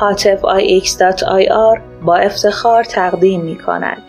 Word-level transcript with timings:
حاطف 0.00 0.40
ix.ir 0.42 1.80
با 2.02 2.16
افتخار 2.16 2.84
تقدیم 2.84 3.40
می 3.40 3.58
کند. 3.58 4.02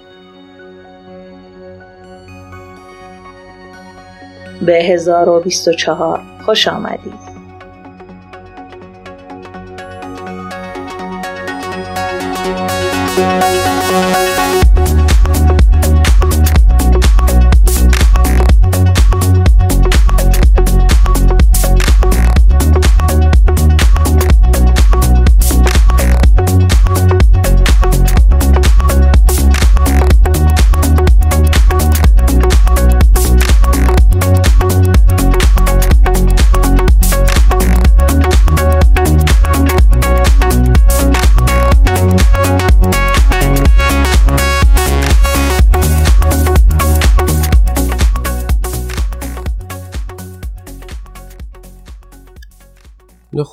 به 4.62 4.84
1024 4.84 6.22
خوش 6.46 6.68
آمدید. 6.68 7.29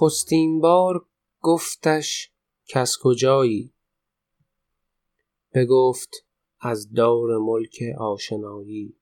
نخستین 0.03 0.61
بار 0.61 1.07
گفتش 1.41 2.31
کس 2.69 2.97
کجایی؟ 3.03 3.73
بگفت 5.55 6.11
از 6.61 6.93
دار 6.93 7.39
ملک 7.39 7.83
آشنایی. 7.99 8.97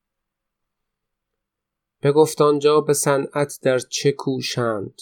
بگفت 2.03 2.41
آنجا 2.41 2.81
به 2.81 2.93
صنعت 2.93 3.59
در 3.63 3.79
چه 3.79 4.13
کوشند؟ 4.13 5.01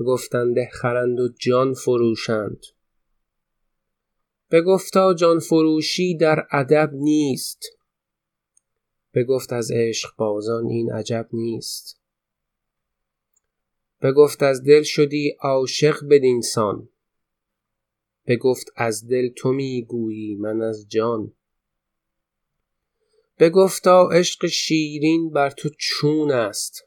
بگفتند 0.00 0.56
خرند 0.72 1.20
و 1.20 1.28
جان 1.28 1.74
فروشند. 1.74 2.60
بگفتا 4.50 5.14
جان 5.14 5.38
فروشی 5.38 6.16
در 6.16 6.46
ادب 6.52 6.90
نیست. 6.92 7.62
بگفت 9.14 9.52
از 9.52 9.70
عشق 9.74 10.16
بازان 10.16 10.66
این 10.66 10.92
عجب 10.92 11.28
نیست. 11.32 11.95
بگفت 14.02 14.42
از 14.42 14.64
دل 14.64 14.82
شدی 14.82 15.36
عاشق 15.40 15.96
بدینسان 16.10 16.88
بگفت 18.26 18.66
از 18.76 19.08
دل 19.08 19.28
تو 19.28 19.52
می 19.52 19.82
گویی 19.82 20.34
من 20.34 20.62
از 20.62 20.88
جان. 20.88 21.32
بگفتا 23.38 24.08
عشق 24.08 24.46
شیرین 24.46 25.30
بر 25.30 25.50
تو 25.50 25.68
چون 25.78 26.30
است. 26.30 26.84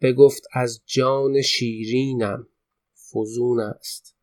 بگفت 0.00 0.42
از 0.52 0.82
جان 0.86 1.42
شیرینم 1.42 2.48
فزون 3.12 3.60
است. 3.60 4.16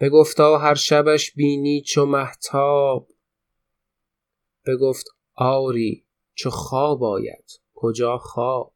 بگفتا 0.00 0.58
هر 0.58 0.74
شبش 0.74 1.32
بینی 1.32 1.82
چو 1.82 2.06
مهتاب. 2.06 3.08
بگفت 4.66 5.06
آری 5.34 6.04
چو 6.34 6.50
خواب 6.50 7.04
آید. 7.04 7.59
کجا 7.82 8.18
خواب؟ 8.18 8.72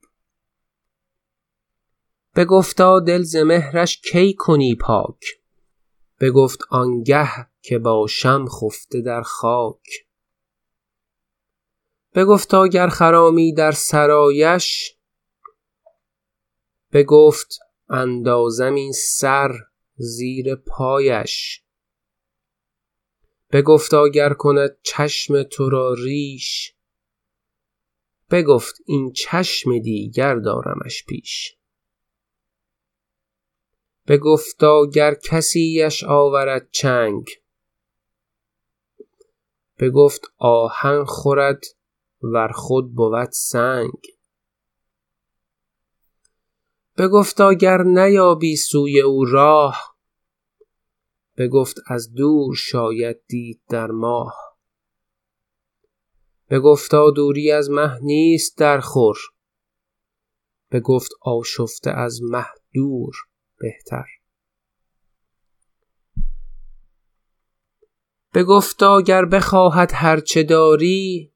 بگفتا 2.36 3.00
دل 3.00 3.22
ز 3.22 3.36
مهرش 3.36 4.00
کی 4.00 4.34
کنی 4.34 4.74
پاک؟ 4.74 5.20
بگفت 6.20 6.58
آنگه 6.70 7.28
که 7.62 7.78
باشم 7.78 8.46
خفته 8.48 9.00
در 9.00 9.22
خاک؟ 9.22 10.06
بگفتا 12.14 12.66
گر 12.66 12.88
خرامی 12.88 13.54
در 13.54 13.72
سرایش؟ 13.72 14.96
بگفت 16.92 17.58
اندازم 17.88 18.74
این 18.74 18.92
سر 18.92 19.52
زیر 19.96 20.54
پایش؟ 20.54 21.62
بگفتا 23.52 24.08
گر 24.08 24.32
کند 24.32 24.76
چشم 24.82 25.42
تو 25.42 25.70
را 25.70 25.94
ریش؟ 25.94 26.73
بگفت 28.34 28.74
این 28.86 29.12
چشم 29.12 29.78
دیگر 29.78 30.34
دارمش 30.34 31.04
پیش. 31.04 31.56
بگفتا 34.08 34.86
گر 34.94 35.14
کسیش 35.14 36.04
آورد 36.04 36.68
چنگ. 36.70 37.26
بگفت 39.78 40.20
آهن 40.38 41.04
خورد 41.04 41.64
ور 42.22 42.52
خود 42.52 42.94
بود 42.94 43.30
سنگ. 43.30 44.00
بگفتا 46.98 47.54
گر 47.54 47.82
نیابی 47.82 48.56
سوی 48.56 49.00
او 49.00 49.24
راه. 49.24 49.96
بگفت 51.36 51.76
از 51.86 52.12
دور 52.12 52.54
شاید 52.54 53.16
دید 53.26 53.60
در 53.68 53.86
ماه. 53.86 54.43
بگفتا 56.50 57.10
دوری 57.10 57.50
از 57.50 57.70
مه 57.70 57.98
نیست 58.02 58.58
در 58.58 58.80
خور. 58.80 59.16
بگفت 60.70 61.10
آشفته 61.20 61.90
از 61.90 62.22
مه 62.22 62.46
دور 62.74 63.14
بهتر. 63.58 64.06
بگفتا 68.34 69.00
گر 69.00 69.24
بخواهد 69.24 69.90
هر 69.94 70.20
چه 70.20 70.42
داری 70.42 71.32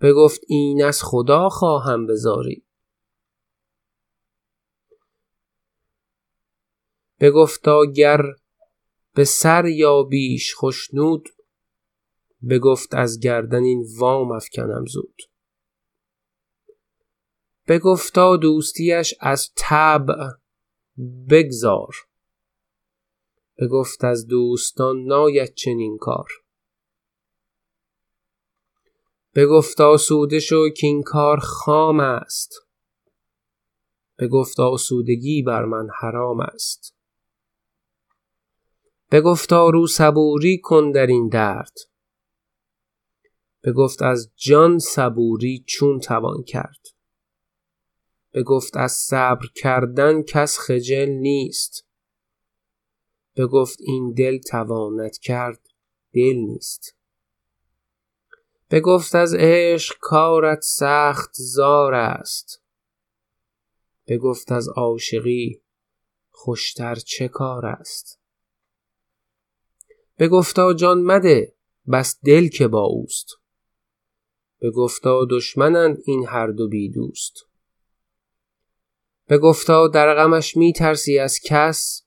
بگفت 0.00 0.40
این 0.48 0.84
از 0.84 1.02
خدا 1.02 1.48
خواهم 1.48 2.06
بزاری. 2.06 2.64
بگفتا 7.20 7.84
گر 7.84 8.22
به 9.14 9.24
سر 9.24 9.66
یا 9.66 10.02
بیش 10.02 10.54
خشنود 10.56 11.28
بگفت 12.50 12.94
از 12.94 13.20
گردن 13.20 13.62
این 13.62 13.86
وام 13.98 14.32
افکنم 14.32 14.84
زود. 14.86 15.22
بگفتا 17.68 18.36
دوستیش 18.36 19.14
از 19.20 19.50
طبع 19.56 20.30
بگذار. 21.30 21.94
بگفت 23.58 24.04
از 24.04 24.26
دوستان 24.26 25.04
ناید 25.04 25.54
چنین 25.54 25.98
کار. 26.00 26.28
بگفتا 29.34 29.96
سوده 29.96 30.40
شو 30.40 30.68
کین 30.68 31.02
کار 31.02 31.38
خام 31.38 32.00
است. 32.00 32.54
بگفتا 34.18 34.76
سودگی 34.76 35.42
بر 35.42 35.64
من 35.64 35.88
حرام 36.00 36.40
است. 36.40 36.94
بگفتا 39.10 39.70
رو 39.70 39.86
صبوری 39.86 40.58
کن 40.58 40.90
در 40.90 41.06
این 41.06 41.28
درد. 41.28 41.93
بگفت 43.64 44.02
از 44.02 44.30
جان 44.36 44.78
صبوری 44.78 45.64
چون 45.66 46.00
توان 46.00 46.42
کرد. 46.42 46.86
بگفت 48.34 48.76
از 48.76 48.92
صبر 48.92 49.46
کردن 49.54 50.22
کس 50.22 50.58
خجل 50.58 51.08
نیست. 51.08 51.86
بگفت 53.36 53.78
این 53.80 54.12
دل 54.12 54.38
تواند 54.38 55.18
کرد 55.18 55.68
دل 56.12 56.36
نیست. 56.36 56.96
بگفت 58.70 59.14
از 59.14 59.34
عشق 59.38 59.94
کارت 60.00 60.60
سخت 60.62 61.30
زار 61.32 61.94
است. 61.94 62.62
بگفت 64.06 64.52
از 64.52 64.68
عاشقی 64.68 65.62
خوشتر 66.30 66.94
چه 66.94 67.28
کار 67.28 67.66
است؟ 67.66 68.20
بگفتا 70.18 70.74
جان 70.74 71.02
مده 71.02 71.54
بس 71.92 72.18
دل 72.24 72.48
که 72.48 72.68
با 72.68 72.82
اوست. 72.82 73.43
بگفتا 74.64 75.24
دشمنند 75.30 75.98
این 76.04 76.26
هر 76.26 76.46
دو 76.46 76.68
بی 76.68 76.88
دوست. 76.88 77.46
بگفتا 79.28 79.88
در 79.88 80.14
غمش 80.14 80.56
می 80.56 80.72
ترسی 80.72 81.18
از 81.18 81.40
کس 81.44 82.06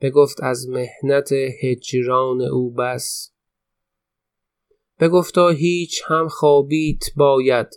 بگفت 0.00 0.42
از 0.42 0.68
مهنت 0.68 1.32
هجران 1.62 2.40
او 2.42 2.70
بس. 2.70 3.32
بگفتا 5.00 5.48
هیچ 5.48 6.02
هم 6.06 6.28
خوابیت 6.28 7.02
باید 7.16 7.68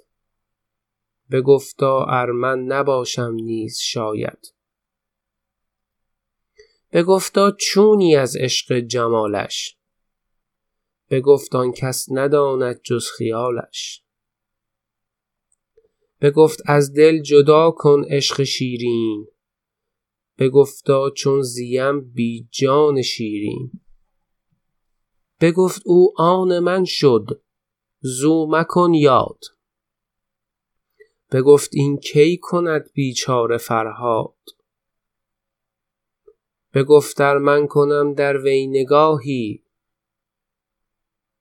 بگفتا 1.31 2.05
ار 2.05 2.31
من 2.31 2.59
نباشم 2.59 3.33
نیز 3.33 3.77
شاید. 3.77 4.53
بگفتا 6.93 7.51
چونی 7.51 8.15
از 8.15 8.35
عشق 8.35 8.79
جمالش 8.79 9.76
بگفت 11.09 11.55
آن 11.55 11.71
کس 11.71 12.07
نداند 12.11 12.81
جز 12.83 13.07
خیالش. 13.17 14.03
بگفت 16.21 16.61
از 16.65 16.93
دل 16.93 17.21
جدا 17.21 17.71
کن 17.71 18.03
عشق 18.09 18.43
شیرین. 18.43 19.27
بگفتا 20.37 21.09
چون 21.09 21.41
زیم 21.41 22.01
بی 22.01 22.47
جان 22.51 23.01
شیرین. 23.01 23.71
بگفت 25.41 25.81
او 25.85 26.13
آن 26.17 26.59
من 26.59 26.85
شد 26.85 27.41
زو 27.99 28.47
مکن 28.49 28.93
یاد. 28.93 29.39
بگفت 31.31 31.69
این 31.73 31.97
کی 31.97 32.39
کند 32.41 32.91
بیچاره 32.93 33.57
فرهاد؟ 33.57 34.37
بگفت 36.73 37.17
در 37.17 37.37
من 37.37 37.67
کنم 37.67 38.13
در 38.13 38.37
وی 38.37 38.67
نگاهی 38.67 39.63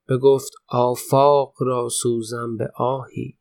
بگفت 0.09 0.53
آفاق 0.69 1.55
را 1.61 1.89
سوزم 1.89 2.57
به 2.57 2.69
آهی. 2.77 3.39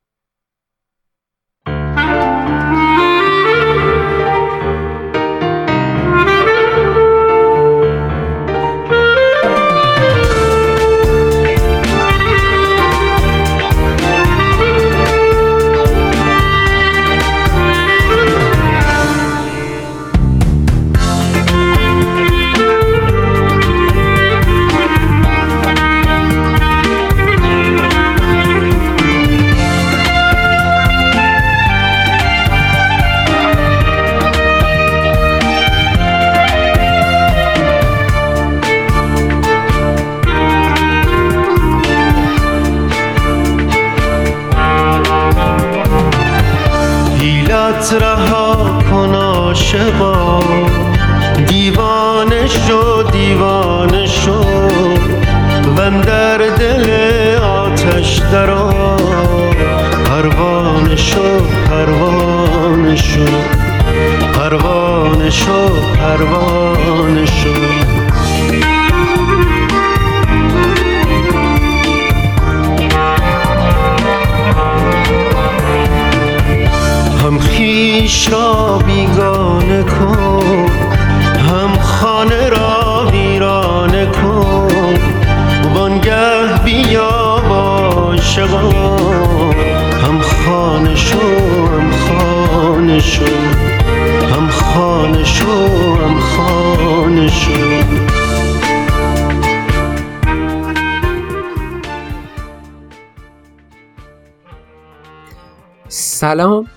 سلام. 106.36 106.68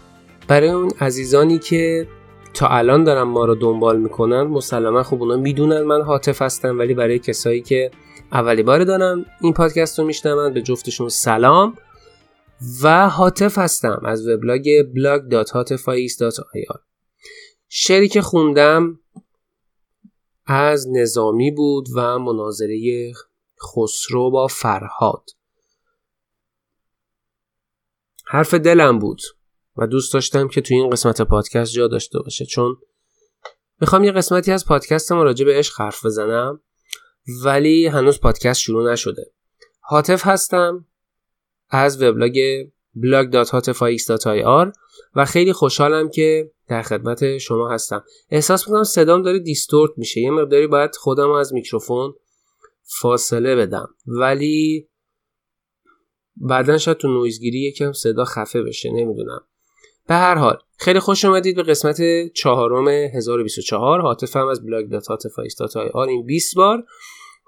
برای 0.49 0.69
اون 0.69 0.91
عزیزانی 1.01 1.59
که 1.59 2.09
تا 2.55 2.69
الان 2.69 3.05
دارن 3.05 3.23
ما 3.23 3.45
رو 3.45 3.55
دنبال 3.55 4.01
می‌کنن 4.01 4.43
مسلما 4.43 5.03
خب 5.03 5.23
اونا 5.23 5.37
می‌دونن 5.37 5.83
من 5.83 6.03
حاطف 6.03 6.43
هستم 6.43 6.79
ولی 6.79 6.95
برای 6.95 7.19
کسایی 7.19 7.63
که 7.63 7.91
اولی 8.33 8.63
بار 8.63 8.85
دارم 8.85 9.25
این 9.41 9.53
پادکست 9.53 9.99
رو 9.99 10.05
میشنون 10.05 10.55
به 10.55 10.63
جفتشون 10.63 11.09
سلام 11.09 11.75
و 12.83 13.09
حاطف 13.09 13.59
هستم 13.59 14.03
از 14.05 14.29
وبلاگ 14.29 14.83
blog.hatifais.ir 14.83 16.79
شعری 17.69 18.09
که 18.09 18.23
خوندم 18.23 19.01
از 20.47 20.87
نظامی 20.93 21.51
بود 21.51 21.89
و 21.97 22.19
مناظره 22.19 23.13
خسرو 23.63 24.31
با 24.31 24.47
فرهاد. 24.47 25.31
حرف 28.27 28.55
دلم 28.55 28.99
بود. 28.99 29.21
و 29.79 29.87
دوست 29.87 30.15
داشتم 30.15 30.49
که 30.49 30.61
توی 30.61 30.77
این 30.77 30.91
قسمت 30.91 31.23
پادکست 31.23 31.73
جا 31.73 31.89
داشته 31.89 32.19
باشه 32.19 32.45
چون 32.45 32.77
می‌خوام 33.81 34.05
یه 34.05 34.13
قسمتی 34.13 34.53
از 34.53 34.67
پادکستم 34.67 35.19
راجع 35.19 35.45
به 35.45 35.55
عشق 35.55 35.81
حرف 35.81 36.07
بزنم 36.07 36.61
ولی 37.45 37.87
هنوز 37.87 38.21
پادکست 38.21 38.61
شروع 38.61 38.93
نشده. 38.93 39.33
حاطف 39.81 40.27
هستم 40.27 40.87
از 41.71 42.03
وبلاگ 42.03 42.67
blog.hatifix.ir 42.97 44.73
و 45.15 45.25
خیلی 45.25 45.53
خوشحالم 45.53 46.09
که 46.09 46.53
در 46.69 46.83
خدمت 46.83 47.39
شما 47.39 47.71
هستم. 47.71 48.05
احساس 48.31 48.69
می‌کنم 48.69 48.85
صدام 48.85 49.23
داره 49.23 49.39
دیستورت 49.39 49.93
میشه 49.97 50.21
یه 50.21 50.31
مقداری 50.31 50.67
باید 50.67 50.97
خودم 50.97 51.31
از 51.31 51.55
میکروفون 51.55 52.15
فاصله 53.01 53.57
بدم. 53.57 53.95
ولی 54.07 54.89
بعدا 56.37 56.79
شاید 56.79 56.97
تو 56.97 57.09
نویزگیری 57.09 57.61
یکم 57.61 57.93
صدا 57.93 58.25
خفه 58.25 58.63
بشه 58.63 58.91
نمی‌دونم. 58.91 59.48
به 60.09 60.15
هر 60.15 60.35
حال 60.35 60.59
خیلی 60.79 61.01
خوش 61.01 61.25
اومدید 61.25 61.57
به 61.57 61.63
قسمت 61.63 62.01
چهارم 62.35 62.89
1024 62.89 64.01
هاتفم 64.01 64.47
از 64.47 64.67
blog 64.67 64.89
dot 64.89 65.77
آر 65.95 66.09
این 66.09 66.27
20 66.27 66.57
بار. 66.57 66.85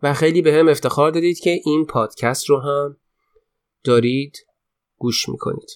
و 0.03 0.15
خیلی 0.15 0.43
بهم 0.43 0.69
افتخار 0.69 1.11
دادید 1.11 1.39
که 1.39 1.61
این 1.65 1.87
پادکست 1.87 2.51
رو 2.51 2.61
هم 2.61 2.97
دارید 3.85 4.37
گوش 4.99 5.29
می‌کنید. 5.29 5.71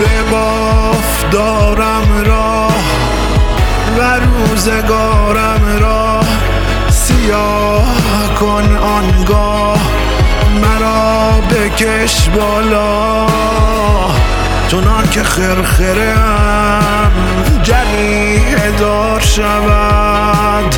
به 0.00 0.30
باف 0.30 1.32
دارم 1.32 2.24
راه 2.26 2.84
و 3.98 4.20
روزگارم 4.20 5.78
راه. 5.80 6.28
سیاه 6.90 7.57
بکش 11.68 12.28
بالا. 12.28 13.26
چنان 14.68 15.10
که 15.10 15.22
خرخره 15.22 16.14
هم 16.14 17.12
جریه 17.62 18.70
دار 18.78 19.20
شود. 19.20 20.74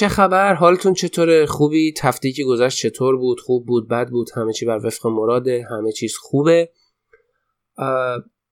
چه 0.00 0.08
خبر؟ 0.08 0.54
حالتون 0.54 0.94
چطوره؟ 0.94 1.46
خوبی؟ 1.46 1.92
تفتی 1.96 2.32
که 2.32 2.44
گذشت 2.44 2.78
چطور 2.78 3.16
بود؟ 3.16 3.40
خوب 3.40 3.66
بود؟ 3.66 3.88
بد 3.88 4.08
بود؟ 4.08 4.30
همه 4.36 4.52
چی 4.52 4.66
بر 4.66 4.86
وفق 4.86 5.06
مراده؟ 5.06 5.66
همه 5.70 5.92
چیز 5.92 6.16
خوبه؟ 6.16 6.72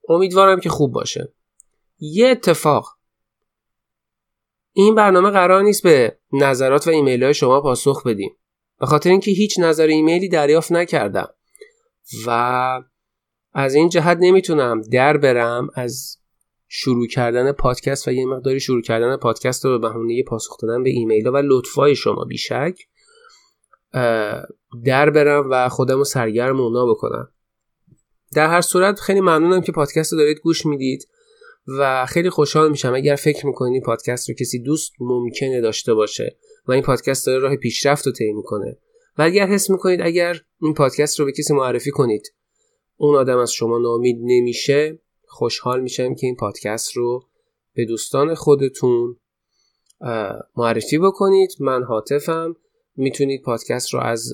امیدوارم 0.08 0.60
که 0.60 0.68
خوب 0.68 0.92
باشه. 0.92 1.32
یه 1.98 2.28
اتفاق. 2.28 2.98
این 4.72 4.94
برنامه 4.94 5.30
قرار 5.30 5.62
نیست 5.62 5.82
به 5.82 6.18
نظرات 6.32 6.86
و 6.86 6.90
ایمیل 6.90 7.24
های 7.24 7.34
شما 7.34 7.60
پاسخ 7.60 8.06
بدیم. 8.06 8.36
به 8.80 8.86
خاطر 8.86 9.10
اینکه 9.10 9.30
هیچ 9.30 9.58
نظر 9.58 9.86
ایمیلی 9.86 10.28
دریافت 10.28 10.72
نکردم. 10.72 11.28
و 12.26 12.30
از 13.52 13.74
این 13.74 13.88
جهت 13.88 14.18
نمی‌تونم 14.20 14.80
در 14.80 15.16
برم 15.16 15.68
از 15.74 16.17
شروع 16.68 17.06
کردن 17.06 17.52
پادکست 17.52 18.08
و 18.08 18.12
یه 18.12 18.26
مقداری 18.26 18.60
شروع 18.60 18.82
کردن 18.82 19.16
پادکست 19.16 19.64
رو 19.64 19.78
به 19.78 19.88
بهونه 19.88 20.22
پاسخ 20.22 20.56
دادن 20.62 20.82
به 20.82 20.90
ایمیل 20.90 21.26
ها 21.26 21.32
و 21.32 21.36
لطفای 21.36 21.94
شما 21.94 22.24
بیشک 22.24 22.78
در 24.84 25.10
برم 25.10 25.50
و 25.50 25.68
خودم 25.68 25.98
رو 25.98 26.04
سرگرم 26.04 26.60
اونا 26.60 26.86
بکنم. 26.86 27.32
در 28.34 28.46
هر 28.46 28.60
صورت 28.60 29.00
خیلی 29.00 29.20
ممنونم 29.20 29.60
که 29.60 29.72
پادکست 29.72 30.12
رو 30.12 30.18
دارید 30.18 30.38
گوش 30.38 30.66
می‌دید 30.66 31.08
و 31.78 32.06
خیلی 32.06 32.30
خوشحال 32.30 32.70
میشم. 32.70 32.94
اگر 32.94 33.16
فکر 33.16 33.46
می‌کنید 33.46 33.82
پادکست 33.82 34.28
رو 34.28 34.34
کسی 34.34 34.58
دوست 34.58 34.92
ممکنه 35.00 35.60
داشته 35.60 35.94
باشه 35.94 36.36
و 36.66 36.72
این 36.72 36.82
پادکست 36.82 37.26
داره 37.26 37.38
راه 37.38 37.56
پیشرفت 37.56 38.06
رو 38.06 38.12
طی 38.12 38.32
می‌کنه. 38.32 38.78
و 39.18 39.22
اگر 39.22 39.46
حس 39.46 39.70
می‌کنید 39.70 40.00
اگر 40.02 40.40
این 40.60 40.74
پادکست 40.74 41.20
رو 41.20 41.26
به 41.26 41.32
کسی 41.32 41.54
معرفی 41.54 41.90
کنید 41.90 42.34
اون 42.96 43.16
آدم 43.16 43.38
از 43.38 43.52
شما 43.52 43.78
نامید 43.78 44.16
نمیشه. 44.22 44.98
خوشحال 45.28 45.80
میشم 45.80 46.14
که 46.14 46.26
این 46.26 46.36
پادکست 46.36 46.96
رو 46.96 47.24
به 47.74 47.84
دوستان 47.84 48.34
خودتون 48.34 49.16
معرفی 50.56 50.98
بکنید. 50.98 51.50
من 51.60 51.82
هاتفم. 51.82 52.56
می‌تونید 52.96 53.42
پادکست 53.42 53.94
رو 53.94 54.00
از 54.00 54.32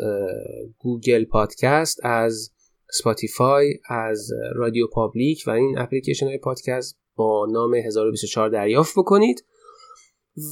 Google 0.78 1.24
Podcast 1.24 2.00
از 2.02 2.50
Spotify 2.90 3.74
از 3.88 4.30
Radio 4.54 4.86
Public 4.86 5.44
و 5.46 5.50
این 5.50 5.78
اپلیکیشن 5.78 6.26
های 6.26 6.38
پادکست 6.38 6.98
با 7.14 7.46
نام 7.50 7.74
1024 7.74 8.48
دریافت 8.48 8.92
بکنید. 8.96 9.44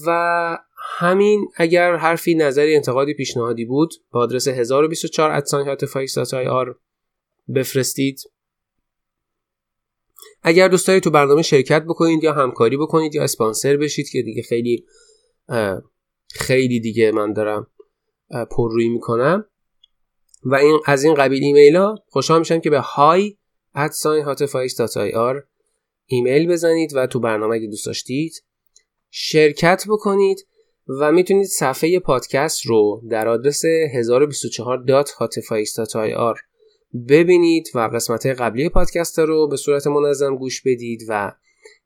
و 0.07 0.59
همین 0.99 1.49
اگر 1.57 1.97
حرفی 1.97 2.35
نظری 2.35 2.77
انتقادی 2.77 3.15
پیشنهادی 3.15 3.65
بود 3.65 3.95
با 4.11 4.21
آدرس 4.21 4.49
1024 4.49 5.43
آر 6.49 6.77
بفرستید. 7.55 8.21
اگر 10.43 10.69
دوست 10.69 10.87
دارید 10.87 11.03
تو 11.03 11.11
برنامه 11.11 11.43
شرکت 11.43 11.83
بکنید 11.83 12.25
یا 12.25 12.33
همکاری 12.33 12.77
بکنید 12.77 13.15
یا 13.15 13.23
اسپانسر 13.23 13.77
بشید 13.77 14.09
که 14.09 14.23
دیگه 14.23 14.43
خیلی 14.43 14.87
خیلی 16.31 16.81
دیگه 16.81 17.13
من 17.13 17.33
دارم 17.33 17.67
پررویی 18.51 18.89
می‌کنم. 18.89 19.45
و 20.45 20.55
این 20.55 20.81
از 20.87 21.05
این 21.05 21.15
قبیل 21.15 21.45
ایمیل 21.45 21.77
ها 21.77 21.95
خوشحال 22.09 22.39
میشم 22.39 22.61
که 22.61 22.71
به 22.71 22.81
های 24.97 25.13
آر 25.13 25.45
ایمیل 26.07 26.49
بزنید 26.49 26.95
و 26.95 27.07
تو 27.07 27.21
برنامه 27.21 27.55
اگه 27.55 27.67
دوست 27.67 27.87
داشتید 27.87 28.45
شرکت 29.11 29.85
بکنید 29.89 30.47
و 31.01 31.13
می‌تونید 31.13 31.47
صفحه 31.47 31.99
پادکست 31.99 32.67
رو 32.67 33.03
در 33.11 33.29
آدرس 33.29 33.65
1024.hotface.ir 33.65 36.52
ببینید 37.09 37.69
و 37.75 37.91
قسمت 37.95 38.27
قبلی 38.27 38.69
پادکست 38.69 39.19
رو 39.19 39.49
به 39.49 39.57
صورت 39.57 39.87
منظم 39.87 40.37
گوش 40.37 40.63
بدید 40.63 41.03
و 41.09 41.33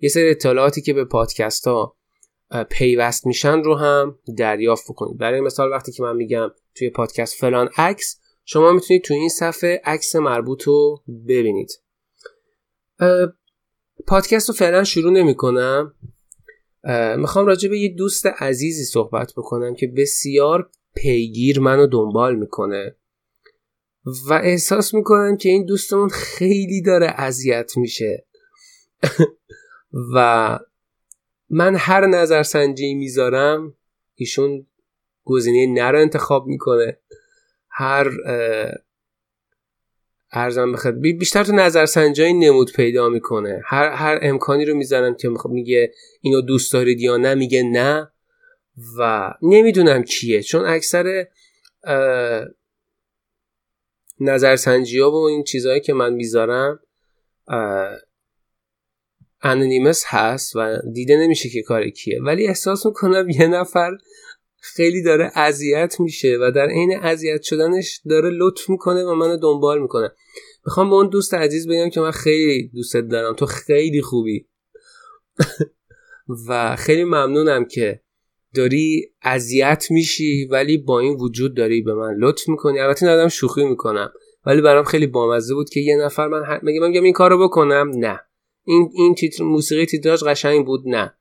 یه 0.00 0.08
سری 0.08 0.30
اطلاعاتی 0.30 0.80
که 0.82 0.92
به 0.92 1.04
پادکست 1.04 1.68
ها 1.68 1.96
پیوست 2.70 3.26
میشن 3.26 3.62
رو 3.62 3.74
هم 3.74 4.18
دریافت 4.38 4.84
بکنید. 4.88 5.18
برای 5.18 5.40
مثال 5.40 5.70
وقتی 5.70 5.92
که 5.92 6.02
من 6.02 6.16
میگم 6.16 6.48
توی 6.74 6.90
پادکست 6.90 7.34
فلان 7.34 7.68
عکس 7.76 8.20
شما 8.44 8.72
می‌تونید 8.72 9.02
توی 9.02 9.16
این 9.16 9.28
صفحه 9.28 9.80
عکس 9.84 10.16
مربوط 10.16 10.62
رو 10.62 11.02
ببینید. 11.28 11.70
پادکست 14.06 14.48
رو 14.48 14.54
فعلا 14.54 14.84
شروع 14.84 15.12
نمی 15.12 15.34
کنم 15.34 15.94
می‌خوام 17.16 17.46
راجع 17.46 17.68
به 17.68 17.78
یه 17.78 17.88
دوست 17.88 18.26
عزیزی 18.26 18.84
صحبت 18.84 19.32
بکنم 19.36 19.74
که 19.74 19.86
بسیار 19.86 20.70
پیگیر 20.94 21.60
منو 21.60 21.86
دنبال 21.86 22.36
می‌کنه. 22.36 22.96
و 24.06 24.32
احساس 24.32 24.94
می‌کنم 24.94 25.36
که 25.36 25.48
این 25.48 25.64
دوستمون 25.64 26.08
خیلی 26.08 26.82
داره 26.82 27.06
اذیت 27.06 27.76
میشه. 27.76 28.26
و 30.14 30.58
من 31.50 31.76
هر 31.76 32.06
نظرسنجی 32.06 32.94
می‌ذارم 32.94 33.74
ایشون 34.14 34.66
گزینه 35.24 35.82
نه 35.82 35.90
رو 35.90 36.00
انتخاب 36.00 36.46
می‌کنه. 36.46 36.98
هر 37.68 38.10
ارزم 40.32 40.72
بخواد 40.72 40.94
بیشتر 41.00 41.44
تو 41.44 41.52
نظرسنجی 41.52 42.32
نمود 42.32 42.72
پیدا 42.72 43.08
می‌کنه. 43.08 43.62
هر 43.64 43.88
هر 43.88 44.18
امکانی 44.22 44.64
رو 44.64 44.74
می‌ذارم 44.74 45.14
که 45.14 45.30
میگه 45.48 45.92
اینو 46.20 46.40
دوست 46.40 46.72
دارید 46.72 47.00
یا 47.00 47.16
نه 47.16 47.34
میگه 47.34 47.62
نه. 47.62 48.10
و 48.98 49.32
نمی‌دونم 49.42 50.02
کیه. 50.02 50.42
چون 50.42 50.64
اکثر 50.64 51.26
نظرسنجی 54.20 54.98
ها 54.98 55.10
و 55.10 55.14
این 55.14 55.44
چیزهایی 55.44 55.80
که 55.80 55.92
من 55.92 56.12
می‌ذارم 56.12 56.80
انونیمس 59.42 60.04
هست 60.06 60.56
و 60.56 60.78
دیده 60.92 61.16
نمیشه 61.16 61.48
که 61.48 61.62
کار 61.62 61.88
کیه. 61.90 62.22
ولی 62.22 62.46
احساس 62.46 62.86
می‌کنم 62.86 63.30
یه 63.30 63.46
نفر 63.46 63.90
خیلی 64.58 65.02
داره 65.02 65.30
اذیت 65.34 66.00
میشه 66.00 66.38
و 66.40 66.50
در 66.50 66.68
عین 66.68 66.96
اذیت 67.02 67.42
شدنش 67.42 68.00
داره 68.10 68.30
لطف 68.30 68.70
می‌کنه 68.70 69.04
و 69.04 69.14
منو 69.14 69.36
دنبال 69.36 69.82
می‌کنه. 69.82 70.12
می‌خوام 70.66 70.90
به 70.90 70.96
اون 70.96 71.08
دوست 71.08 71.34
عزیز 71.34 71.68
بگم 71.68 71.90
که 71.90 72.00
من 72.00 72.10
خیلی 72.10 72.70
دوستت 72.74 73.08
دارم. 73.08 73.34
تو 73.34 73.46
خیلی 73.46 74.02
خوبی. 74.02 74.48
و 76.48 76.76
خیلی 76.76 77.04
ممنونم 77.04 77.64
که 77.64 78.00
داری 78.56 79.12
اذیت 79.22 79.86
میشی 79.90 80.48
ولی 80.50 80.78
با 80.78 81.00
این 81.00 81.16
وجود 81.16 81.56
داری 81.56 81.82
به 81.82 81.94
من 81.94 82.14
لطف 82.18 82.48
می‌کنی. 82.48 82.78
البته 82.80 83.06
ندارم 83.06 83.28
شوخی 83.28 83.64
می‌کنم 83.64 84.12
ولی 84.46 84.60
برام 84.60 84.84
خیلی 84.84 85.06
بامزه 85.06 85.54
بود 85.54 85.70
که 85.70 85.80
یه 85.80 85.96
نفر 85.96 86.28
من 86.28 86.60
میگم 86.62 86.80
من 86.80 87.04
این 87.04 87.12
کارو 87.12 87.48
بکنم. 87.48 87.90
نه. 87.96 88.20
این 88.64 88.90
این 88.94 89.14
تیتر 89.14 89.44
موسیقی 89.44 89.86
تیتراژ 89.86 90.22
قشنگ 90.22 90.66
بود. 90.66 90.82
نه. 90.86 91.14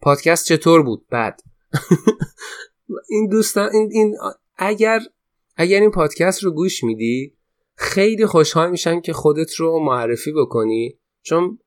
پادکست 0.00 0.46
چطور 0.46 0.82
بود؟ 0.82 1.06
بعد. 1.10 1.40
این 3.08 3.28
دوستان 3.28 3.70
این, 3.72 3.90
این 3.92 4.16
اگر 4.56 5.00
اگر 5.56 5.80
این 5.80 5.90
پادکست 5.90 6.44
رو 6.44 6.50
گوش 6.50 6.84
میدی 6.84 7.36
خیلی 7.74 8.26
خوشحال 8.26 8.70
میشن 8.70 9.00
که 9.00 9.12
خودت 9.12 9.54
رو 9.54 9.78
معرفی 9.78 10.32
بکنی. 10.32 10.98
چون 11.22 11.58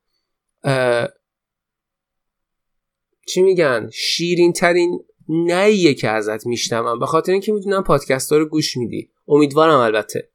چی 3.27 3.41
میگن؟ 3.41 3.89
شیرین 3.93 4.53
ترین 4.53 4.99
نیه 5.29 5.93
که 5.93 6.09
ازت 6.09 6.45
میشنوم. 6.45 6.99
به 6.99 7.05
خاطر 7.05 7.31
اینکه 7.31 7.51
می‌دونم 7.51 7.83
پادکست 7.83 8.31
ها 8.31 8.37
رو 8.37 8.45
گوش 8.45 8.77
میدی. 8.77 9.09
امیدوارم 9.27 9.79
البته. 9.79 10.29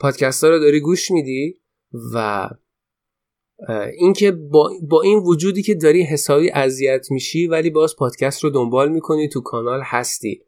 پادکست 0.00 0.44
ها 0.44 0.50
رو 0.50 0.58
داری 0.58 0.80
گوش 0.80 1.10
میدی 1.10 1.60
و 2.14 2.48
اینکه 3.98 4.32
با, 4.32 4.70
با 4.82 5.02
این 5.02 5.18
وجودی 5.18 5.62
که 5.62 5.74
داری 5.74 6.02
حسابی 6.02 6.50
اذیت 6.50 7.10
میشی 7.10 7.46
ولی 7.46 7.70
باز 7.70 7.96
پادکست 7.96 8.44
رو 8.44 8.50
دنبال 8.50 8.92
می‌کنی 8.92 9.28
تو 9.28 9.40
کانال 9.40 9.80
هستی. 9.84 10.42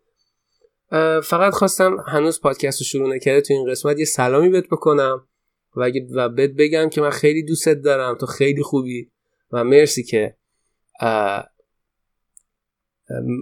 فقط 1.23 1.53
خواستم 1.53 1.97
هنوز 2.09 2.41
پادکست 2.41 2.81
رو 2.81 2.85
شروع 2.85 3.15
نکرده 3.15 3.41
تو 3.41 3.55
این 3.55 3.71
قسمت 3.71 3.99
یه 3.99 4.05
سلامی 4.05 4.49
بهت 4.49 4.67
بکنم 4.67 5.29
و, 5.77 5.91
و 6.15 6.29
بهت 6.29 6.51
بگم 6.51 6.89
که 6.89 7.01
من 7.01 7.11
خیلی 7.11 7.43
دوستت 7.43 7.75
دارم 7.75 8.15
تو 8.15 8.27
خیلی 8.27 8.63
خوبی 8.63 9.11
و 9.53 9.65
مرسی 9.65 10.03
که 10.03 10.37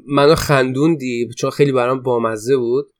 منو 0.06 0.34
خندوندی 0.34 1.28
چون 1.36 1.50
خیلی 1.50 1.72
برام 1.72 2.02
بامزه 2.02 2.56
بود 2.56 2.90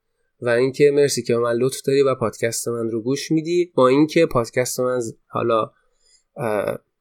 و 0.41 0.49
اینکه 0.49 0.91
مرسی 0.91 1.23
که 1.23 1.37
من 1.37 1.53
لطف 1.53 1.83
داری 1.83 2.03
و 2.03 2.15
پادکست 2.15 2.69
من 2.69 2.91
رو 2.91 3.03
گوش 3.03 3.31
میدی. 3.31 3.73
با 3.75 3.89
اینکه 3.89 4.27
پادکست 4.27 4.81
من 4.81 5.01
حالا 5.27 5.73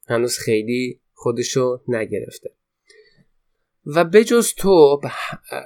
هنوز 0.07 0.37
خیلی 0.37 0.99
خودشو 1.13 1.81
نگرفته. 1.87 2.49
و 3.85 4.03
بجز 4.03 4.53
تو 4.53 5.01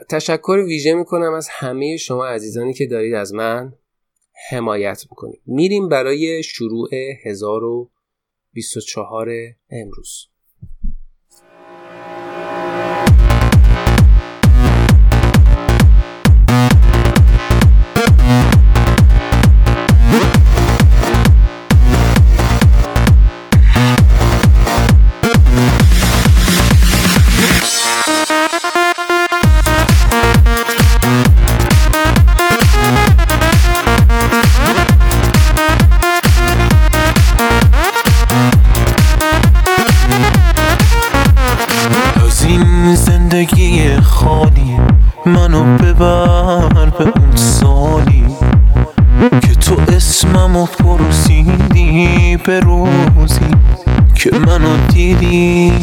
تشکر 0.10 0.64
ویژه 0.68 0.94
می‌کنم 0.94 1.34
از 1.34 1.48
همه 1.52 1.98
شما 1.98 2.26
عزیزانی 2.26 2.74
که 2.74 2.86
دارید 2.86 3.14
از 3.14 3.34
من 3.34 3.74
حمایت 4.50 5.06
می‌کنید. 5.10 5.42
میریم 5.46 5.90
برای 5.90 6.44
شروع 6.44 6.90
1024 7.26 9.30
امروز. 9.70 10.31
منو 54.62 54.88
دیدی؟ 54.88 55.74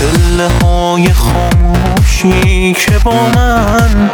پله 0.00 0.48
های 0.48 1.12
خاموشی 1.12 2.72
که 2.72 2.98
با 3.04 3.12
من 3.34 4.09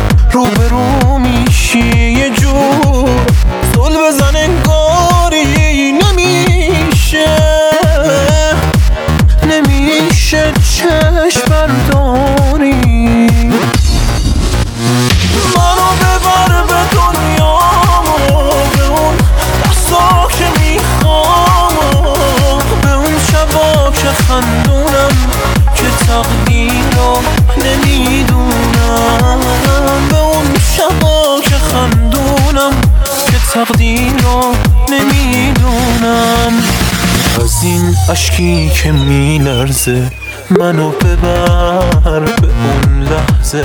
میلرزه 39.86 40.10
منو 40.58 40.90
ببر 40.90 42.24
به 42.40 42.46
اون 42.46 43.02
لحظه. 43.02 43.62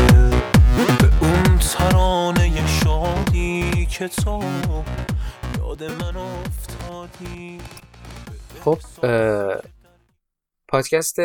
به 1.02 1.10
اون 1.22 1.58
ترانه 1.58 2.68
شادی 2.68 3.86
که 3.86 4.08
تو 4.08 4.44
یاد 5.58 5.84
من 5.84 6.16
افتادی. 6.16 7.58
خب 8.62 8.78
پادکست 10.68 11.20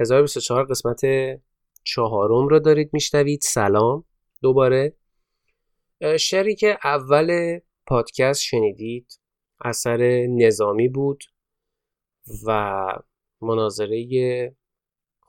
1024 0.00 0.64
قسمت 0.64 1.00
چهارم 1.82 2.48
رو 2.48 2.58
دارید 2.58 2.90
میشنوید. 2.92 3.42
سلام 3.42 4.04
دوباره. 4.42 4.96
شعری 6.20 6.54
که 6.54 6.78
اول 6.84 7.58
پادکست 7.86 8.40
شنیدید 8.40 9.20
اثر 9.64 10.26
نظامی 10.26 10.88
بود 10.88 11.24
و 12.46 12.86
مناظره 13.40 14.56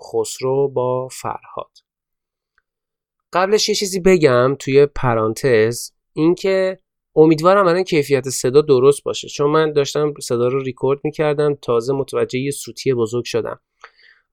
خسرو 0.04 0.68
با 0.68 1.08
فرهاد. 1.08 1.72
قبلش 3.34 3.70
یه 3.70 3.76
چیزی 3.76 4.00
بگم 4.00 4.56
توی 4.60 4.86
پرانتز 4.86 5.92
اینکه 6.14 6.80
امیدوارم 7.16 7.68
الان 7.68 7.84
کیفیت 7.84 8.30
صدا 8.30 8.62
درست 8.62 9.04
باشه. 9.04 9.28
چون 9.28 9.50
من 9.50 9.74
داشتم 9.74 10.14
صدا 10.22 10.48
رو 10.48 10.60
ریکورد 10.60 11.00
می‌کردم 11.04 11.56
تازه 11.62 11.94
متوجه 11.94 12.40
یه 12.40 12.52
سوتی 12.52 12.94
بزرگ 12.94 13.26
شدم. 13.26 13.60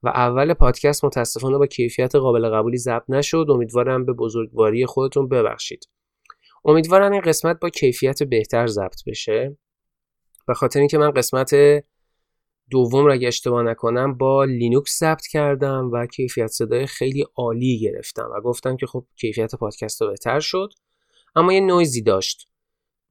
و 0.03 0.07
اول 0.07 0.53
پادکست 0.53 1.05
متاسفانه 1.05 1.57
با 1.57 1.67
کیفیت 1.67 2.15
قابل 2.15 2.49
قبولی 2.49 2.77
ضبط 2.77 3.03
نشد. 3.09 3.45
امیدوارم 3.49 4.05
به 4.05 4.13
بزرگواری 4.13 4.85
خودتون 4.85 5.29
ببخشید. 5.29 5.89
امیدوارم 6.65 7.11
این 7.11 7.21
قسمت 7.21 7.59
با 7.59 7.69
کیفیت 7.69 8.23
بهتر 8.23 8.67
ضبط 8.67 9.03
بشه. 9.07 9.57
به 10.47 10.53
خاطر 10.53 10.79
اینکه 10.79 10.97
من 10.97 11.11
قسمت 11.11 11.53
دوم 12.71 13.05
را 13.05 13.13
اگه 13.13 13.27
اشتباه 13.27 13.63
نکنم 13.63 14.17
با 14.17 14.43
لینوکس 14.43 14.99
ضبط 14.99 15.27
کردم 15.27 15.89
و 15.93 16.05
کیفیت 16.05 16.47
صدای 16.47 16.85
خیلی 16.85 17.25
عالی 17.35 17.79
گرفتم 17.79 18.29
و 18.35 18.41
گفتم 18.41 18.77
که 18.77 18.85
خب 18.85 19.05
کیفیت 19.15 19.55
پادکست 19.55 20.03
بهتر 20.03 20.39
شد. 20.39 20.69
اما 21.35 21.53
یه 21.53 21.59
نویزی 21.59 22.01
داشت. 22.01 22.47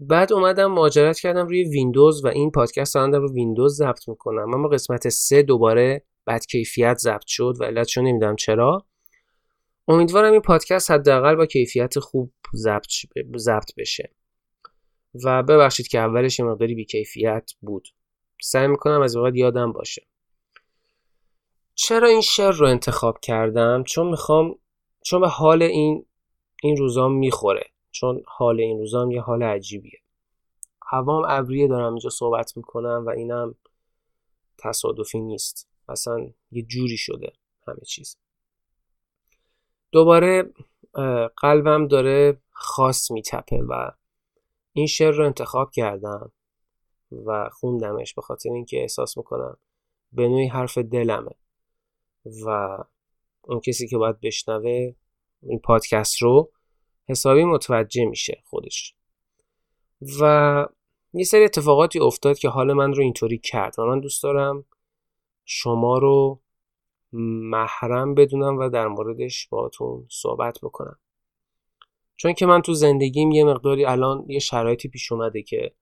بعد 0.01 0.33
اومدم 0.33 0.73
مهاجرت 0.73 1.19
کردم 1.19 1.47
روی 1.47 1.65
ویندوز 1.65 2.25
و 2.25 2.29
این 2.29 2.51
پادکست 2.51 2.97
رو 2.97 3.17
رو 3.17 3.33
ویندوز 3.33 3.77
ضبط 3.77 4.09
می‌کنم. 4.09 4.55
اما 4.55 4.69
قسمت 4.69 5.09
سه 5.09 5.43
دوباره 5.43 6.05
بد 6.27 6.47
کیفیت 6.47 6.99
ضبط 6.99 7.27
شد 7.27 7.55
و 7.61 7.65
علتشو 7.65 8.03
نمی‌دونم 8.03 8.37
چرا. 8.37 8.87
امیدوارم 9.89 10.33
این 10.33 10.41
پادکست 10.41 10.91
حداقل 10.91 11.35
با 11.35 11.47
کیفیت 11.47 11.99
خوب 11.99 12.33
ضبط 13.37 13.75
بشه. 13.77 14.11
و 15.25 15.43
ببخشید 15.43 15.89
که 15.89 15.99
اولش 15.99 16.39
یه 16.39 16.45
مقداری 16.45 16.75
بی 16.75 16.85
کیفیت 16.85 17.51
بود. 17.61 17.89
سعی 18.47 18.67
می‌کنم 18.67 19.03
از 19.03 19.17
بعد 19.17 19.37
یادم 19.37 19.73
باشه. 19.73 20.07
چرا 21.75 22.09
این 22.09 22.21
شعر 22.21 22.53
رو 22.53 22.67
انتخاب 22.67 23.21
کردم؟ 23.21 23.85
چون 23.85 24.07
می‌خوام 24.07 24.59
چون 25.05 25.21
به 25.21 25.29
حال 25.29 25.63
این 25.63 26.07
این 26.63 26.77
روزام 26.77 27.13
می‌خوره. 27.13 27.71
چون 27.91 28.23
حال 28.27 28.61
این 28.61 28.79
روزام 28.79 29.11
یه 29.11 29.21
حال 29.21 29.43
عجیبیه. 29.43 30.01
هوام 30.87 31.25
ابریه 31.29 31.69
دارم 31.69 31.93
اینجا 31.93 32.11
صحبت 32.11 32.57
می‌کنم 32.57 33.05
و 33.07 33.11
اینم 33.11 33.55
تصادفی 34.59 35.21
نیست. 35.21 35.69
اصلا 35.89 36.31
یه 36.51 36.63
جوری 36.63 36.97
شده 36.97 37.33
همه 37.67 37.81
چیز. 37.87 38.17
دوباره 39.93 40.53
قلبم 41.37 41.89
داره 41.89 42.41
خاص 42.51 43.11
میتپه 43.11 43.63
و 43.69 43.91
این 44.73 44.87
شعر 44.87 45.13
رو 45.13 45.27
انتخاب 45.27 45.71
کردم. 45.71 46.33
و 47.27 47.49
خوندمش 47.53 48.15
به 48.15 48.23
خاطر 48.23 48.51
اینکه 48.53 48.81
احساس 48.81 49.17
می‌کنم 49.17 49.57
به 50.13 50.29
نوعی 50.29 50.47
حرف 50.47 50.79
دلمه. 50.79 51.35
و 52.47 52.79
اون 53.43 53.61
کسی 53.61 53.89
که 53.89 53.99
باید 53.99 54.21
بشنوه 54.21 54.95
این 55.43 55.59
پادکست 55.59 56.23
رو 56.23 56.51
حسابی 57.09 57.45
متوجه 57.45 58.05
میشه 58.05 58.43
خودش. 58.45 58.95
و 60.21 60.67
یه 61.13 61.25
سری 61.25 61.45
اتفاقاتی 61.45 61.99
افتاد 61.99 62.39
که 62.39 62.49
حال 62.49 62.73
من 62.73 62.95
رو 62.95 63.03
اینطوری 63.03 63.39
کرد 63.39 63.79
و 63.79 63.83
من 63.83 64.01
دوست 64.01 64.23
دارم 64.23 64.65
شما 65.45 65.99
رو 65.99 66.41
محرم 67.51 68.15
بدونم 68.15 68.59
و 68.59 68.69
در 68.69 68.89
موردش 68.89 69.49
باهاتون 69.49 70.07
صحبت 70.11 70.59
بکنم. 70.63 70.99
چون 72.17 72.33
که 72.33 72.47
من 72.47 72.63
تو 72.63 72.75
زندگیم 72.75 73.31
یه 73.31 73.45
مقداری 73.45 73.85
الان 73.85 74.25
یه 74.29 74.39
شرایطی 74.39 74.89
پیش 74.89 75.13
اومده 75.13 75.43
که 75.43 75.75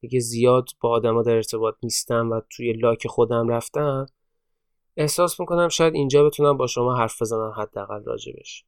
دیگه 0.00 0.20
زیاد 0.20 0.68
با 0.80 0.90
آدما 0.90 1.22
در 1.22 1.34
ارتباط 1.34 1.74
نیستم 1.82 2.30
و 2.30 2.40
توی 2.50 2.72
لاک 2.72 3.06
خودم 3.06 3.48
رفتم 3.48 4.06
احساس 4.96 5.40
می‌کنم 5.40 5.68
شاید 5.68 5.94
اینجا 5.94 6.24
بتونم 6.24 6.56
با 6.56 6.66
شما 6.66 6.96
حرف 6.96 7.22
بزنم 7.22 7.52
حداقل 7.56 8.04
راجبش. 8.04 8.64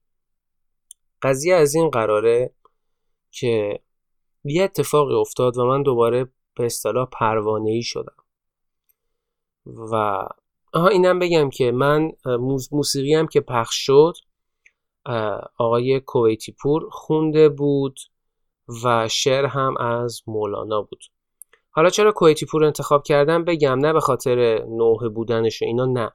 قضیه 1.22 1.54
از 1.54 1.74
این 1.74 1.90
قراره 1.90 2.54
که 3.30 3.80
یه 4.44 4.62
اتفاقی 4.62 5.14
افتاد 5.14 5.58
و 5.58 5.64
من 5.64 5.82
دوباره 5.82 6.24
به 6.56 6.64
اصطلاح 6.64 7.08
پروانه 7.12 7.70
ای 7.70 7.82
شدم. 7.82 8.24
و 9.66 9.94
آها 10.72 10.88
اینم 10.88 11.18
بگم 11.18 11.50
که 11.50 11.72
من 11.72 12.12
موسیقی 12.70 13.14
هم 13.14 13.26
که 13.26 13.40
پخش 13.40 13.86
شد 13.86 14.14
آقای 15.58 16.00
کویتی 16.00 16.52
پور 16.52 16.88
خونده 16.90 17.48
بود 17.48 18.00
و 18.84 19.08
شعر 19.08 19.46
هم 19.46 19.76
از 19.76 20.22
مولانا 20.26 20.82
بود. 20.82 21.04
حالا 21.70 21.90
چرا 21.90 22.12
کویتی 22.12 22.46
پور 22.46 22.64
انتخاب 22.64 23.02
کردم؟ 23.02 23.44
بگم 23.44 23.78
نه 23.78 23.92
به 23.92 24.00
خاطر 24.00 24.64
نوحه 24.64 25.09
بودنش 25.09 25.62
و 25.62 25.64
اینا 25.64 25.87
نه. 25.87 26.11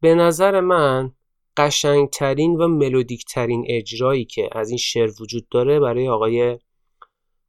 به 0.00 0.14
نظر 0.14 0.60
من 0.60 1.12
قشنگترین 1.56 2.56
و 2.56 2.68
ملودیکترین 2.68 3.64
اجرایی 3.68 4.24
که 4.24 4.48
از 4.52 4.68
این 4.68 4.78
شعر 4.78 5.10
وجود 5.20 5.48
داره 5.48 5.80
برای 5.80 6.08
آقای 6.08 6.58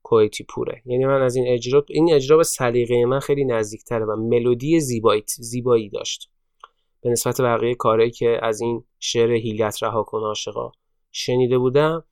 کویتی 0.03 0.43
پوره. 0.43 0.81
یعنی 0.85 1.05
من 1.05 1.21
از 1.21 1.35
این 1.35 1.47
اجرا 1.47 1.85
این 1.89 2.13
اجرا 2.13 2.37
به 2.37 2.43
سلیقه 2.43 3.05
من 3.05 3.19
خیلی 3.19 3.45
نزدیکتره 3.45 4.05
و 4.05 4.15
ملودی 4.15 4.79
زیبایی 4.79 5.23
زیبایی 5.27 5.89
داشت. 5.89 6.29
به 7.01 7.09
نسبت 7.09 7.41
بقیه 7.41 7.75
کارهایی 7.75 8.11
که 8.11 8.39
از 8.41 8.61
این 8.61 8.83
شعر 8.99 9.31
هیلت 9.31 9.83
رها 9.83 10.03
کن 10.03 10.19
عاشقا 10.19 10.71
شنیده 11.11 11.57
بودم 11.57 12.03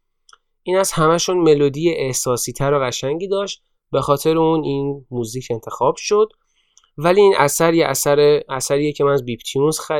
این 0.63 0.77
از 0.77 0.91
همشون 0.91 1.37
ملودی 1.37 1.89
احساسی 1.89 2.53
تر 2.53 2.73
و 2.73 2.79
قشنگی 2.79 3.27
داشت. 3.27 3.63
به 3.91 4.01
خاطر 4.01 4.37
اون 4.37 4.63
این 4.63 5.05
موزیک 5.11 5.47
انتخاب 5.51 5.95
شد. 5.97 6.29
ولی 6.97 7.21
این 7.21 7.33
اثر 7.37 7.73
یه 7.73 7.85
اثر 7.85 8.43
اثریه 8.49 8.93
که 8.93 9.03
من 9.03 9.11
از 9.11 9.25
بیپ 9.25 9.39
تیونز 9.39 9.79
خ... 9.79 9.91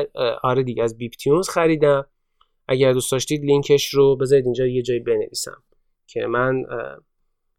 آره 0.42 0.62
دیگه 0.62 0.82
از 0.82 0.98
بیپ 0.98 1.12
تیونز 1.12 1.48
خریدم. 1.48 2.06
اگر 2.68 2.92
دوست 2.92 3.12
داشتید 3.12 3.44
لینکش 3.44 3.94
رو 3.94 4.16
بذارید 4.16 4.44
اینجا 4.44 4.66
یه 4.66 4.82
جایی 4.82 5.00
بنویسم 5.00 5.62
که 6.06 6.26
من 6.26 6.64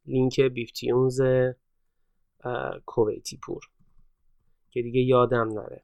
لینک 0.06 0.42
بیپ 0.42 0.70
تیونز 0.70 1.22
کویتی 2.86 3.38
پور. 3.38 3.62
که 4.72 4.82
دیگه 4.82 5.02
یادم 5.02 5.50
نره. 5.54 5.84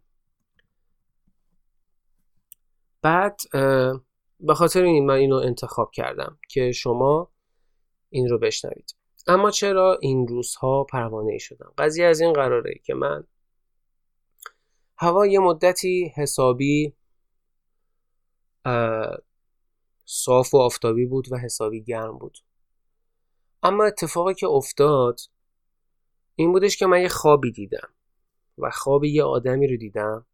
بعد 3.02 3.38
به 4.40 4.54
خاطر 4.54 4.84
این 4.84 5.06
من 5.06 5.16
اینو 5.16 5.36
انتخاب 5.36 5.92
کردم 5.92 6.40
که 6.50 6.72
شما 6.72 7.32
این 8.10 8.30
رو 8.30 8.40
بشنوید. 8.40 8.96
اما 9.28 9.52
چرا 9.52 9.98
این 10.02 10.28
روزها 10.28 10.84
پروانه 10.84 11.32
ای 11.32 11.40
شدم؟ 11.40 11.74
قضیه 11.78 12.06
از 12.06 12.22
این 12.22 12.34
قراره 12.34 12.82
که 12.84 12.94
من 12.94 13.24
هوا 14.98 15.28
یه 15.28 15.40
مدتی 15.40 16.14
حسابی 16.16 16.94
صاف 20.06 20.54
و 20.54 20.58
آفتابی 20.58 21.06
بود 21.06 21.32
و 21.32 21.38
حسابی 21.38 21.84
گرم 21.84 22.18
بود. 22.18 22.38
اما 23.64 23.86
اتفاقی 23.86 24.34
که 24.34 24.48
افتاد 24.48 25.20
این 26.36 26.52
بودش 26.52 26.78
که 26.78 26.86
من 26.86 27.02
یه 27.02 27.08
خوابی 27.08 27.52
دیدم 27.52 27.90
و 28.58 28.70
خواب 28.70 29.04
یه 29.04 29.24
آدمی 29.24 29.68
رو 29.68 29.78
دیدم 29.78 30.26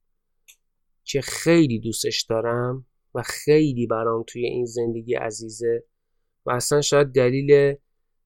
که 1.03 1.21
خیلی 1.21 1.79
دوستش 1.79 2.21
دارم 2.21 2.85
و 3.15 3.21
خیلی 3.25 3.87
برام 3.87 4.23
توی 4.27 4.45
این 4.45 4.65
زندگی 4.65 5.15
عزیزه 5.15 5.83
و 6.45 6.51
اصلا 6.51 6.81
شاید 6.81 7.07
دلیل 7.07 7.75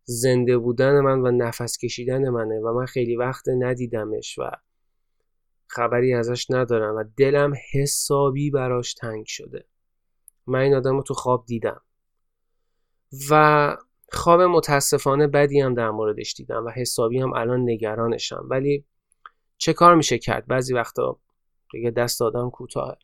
زنده 0.05 0.57
بودن 0.57 0.99
من 0.99 1.21
و 1.21 1.31
نفس 1.31 1.77
کشیدن 1.77 2.29
منه 2.29 2.59
و 2.59 2.73
من 2.73 2.85
خیلی 2.85 3.15
وقت 3.15 3.49
ندیدمش 3.49 4.37
و 4.37 4.51
خبری 5.67 6.13
ازش 6.13 6.51
ندارم 6.51 6.95
و 6.95 7.03
دلم 7.17 7.53
حسابی 7.73 8.51
براش 8.51 8.93
تنگ 8.93 9.25
شده. 9.27 9.65
من 10.47 10.59
این 10.59 10.73
آدم 10.73 10.95
رو 10.95 11.03
تو 11.03 11.13
خواب 11.13 11.45
دیدم. 11.45 11.81
و 13.29 13.77
خواب 14.11 14.41
متاسفانه 14.41 15.27
بدی 15.27 15.59
هم 15.59 15.73
در 15.73 15.89
موردش 15.89 16.33
دیدم 16.33 16.65
و 16.65 16.69
حسابی 16.69 17.19
هم 17.19 17.33
الان 17.33 17.69
نگرانشم. 17.69 18.47
ولی 18.49 18.85
چه 19.57 19.73
کار 19.73 19.95
میشه 19.95 20.17
کرد؟ 20.17 20.47
بعضی 20.47 20.73
وقتا 20.73 21.19
دیگه 21.71 21.91
دست 21.91 22.21
آدم 22.21 22.49
کوتاه 22.49 22.97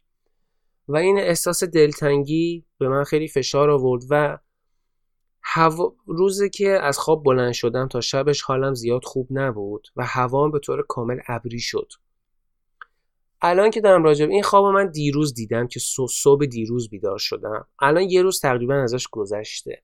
و 0.88 0.98
این 0.98 1.18
احساس 1.18 1.64
دلتنگی 1.64 2.66
به 2.78 2.90
من 2.90 3.04
خیلی 3.04 3.28
فشار 3.28 3.70
آورد 3.70 4.04
و 4.10 4.38
هوا... 5.43 5.95
روزی 6.06 6.49
که 6.49 6.69
از 6.69 6.97
خواب 6.97 7.23
بلند 7.23 7.54
شدم 7.54 7.88
تا 7.88 8.01
شبش 8.01 8.41
حالم 8.41 8.73
زیاد 8.73 9.04
خوب 9.04 9.27
نبود 9.32 9.88
و 9.95 10.06
هوام 10.06 10.51
به 10.51 10.60
طور 10.60 10.86
کامل 10.88 11.19
ابری 11.27 11.60
شد. 11.60 11.91
الان 13.41 13.71
که 13.71 13.82
دارم 13.82 14.04
راجع 14.04 14.25
این 14.25 14.43
خواب 14.43 14.65
من 14.65 14.91
دیروز 14.91 15.34
دیدم 15.34 15.67
که 15.67 15.80
صبح 16.10 16.45
دیروز 16.45 16.89
بیدار 16.89 17.17
شدم. 17.17 17.67
الان 17.80 18.04
یه 18.04 18.21
روز 18.21 18.39
تقریبا 18.39 18.75
ازش 18.75 19.08
گذشته. 19.08 19.84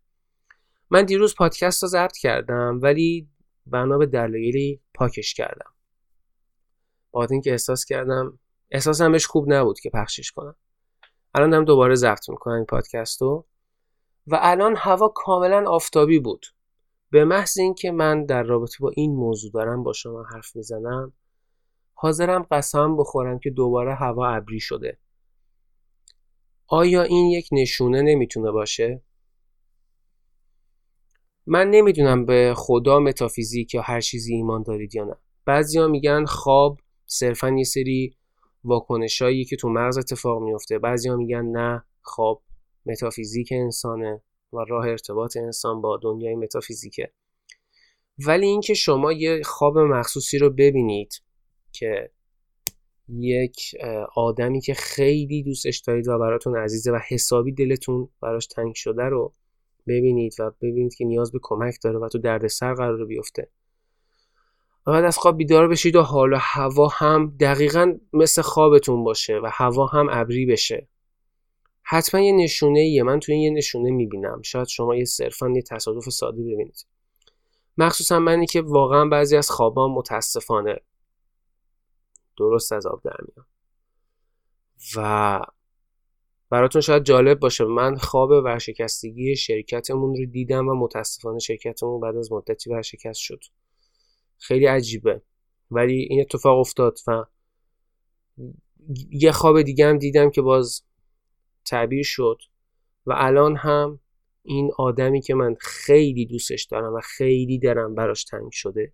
من 0.89 1.05
دیروز 1.05 1.35
پادکست 1.35 1.83
رو 1.83 1.89
ضبط 1.89 2.17
کردم 2.17 2.79
ولی 2.83 3.27
بنا 3.65 3.97
به 3.97 4.05
دلایلی 4.05 4.81
پاکش 4.93 5.33
کردم. 5.33 5.71
بعد 7.13 7.31
اینکه 7.31 7.51
احساس 7.51 7.85
کردم 7.85 8.39
احساسم 8.71 9.11
بهش 9.11 9.25
خوب 9.25 9.53
نبود 9.53 9.79
که 9.79 9.89
پخشش 9.89 10.31
کنم. 10.31 10.55
الان 11.33 11.49
دارم 11.49 11.65
دوباره 11.65 11.95
ضبط 11.95 12.29
می‌کنم 12.29 12.53
این 12.53 12.65
پادکست 12.65 13.21
رو. 13.21 13.45
و 14.27 14.39
الان 14.41 14.75
هوا 14.77 15.07
کاملا 15.07 15.69
آفتابی 15.69 16.19
بود. 16.19 16.45
به 17.09 17.25
محض 17.25 17.57
اینکه 17.57 17.91
من 17.91 18.25
در 18.25 18.43
رابطه 18.43 18.77
با 18.79 18.91
این 18.95 19.15
موضوع 19.15 19.51
دارم 19.51 19.83
با 19.83 19.93
شما 19.93 20.23
حرف 20.23 20.55
می‌زنم 20.55 21.13
حاضرم 21.93 22.47
قسم 22.51 22.97
بخورم 22.97 23.39
که 23.39 23.49
دوباره 23.49 23.95
هوا 23.95 24.27
ابری 24.27 24.59
شده. 24.59 24.97
آیا 26.67 27.03
این 27.03 27.25
یک 27.25 27.49
نشونه 27.51 28.01
نمی‌تونه 28.01 28.51
باشه؟ 28.51 29.01
من 31.45 31.69
نمی‌دونم 31.69 32.25
به 32.25 32.53
خدا 32.57 32.99
متافیزیک 32.99 33.73
یا 33.73 33.81
هر 33.81 34.01
چیزی 34.01 34.35
ایمان 34.35 34.63
دارید 34.63 34.95
یا 34.95 35.03
نه. 35.03 35.15
بعضیا 35.45 35.87
میگن 35.87 36.25
خواب 36.25 36.79
صرفا 37.05 37.49
یه 37.49 37.63
سری 37.63 38.15
واکنشایی 38.63 39.45
که 39.45 39.55
تو 39.55 39.69
مغز 39.69 39.97
اتفاق 39.97 40.41
میفته 40.41 40.79
بعضیا 40.79 41.15
میگن 41.15 41.45
نه 41.45 41.83
خواب 42.01 42.43
متافیزیک 42.87 43.49
انسانه 43.51 44.21
و 44.53 44.57
راه 44.67 44.87
ارتباط 44.87 45.37
انسان 45.37 45.81
با 45.81 45.99
دنیای 46.03 46.35
متافیزیکه. 46.35 47.11
ولی 48.25 48.45
اینکه 48.45 48.73
شما 48.73 49.11
یه 49.11 49.41
خواب 49.43 49.77
مخصوصی 49.77 50.37
رو 50.37 50.49
ببینید 50.49 51.21
که 51.71 52.11
یک 53.09 53.75
آدمی 54.15 54.61
که 54.61 54.73
خیلی 54.73 55.43
دوستش 55.43 55.77
دارید 55.77 56.07
و 56.07 56.19
براتون 56.19 56.57
عزیزه 56.57 56.91
و 56.91 56.99
حسابی 57.07 57.51
دلتون 57.51 58.09
براش 58.21 58.47
تنگ 58.47 58.75
شده 58.75 59.03
رو 59.03 59.33
ببینید 59.87 60.33
و 60.39 60.51
ببینید 60.61 60.95
که 60.95 61.05
نیاز 61.05 61.31
به 61.31 61.39
کمک 61.41 61.75
داره 61.83 61.99
و 61.99 62.09
تو 62.09 62.17
دردسر 62.17 62.73
قرار 62.73 63.05
بیفته. 63.05 63.49
و 64.87 64.91
بعد 64.91 65.05
از 65.05 65.17
خواب 65.17 65.37
بیدار 65.37 65.67
بشید 65.67 65.95
و 65.95 66.01
حال 66.01 66.33
و 66.33 66.37
هوا 66.39 66.87
هم 66.87 67.37
دقیقا 67.39 67.97
مثل 68.13 68.41
خوابتون 68.41 69.03
باشه 69.03 69.39
و 69.43 69.49
هوا 69.53 69.85
هم 69.85 70.07
ابری 70.11 70.45
بشه. 70.45 70.87
حتما 71.89 72.21
یه 72.21 72.31
نشونه 72.31 72.79
ایه 72.79 73.03
من 73.03 73.19
توی 73.19 73.41
یه 73.41 73.49
نشونه 73.49 73.91
می‌بینم. 73.91 74.41
شاید 74.41 74.67
شما 74.67 74.95
یه 74.95 75.05
صرفا 75.05 75.49
یه 75.49 75.61
تصادف 75.61 76.09
ساده 76.09 76.41
ببینید. 76.41 76.85
مخصوصا 77.77 78.19
منی 78.19 78.45
که 78.45 78.61
واقعا 78.61 79.05
بعضی 79.05 79.37
از 79.37 79.49
خوابام 79.49 79.93
متاسفانه 79.93 80.75
درست 82.37 82.71
از 82.71 82.85
آب 82.85 83.01
در 83.03 83.17
میام 83.27 83.47
و 84.95 85.41
براتون 86.49 86.81
شاید 86.81 87.03
جالب 87.03 87.39
باشه 87.39 87.65
من 87.65 87.95
خواب 87.95 88.29
ورشکستگی 88.29 89.35
شرکتمون 89.35 90.15
رو 90.15 90.25
دیدم 90.25 90.67
و 90.67 90.75
متاسفانه 90.75 91.39
شرکتمون 91.39 91.99
بعد 91.99 92.15
از 92.15 92.31
مدتی 92.31 92.69
ورشکست 92.69 93.19
شد. 93.19 93.39
خیلی 94.37 94.65
عجیبه. 94.65 95.21
ولی 95.71 96.07
این 96.09 96.21
اتفاق 96.21 96.59
افتاد 96.59 96.99
و 97.07 97.23
یه 99.09 99.31
خواب 99.31 99.61
دیگه 99.61 99.87
هم 99.87 99.97
دیدم 99.97 100.29
که 100.29 100.41
باز 100.41 100.86
تعبیر 101.69 102.03
شد 102.03 102.37
و 103.05 103.13
الان 103.15 103.55
هم 103.55 103.99
این 104.43 104.71
آدمی 104.77 105.21
که 105.21 105.33
من 105.33 105.55
خیلی 105.59 106.25
دوستش 106.25 106.63
دارم 106.63 106.93
و 106.93 106.99
خیلی 107.03 107.59
درم 107.59 107.95
براش 107.95 108.23
تنگ 108.23 108.51
شده 108.51 108.93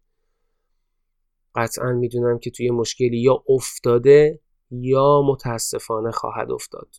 قطعا 1.55 1.91
می‌دونم 1.91 2.39
که 2.39 2.51
توی 2.51 2.69
مشکلی 2.69 3.21
یا 3.21 3.43
افتاده 3.49 4.39
یا 4.71 5.21
متاسفانه 5.25 6.11
خواهد 6.11 6.51
افتاد. 6.51 6.95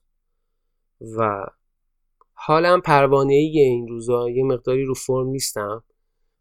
و 1.19 1.47
حالم 2.33 2.81
پروانه 2.81 3.35
ای 3.35 3.59
این 3.59 3.89
روزا 3.89 4.31
یه 4.31 4.45
مقداری 4.45 4.85
رو 4.85 4.95
فرم 4.95 5.27
نیستم 5.27 5.85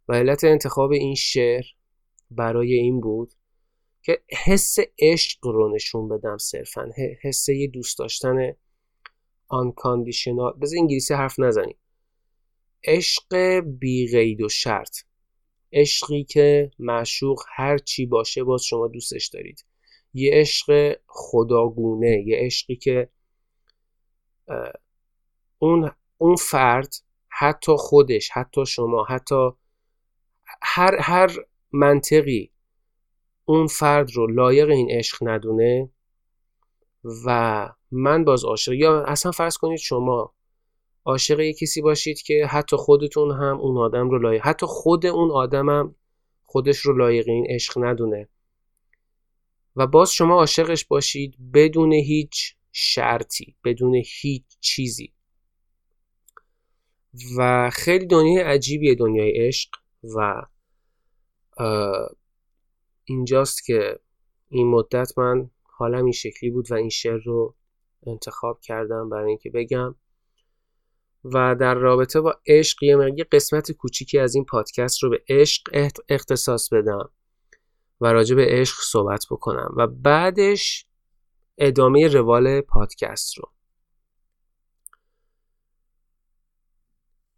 و 0.08 0.14
علت 0.14 0.44
انتخاب 0.44 0.92
این 0.92 1.16
شعر 1.16 1.64
برای 2.32 2.74
این 2.74 3.02
بود 3.02 3.34
که 4.02 4.24
حس 4.46 4.76
عشق 5.00 5.46
رو 5.46 5.76
نشون 5.76 6.10
بدم 6.10 6.38
صرفا 6.38 6.90
حس 7.22 7.50
یه 7.50 7.68
دوست 7.68 8.00
داشتن 8.00 8.56
unconditional 9.52 10.60
بذار 10.62 10.80
انگلیسی 10.80 11.14
حرف 11.14 11.40
نزنیم. 11.40 11.78
عشق 12.84 13.60
بی 13.60 14.08
قید 14.12 14.42
و 14.42 14.50
شرط. 14.50 14.98
عشقی 15.74 16.24
که 16.24 16.72
معشوق 16.80 17.44
هر 17.56 17.78
چی 17.78 18.06
باشه 18.06 18.44
باز 18.44 18.64
شما 18.64 18.88
دوستش 18.88 19.28
دارید. 19.28 19.66
یه 20.14 20.32
عشق 20.34 20.98
خداگونه 21.08 22.24
یه 22.28 22.38
عشقی 22.38 22.76
که 22.76 23.10
اون 25.60 25.92
اون 26.18 26.36
فرد 26.36 26.94
حتی 27.30 27.72
خودش 27.78 28.30
حتی 28.30 28.66
شما 28.66 29.06
حتی 29.10 29.50
هر 30.62 30.96
هر 31.00 31.32
منطقی 31.72 32.52
اون 33.46 33.68
فرد 33.68 34.12
رو 34.12 34.28
لایق 34.28 34.70
این 34.70 34.92
عشق 34.92 35.18
ندونه 35.22 35.90
و 37.26 37.70
من 37.94 38.24
باز 38.24 38.46
عاشق. 38.46 38.74
یا 38.74 39.04
اصلا 39.04 39.32
فرض 39.32 39.58
کنید 39.58 39.80
شما 39.80 40.34
عاشق 41.06 41.40
یه 41.40 41.54
کسی 41.54 41.82
باشید 41.82 42.22
که 42.22 42.46
حتی 42.46 42.76
خودتون 42.76 43.32
هم 43.32 43.60
اون 43.60 43.78
آدم 43.78 44.10
رو 44.10 44.20
لایق. 44.20 44.42
حتی 44.46 44.66
خود 44.66 45.06
اون 45.06 45.32
آدم 45.32 45.70
هم 45.70 45.96
خودش 46.44 46.78
رو 46.78 46.98
لایق 46.98 47.28
این 47.28 47.46
عشق 47.50 47.84
ندونه. 47.84 48.30
و 49.76 49.88
باز 49.88 50.12
شما 50.12 50.36
عاشقش 50.36 50.86
باشید 50.86 51.36
بدون 51.54 51.94
هیچ 51.94 52.56
شرطی 52.72 53.56
بدون 53.64 54.02
هیچ 54.22 54.44
چیزی. 54.60 55.14
و 57.38 57.70
خیلی 57.74 58.06
دنیای 58.06 58.44
عجیبیه 58.44 58.96
دنیای 58.96 59.48
عشق 59.48 59.70
و 60.16 60.42
اینجاست 63.04 63.66
که 63.66 64.00
این 64.50 64.68
مدت 64.68 65.18
من 65.18 65.50
حالم 65.64 66.04
این 66.04 66.12
شکلی 66.12 66.50
بود 66.50 66.72
و 66.72 66.74
این 66.74 66.90
شعر 66.90 67.18
رو 67.18 67.56
انتخاب 68.08 68.60
کردم 68.62 69.10
برای 69.10 69.30
اینکه 69.30 69.50
بگم. 69.50 69.96
و 71.24 71.56
در 71.56 71.76
رابطه 71.76 72.22
با 72.22 72.40
عشق 72.48 72.84
یه 72.84 73.24
قسمت 73.32 73.72
کوچیکی 73.72 74.20
از 74.20 74.36
این 74.36 74.46
پادکست 74.46 75.04
رو 75.04 75.10
به 75.10 75.24
عشق 75.30 75.62
اختصاص 76.10 76.70
بدم 76.74 77.10
و 78.02 78.14
راجع 78.14 78.36
به 78.36 78.46
عشق 78.50 78.78
صحبت 78.82 79.26
بکنم 79.32 79.74
و 79.78 79.88
بعدش 79.88 80.88
ادامه 81.58 82.08
روال 82.08 82.62
پادکست 82.62 83.38
رو. 83.38 83.52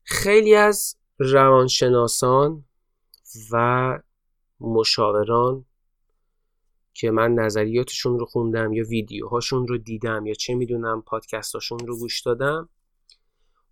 خیلی 0.04 0.56
از 0.56 0.98
روانشناسان 1.20 2.66
و 3.52 4.00
مشاوران 4.60 5.66
که 6.96 7.12
من 7.12 7.34
نظریاتشون 7.34 8.20
رو 8.20 8.26
خوندم 8.26 8.74
یا 8.74 8.84
ویدیوهاشون 8.88 9.68
رو 9.68 9.78
دیدم 9.78 10.26
یا 10.26 10.34
چه 10.34 10.56
می‌دونم 10.56 11.02
پادکستاشون 11.02 11.80
رو 11.80 11.98
گوش 11.98 12.22
دادم 12.22 12.70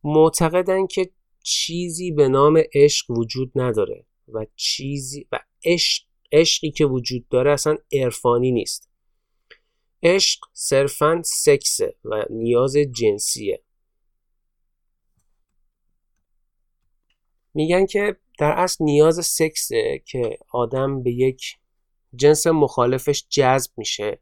معتقدن 0.03 0.87
که 0.87 1.11
چیزی 1.43 2.11
به 2.11 2.27
نام 2.27 2.63
عشق 2.73 3.11
وجود 3.11 3.51
نداره 3.55 4.05
و 4.27 4.45
چیزی 4.55 5.27
و 5.31 5.39
عشق 5.65 6.03
عشقی 6.31 6.71
که 6.71 6.85
وجود 6.85 7.27
داره 7.27 7.51
اصلا 7.51 7.77
عرفانی 7.93 8.51
نیست. 8.51 8.89
عشق 10.03 10.39
صرفا 10.53 11.21
سکسه 11.25 11.95
و 12.05 12.25
نیاز 12.29 12.77
جنسیه. 12.77 13.63
میگن 17.53 17.85
که 17.85 18.17
در 18.39 18.51
اصل 18.51 18.83
نیاز 18.83 19.25
سکسه 19.25 20.03
که 20.05 20.37
آدم 20.51 21.03
به 21.03 21.11
یک 21.11 21.57
جنس 22.15 22.47
مخالفش 22.47 23.25
جذب 23.29 23.71
میشه 23.77 24.21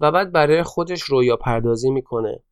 و 0.00 0.12
بعد 0.12 0.32
برای 0.32 0.62
خودش 0.62 1.02
رویا 1.02 1.36
پردازی 1.36 1.90
می‌کنه. 1.90 2.42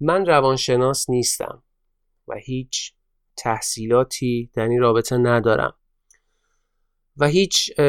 من 0.00 0.26
روانشناس 0.26 1.10
نیستم 1.10 1.62
و 2.28 2.34
هیچ 2.34 2.94
تحصیلاتی 3.36 4.50
در 4.54 4.68
این 4.68 4.80
رابطه 4.80 5.16
ندارم 5.16 5.74
و 7.16 7.26
هیچ 7.26 7.80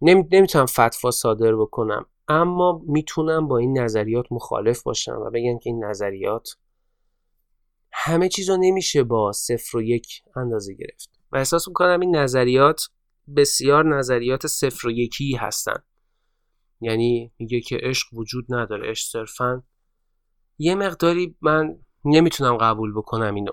نمی‌تونم 0.00 0.66
فتوا 0.66 1.10
صادر 1.10 1.56
بکنم. 1.56 2.06
اما 2.28 2.82
می‌تونم 2.86 3.48
با 3.48 3.58
این 3.58 3.78
نظریات 3.78 4.26
مخالف 4.30 4.82
باشم 4.82 5.16
و 5.26 5.30
بگم 5.30 5.58
که 5.58 5.70
این 5.70 5.84
نظریات 5.84 6.56
همه 7.92 8.28
چیز 8.28 8.50
رو 8.50 8.56
نمیشه 8.56 9.02
با 9.02 9.32
صفر 9.32 9.76
و 9.76 9.82
یک 9.82 10.22
اندازه 10.36 10.74
گرفت. 10.74 11.10
و 11.32 11.36
احساس 11.36 11.68
می‌کنم 11.68 12.00
این 12.00 12.16
نظریات 12.16 12.88
بسیار 13.36 13.96
نظریات 13.96 14.46
صفر 14.46 14.88
و 14.88 14.90
یکی 14.90 15.36
هستن. 15.36 15.82
یعنی 16.80 17.32
میگه 17.38 17.60
که 17.60 17.78
عشق 17.82 18.14
وجود 18.14 18.46
نداره 18.48 18.90
عشق 18.90 19.06
صرفا 19.10 19.62
یه 20.58 20.74
مقداری 20.74 21.36
من 21.40 21.78
نمی‌تونم 22.04 22.56
قبول 22.56 22.92
بکنم 22.92 23.34
اینو. 23.34 23.52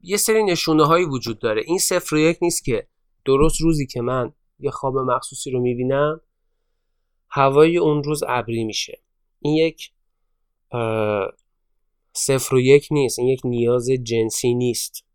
یه 0.00 0.16
سری 0.16 0.44
نشونه 0.44 0.86
هایی 0.86 1.04
وجود 1.04 1.38
داره. 1.38 1.62
این 1.66 1.78
صفر 1.78 2.14
و 2.14 2.18
یک 2.18 2.38
نیست 2.42 2.64
که 2.64 2.88
درست 3.24 3.60
روزی 3.60 3.86
که 3.86 4.00
من 4.00 4.32
یه 4.58 4.70
خواب 4.70 4.98
مخصوصی 4.98 5.50
رو 5.50 5.60
می‌بینم 5.60 6.20
هوای 7.30 7.78
اون 7.78 8.02
روز 8.02 8.22
ابری 8.28 8.64
میشه. 8.64 9.02
این 9.40 9.54
یک 9.54 9.92
صفر 12.12 12.54
و 12.54 12.60
یک 12.60 12.88
نیست. 12.90 13.18
این 13.18 13.28
یک 13.28 13.40
نیاز 13.44 13.86
جنسی 14.02 14.54
نیست. 14.54 15.07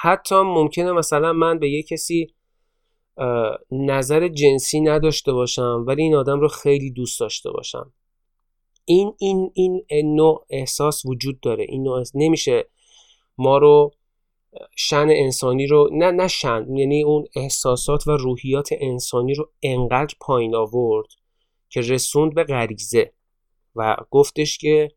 حتی 0.00 0.34
ممکنه 0.34 0.92
مثلا 0.92 1.32
من 1.32 1.58
به 1.58 1.70
یه 1.70 1.82
کسی 1.82 2.34
نظر 3.70 4.28
جنسی 4.28 4.80
نداشته 4.80 5.32
باشم 5.32 5.84
ولی 5.86 6.02
این 6.02 6.14
آدم 6.14 6.40
رو 6.40 6.48
خیلی 6.48 6.90
دوست 6.90 7.20
داشته 7.20 7.50
باشم. 7.50 7.92
این 8.84 9.14
این 9.18 9.52
این 9.54 9.84
نوع 10.16 10.46
احساس 10.50 11.06
وجود 11.06 11.40
داره. 11.40 11.66
این 11.68 11.82
نوع 11.82 12.02
نمیشه 12.14 12.68
ما 13.38 13.58
رو 13.58 13.90
شن 14.76 15.06
انسانی 15.10 15.66
رو 15.66 15.88
نه 15.92 16.10
نه 16.10 16.28
شن 16.28 16.76
یعنی 16.76 17.02
اون 17.02 17.24
احساسات 17.36 18.06
و 18.06 18.10
روحیات 18.10 18.68
انسانی 18.80 19.34
رو 19.34 19.50
انقدر 19.62 20.14
پایین 20.20 20.54
آورد 20.54 21.08
که 21.68 21.80
رسوند 21.80 22.34
به 22.34 22.44
غریزه 22.44 23.12
و 23.76 23.96
گفتش 24.10 24.58
که 24.58 24.88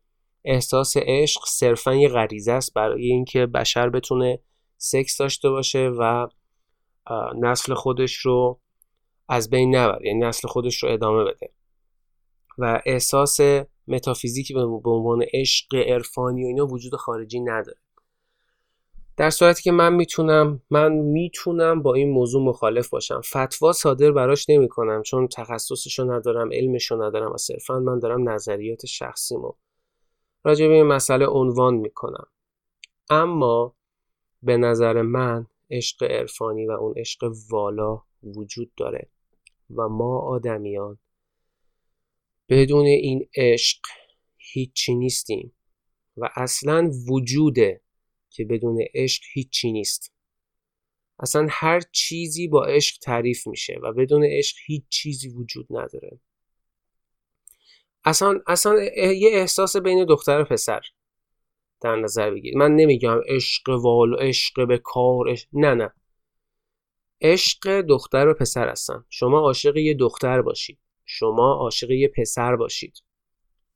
احساس 0.44 0.96
عشق 0.96 1.40
صرفا 1.46 1.94
یه 1.94 2.08
غریزه 2.08 2.52
است 2.52 2.74
برای 2.74 3.06
اینکه 3.06 3.46
بشر 3.46 3.88
بتونه 3.88 4.40
سکس 4.82 5.18
داشته 5.18 5.50
باشه 5.50 5.88
و 5.98 6.28
نسل 7.40 7.74
خودش 7.74 8.16
رو 8.16 8.60
از 9.28 9.50
بین 9.50 9.76
نبره 9.76 10.06
یعنی 10.06 10.18
نسل 10.18 10.48
خودش 10.48 10.82
رو 10.82 10.88
ادامه 10.88 11.24
بده. 11.24 11.52
و 12.58 12.82
احساس 12.86 13.40
متافیزیکی 13.88 14.54
به 14.54 14.60
عنوان 14.84 15.24
عشق 15.32 15.74
عرفانی 15.74 16.44
و 16.44 16.46
اینا 16.46 16.66
وجود 16.66 16.94
خارجی 16.94 17.40
نداره. 17.40 17.78
در 19.16 19.30
صورتی 19.30 19.62
که 19.62 19.72
من 19.72 19.92
می‌تونم 19.92 20.62
من 20.70 20.92
می‌تونم 20.92 21.82
با 21.82 21.94
این 21.94 22.10
موضوع 22.10 22.42
مخالف 22.42 22.88
باشم. 22.88 23.20
فتوا 23.20 23.72
صادر 23.72 24.10
براش 24.10 24.50
نمی 24.50 24.68
کنم 24.68 25.02
چون 25.02 25.28
تخصصشو 25.28 26.12
ندارم 26.12 26.52
علمشو 26.52 27.02
ندارم 27.02 27.32
و 27.32 27.36
صرفا 27.36 27.78
من 27.78 27.98
دارم 27.98 28.28
نظریات 28.28 28.86
شخصیمو 28.86 29.52
راجع 30.44 30.68
به 30.68 30.74
این 30.74 30.86
مسئله 30.86 31.26
عنوان 31.26 31.74
می‌کنم. 31.74 32.26
اما 33.10 33.74
به 34.42 34.56
نظر 34.56 35.02
من 35.02 35.46
عشق 35.70 36.02
عرفانی 36.02 36.66
و 36.66 36.70
اون 36.70 36.94
عشق 36.96 37.32
والا 37.50 38.02
وجود 38.22 38.74
داره 38.76 39.10
و 39.70 39.88
ما 39.88 40.18
آدمیان 40.18 40.98
بدون 42.48 42.86
این 42.86 43.28
عشق 43.36 43.80
هیچی 44.36 44.94
نیستیم 44.94 45.52
و 46.16 46.30
اصلا 46.36 46.90
وجوده 47.08 47.80
که 48.30 48.44
بدون 48.44 48.84
عشق 48.94 49.22
هیچی 49.32 49.72
نیست. 49.72 50.12
اصلا 51.18 51.46
هر 51.50 51.80
چیزی 51.92 52.48
با 52.48 52.64
عشق 52.64 52.98
تعریف 53.02 53.46
میشه 53.46 53.78
و 53.82 53.92
بدون 53.92 54.24
عشق 54.24 54.56
هیچ 54.66 54.84
چیزی 54.88 55.28
وجود 55.28 55.66
نداره. 55.70 56.20
اصلا 58.04 58.40
اصلا 58.46 58.82
یه 59.12 59.30
احساس 59.32 59.76
بین 59.76 60.04
دختر 60.04 60.40
و 60.40 60.44
پسر. 60.44 60.80
در 61.80 61.96
نظر 61.96 62.30
بگیرید. 62.30 62.56
من 62.56 62.76
نمیگم 62.76 63.20
عشق 63.26 63.68
وال 63.68 64.14
عشق 64.18 64.66
به 64.66 64.78
کار 64.78 65.36
نه 65.52 65.74
نه. 65.74 65.92
عشق 67.20 67.80
دختر 67.80 68.28
و 68.28 68.34
پسر 68.34 68.68
هستن. 68.68 69.04
شما 69.08 69.38
عاشق 69.40 69.76
یه 69.76 69.94
دختر 69.94 70.42
باشید. 70.42 70.78
شما 71.04 71.52
عاشق 71.52 71.90
یه 71.90 72.08
پسر 72.16 72.56
باشید. 72.56 73.02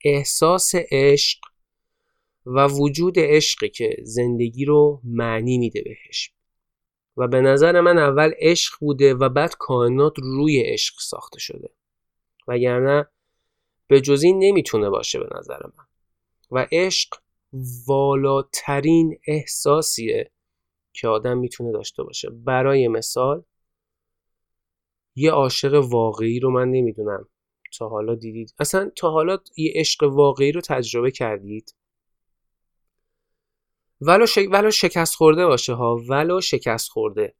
احساس 0.04 0.72
عشق 0.74 1.38
و 2.46 2.68
وجود 2.68 3.18
عشقی 3.18 3.68
که 3.68 3.96
زندگی 4.02 4.64
رو 4.64 5.00
معنی 5.04 5.58
میده 5.58 5.82
بهش. 5.82 6.32
و 7.16 7.28
به 7.28 7.40
نظر 7.40 7.80
من 7.80 7.98
اول 7.98 8.32
عشق 8.38 8.74
بوده 8.80 9.14
و 9.14 9.28
بعد 9.28 9.54
کائنات 9.58 10.12
روی 10.16 10.60
عشق 10.60 10.94
ساخته 10.98 11.38
شده. 11.38 11.70
وگرنه 12.48 13.06
به 13.86 14.00
جز 14.00 14.22
این 14.22 14.38
نمی‌تونه 14.38 14.90
باشه 14.90 15.18
به 15.18 15.28
نظر 15.38 15.60
من. 15.64 15.84
و 16.50 16.66
عشق 16.72 17.23
والاترین 17.86 19.18
احساسیه 19.26 20.30
که 20.92 21.08
آدم 21.08 21.38
می‌تونه 21.38 21.72
داشته 21.72 22.02
باشه. 22.02 22.30
برای 22.30 22.88
مثال 22.88 23.42
یه 25.16 25.30
عاشق 25.30 25.74
واقعی 25.74 26.40
رو 26.40 26.50
من 26.50 26.70
نمی‌دونم. 26.70 27.28
تا 27.78 27.88
حالا 27.88 28.14
دیدید. 28.14 28.54
اصلا 28.58 28.90
تا 28.96 29.10
حالا 29.10 29.38
یه 29.56 29.72
عشق 29.74 30.02
واقعی 30.02 30.52
رو 30.52 30.60
تجربه 30.60 31.10
کردید. 31.10 31.74
ولو, 34.00 34.26
ولو 34.50 34.70
شکست 34.70 35.14
خورده 35.14 35.46
باشه 35.46 35.74
ها. 35.74 35.96
ولو 36.08 36.40
شکست 36.40 36.90
خورده. 36.90 37.34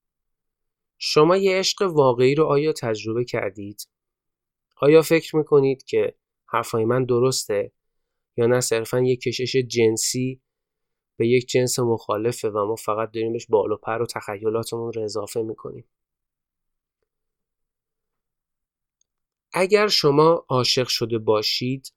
شما 0.98 1.36
یه 1.36 1.58
عشق 1.58 1.82
واقعی 1.82 2.34
رو 2.34 2.44
آیا 2.44 2.72
تجربه 2.72 3.24
کردید؟ 3.24 3.88
آیا 4.76 5.02
فکر 5.02 5.36
می‌کنید 5.36 5.82
که 5.84 6.14
حرفای 6.46 6.84
من 6.84 7.04
درسته؟ 7.04 7.72
یا 8.36 8.46
نه 8.46 8.60
صرفا 8.60 9.00
یک 9.00 9.20
کشش 9.20 9.56
جنسی 9.56 10.40
به 11.16 11.28
یک 11.28 11.46
جنس 11.46 11.78
مخالفه 11.78 12.48
و 12.50 12.66
ما 12.66 12.74
فقط 12.74 13.10
داریم 13.10 13.32
بهش 13.32 13.46
بال 13.46 13.72
و 13.72 13.76
پر 13.76 14.02
و 14.02 14.06
تخیلاتمون 14.06 14.92
رو 14.92 15.02
اضافه 15.02 15.42
می‌کنیم. 15.42 15.84
اگر 19.52 19.88
شما 19.88 20.44
عاشق 20.48 20.86
شده 20.88 21.18
باشید 21.18 21.92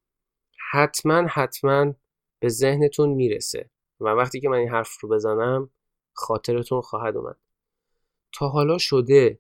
حتما 0.72 1.28
حتما 1.30 1.94
به 2.40 2.50
ذهنتون 2.50 3.10
می‌رسه 3.10 3.70
و 4.00 4.06
وقتی 4.10 4.42
که 4.42 4.50
من 4.50 4.58
این 4.58 4.70
حرف 4.70 5.00
رو 5.02 5.10
بزنم 5.10 5.70
خاطرتون 6.14 6.82
خواهد 6.82 7.18
اومد. 7.18 7.38
تا 8.34 8.48
حالا 8.50 8.78
شده 8.78 9.40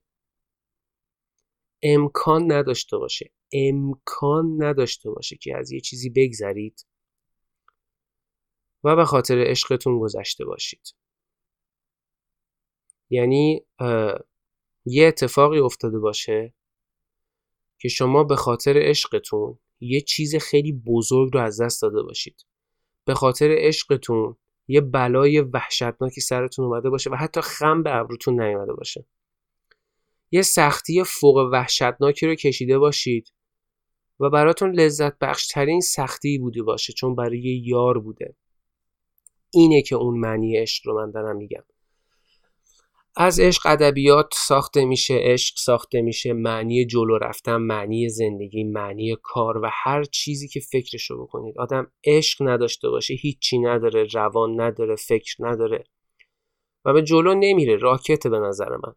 امکان 1.83 2.51
نداشته 2.51 2.97
باشه. 2.97 3.31
امکان 3.53 4.63
نداشته 4.63 5.09
باشه 5.09 5.37
که 5.37 5.57
از 5.57 5.71
یه 5.71 5.79
چیزی 5.79 6.09
بگذرید. 6.09 6.86
و 8.83 8.95
به 8.95 9.05
خاطر 9.05 9.43
عشقتون 9.47 9.99
گذشته 9.99 10.45
باشید. 10.45 10.95
یعنی 13.09 13.65
یه 14.85 15.07
اتفاقی 15.07 15.59
افتاده 15.59 15.99
باشه 15.99 16.53
که 17.79 17.89
شما 17.89 18.23
به 18.23 18.35
خاطر 18.35 18.73
عشقتون 18.77 19.59
یه 19.79 20.01
چیز 20.01 20.35
خیلی 20.35 20.73
بزرگ 20.73 21.33
رو 21.33 21.39
از 21.39 21.61
دست 21.61 21.81
داده 21.81 22.03
باشید. 22.03 22.45
به 23.05 23.13
خاطر 23.13 23.55
عشقتون 23.57 24.35
یه 24.67 24.81
بلای 24.81 25.41
وحشتناکی 25.41 26.21
سرتون 26.21 26.65
اومده 26.65 26.89
باشه 26.89 27.09
و 27.09 27.15
حتی 27.15 27.41
خم 27.41 27.83
به 27.83 27.95
ابروتون 27.95 28.41
نیومده 28.41 28.73
باشه. 28.73 29.05
یه 30.31 30.41
سختی 30.41 31.03
فوق 31.03 31.49
وحشتناکی 31.51 32.27
رو 32.27 32.35
کشیده 32.35 32.77
باشید 32.77 33.33
و 34.19 34.29
براتون 34.29 34.71
لذت 34.71 35.19
بخشترین 35.19 35.81
سختی 35.81 36.37
بوده 36.37 36.63
باشه 36.63 36.93
چون 36.93 37.15
برای 37.15 37.63
یار 37.65 37.99
بوده. 37.99 38.35
اینه 39.57 39.81
که 39.81 39.95
اون 39.95 40.19
معنی 40.19 40.57
عشق 40.57 40.87
رو 40.87 40.95
من 40.95 41.11
دارم 41.11 41.35
میگم. 41.35 41.63
از 43.19 43.39
عشق 43.39 43.61
ادبیات 43.65 44.33
ساخته 44.33 44.85
میشه 44.85 45.19
عشق 45.21 45.57
ساخته 45.57 46.01
میشه 46.01 46.33
معنی 46.33 46.85
جلو 46.85 47.17
رفتن 47.17 47.55
معنی 47.55 48.09
زندگی 48.09 48.63
معنی 48.63 49.15
کار 49.23 49.57
و 49.57 49.69
هر 49.71 50.03
چیزی 50.03 50.47
که 50.47 50.59
فکرشو 50.59 51.23
بکنید. 51.23 51.59
آدم 51.59 51.91
عشق 52.03 52.47
نداشته 52.47 52.89
باشه 52.89 53.13
هیچی 53.13 53.59
نداره 53.59 54.07
روان 54.13 54.61
نداره 54.61 54.95
فکر 54.95 55.35
نداره. 55.39 55.83
و 56.85 56.93
به 56.93 57.01
جلو 57.01 57.33
نمیره 57.33 57.75
راکت 57.75 58.27
به 58.27 58.39
نظر 58.39 58.69
من. 58.69 58.93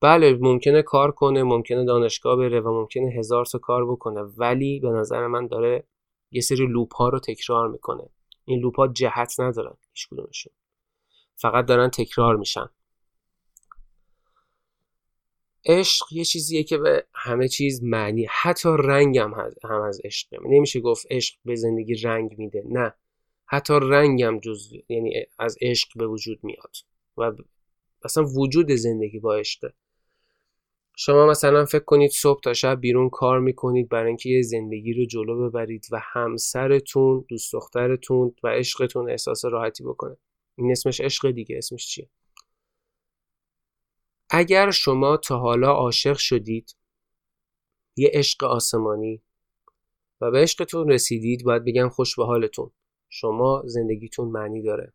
بله 0.00 0.38
ممکنه 0.40 0.82
کار 0.82 1.10
کنه 1.10 1.42
ممکنه 1.42 1.84
دانشگاه 1.84 2.36
بره 2.36 2.60
و 2.60 2.80
ممکنه 2.80 3.12
هزار 3.18 3.46
تا 3.46 3.58
کار 3.58 3.92
بکنه 3.92 4.20
ولی 4.20 4.80
به 4.80 4.88
نظر 4.88 5.26
من 5.26 5.46
داره 5.46 5.86
یه 6.30 6.40
سری 6.40 6.66
لوپ 6.66 6.94
ها 6.94 7.08
رو 7.08 7.18
تکرار 7.18 7.68
می‌کنه. 7.68 8.10
این 8.46 8.60
لوپ 8.60 8.92
جهت 8.92 9.40
ندارن 9.40 9.76
هیچ 9.92 10.08
فقط 11.34 11.66
دارن 11.66 11.90
تکرار 11.90 12.36
میشن. 12.36 12.68
عشق 15.64 16.06
یه 16.12 16.24
چیزیه 16.24 16.62
که 16.62 16.78
به 16.78 17.06
همه 17.14 17.48
چیز 17.48 17.82
معنی 17.82 18.26
حتی 18.30 18.68
رنگم 18.78 19.34
هم 19.64 19.80
از 19.80 20.00
عشق. 20.04 20.28
نمیشه 20.42 20.80
گفت 20.80 21.06
عشق 21.10 21.36
به 21.44 21.54
زندگی 21.56 21.94
رنگ 21.94 22.38
میده 22.38 22.62
نه. 22.66 22.94
حتی 23.46 23.74
رنگم 23.82 24.40
جز 24.40 24.72
یعنی 24.88 25.26
از 25.38 25.56
عشق 25.60 25.88
به 25.96 26.06
وجود 26.06 26.44
میاد. 26.44 26.76
و 27.16 27.32
اصلا 28.04 28.24
وجود 28.24 28.72
زندگی 28.72 29.18
با 29.18 29.36
عشقه. 29.36 29.72
شما 30.98 31.26
مثلا 31.26 31.64
فکر 31.64 31.84
کنید 31.84 32.10
صبح 32.10 32.40
تا 32.40 32.54
شب 32.54 32.80
بیرون 32.80 33.10
کار 33.10 33.40
می‌کنید 33.40 33.88
برای 33.88 34.06
اینکه 34.06 34.28
یه 34.28 34.42
زندگی 34.42 34.92
رو 34.92 35.04
جلو 35.04 35.48
ببرید 35.48 35.86
و 35.92 36.00
همسرتون 36.12 37.24
دوست 37.28 37.52
دخترتون 37.52 38.34
و 38.42 38.48
عشقتون 38.48 39.10
احساس 39.10 39.44
راحتی 39.44 39.84
بکنه. 39.84 40.16
این 40.56 40.70
اسمش 40.70 41.00
عشق 41.00 41.30
دیگه 41.30 41.58
اسمش 41.58 41.86
چیه؟ 41.86 42.08
اگر 44.30 44.70
شما 44.70 45.16
تا 45.16 45.38
حالا 45.38 45.72
عاشق 45.72 46.16
شدید 46.16 46.76
یه 47.96 48.10
عشق 48.12 48.44
آسمانی 48.44 49.22
و 50.20 50.30
به 50.30 50.38
عشقتون 50.38 50.88
رسیدید 50.88 51.44
باید 51.44 51.64
بگم 51.64 51.88
خوش 51.88 52.16
به 52.16 52.26
حالتون. 52.26 52.70
شما 53.08 53.62
زندگیتون 53.66 54.28
معنی 54.28 54.62
داره. 54.62 54.92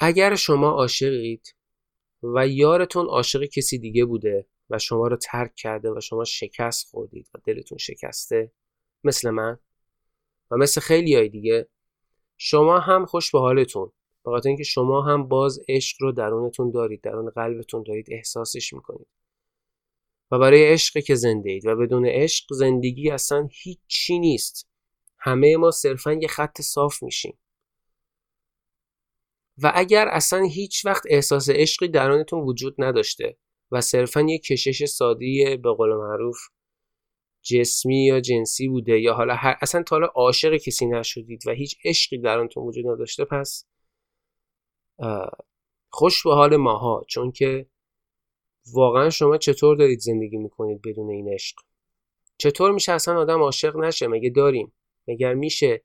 اگر 0.00 0.34
شما 0.34 0.70
عاشقید 0.70 1.54
و 2.22 2.48
یارتون 2.48 3.06
عاشق 3.06 3.44
کسی 3.44 3.78
دیگه 3.78 4.04
بوده 4.04 4.46
و 4.70 4.78
شما 4.78 5.06
رو 5.06 5.16
ترک 5.16 5.54
کرده 5.54 5.90
و 5.90 6.00
شما 6.00 6.24
شکست 6.24 6.86
خوردید 6.90 7.30
و 7.34 7.38
دلتون 7.44 7.78
شکسته 7.78 8.52
مثل 9.04 9.30
من 9.30 9.58
و 10.50 10.56
مثل 10.56 10.80
خیلی 10.80 11.14
های 11.14 11.28
دیگه 11.28 11.68
شما 12.36 12.78
هم 12.78 13.06
خوش 13.06 13.30
به 13.30 13.40
حالتون. 13.40 13.92
بخاطر 14.24 14.48
اینکه 14.48 14.64
شما 14.64 15.02
هم 15.02 15.28
باز 15.28 15.60
عشق 15.68 15.96
رو 16.00 16.12
درونتون 16.12 16.70
دارید 16.70 17.00
درون 17.00 17.30
قلبتون 17.30 17.82
دارید 17.82 18.06
احساسش 18.10 18.72
می‌کنید. 18.72 19.06
و 20.30 20.38
برای 20.38 20.72
عشق 20.72 20.98
که 20.98 21.14
زنده 21.14 21.50
اید 21.50 21.66
و 21.66 21.76
بدون 21.76 22.06
عشق 22.06 22.46
زندگی 22.54 23.10
اصلا 23.10 23.48
هیچی 23.52 24.18
نیست. 24.18 24.68
همه 25.18 25.56
ما 25.56 25.70
صرفا 25.70 26.12
یه 26.12 26.28
خط 26.28 26.60
صاف 26.60 27.02
میشیم. 27.02 27.38
و 29.62 29.72
اگر 29.74 30.08
اصلا 30.08 30.42
هیچ 30.42 30.86
وقت 30.86 31.02
احساس 31.08 31.50
عشقی 31.50 31.88
درونتون 31.88 32.40
وجود 32.40 32.74
نداشته 32.78 33.36
و 33.70 33.80
صرفا 33.80 34.20
یه 34.20 34.38
کشش 34.38 34.84
سادی 34.84 35.56
به 35.56 35.72
قول 35.72 35.96
معروف 35.96 36.36
جسمی 37.42 38.04
یا 38.04 38.20
جنسی 38.20 38.68
بوده 38.68 39.00
یا 39.00 39.14
حالا 39.14 39.34
هر 39.34 39.56
اصلا 39.60 39.82
تا 39.82 39.96
حالا 39.96 40.06
عاشق 40.06 40.56
کسی 40.56 40.86
نشدید 40.86 41.42
و 41.46 41.50
هیچ 41.50 41.76
عشقی 41.84 42.18
درونتون 42.18 42.66
وجود 42.66 42.86
نداشته 42.86 43.24
پس 43.24 43.66
خوش 45.90 46.22
به 46.22 46.34
حال 46.34 46.56
ماها 46.56 47.04
چون 47.08 47.32
که 47.32 47.66
واقعا 48.72 49.10
شما 49.10 49.36
چطور 49.36 49.76
دارید 49.76 49.98
زندگی 49.98 50.36
می‌کنید 50.36 50.80
بدون 50.82 51.10
این 51.10 51.32
عشق؟ 51.32 51.56
چطور 52.38 52.72
میشه 52.72 52.92
اصلا 52.92 53.20
آدم 53.20 53.42
عاشق 53.42 53.76
نشه؟ 53.76 54.08
مگه 54.08 54.30
داریم؟ 54.30 54.72
مگر 55.08 55.34
میشه 55.34 55.84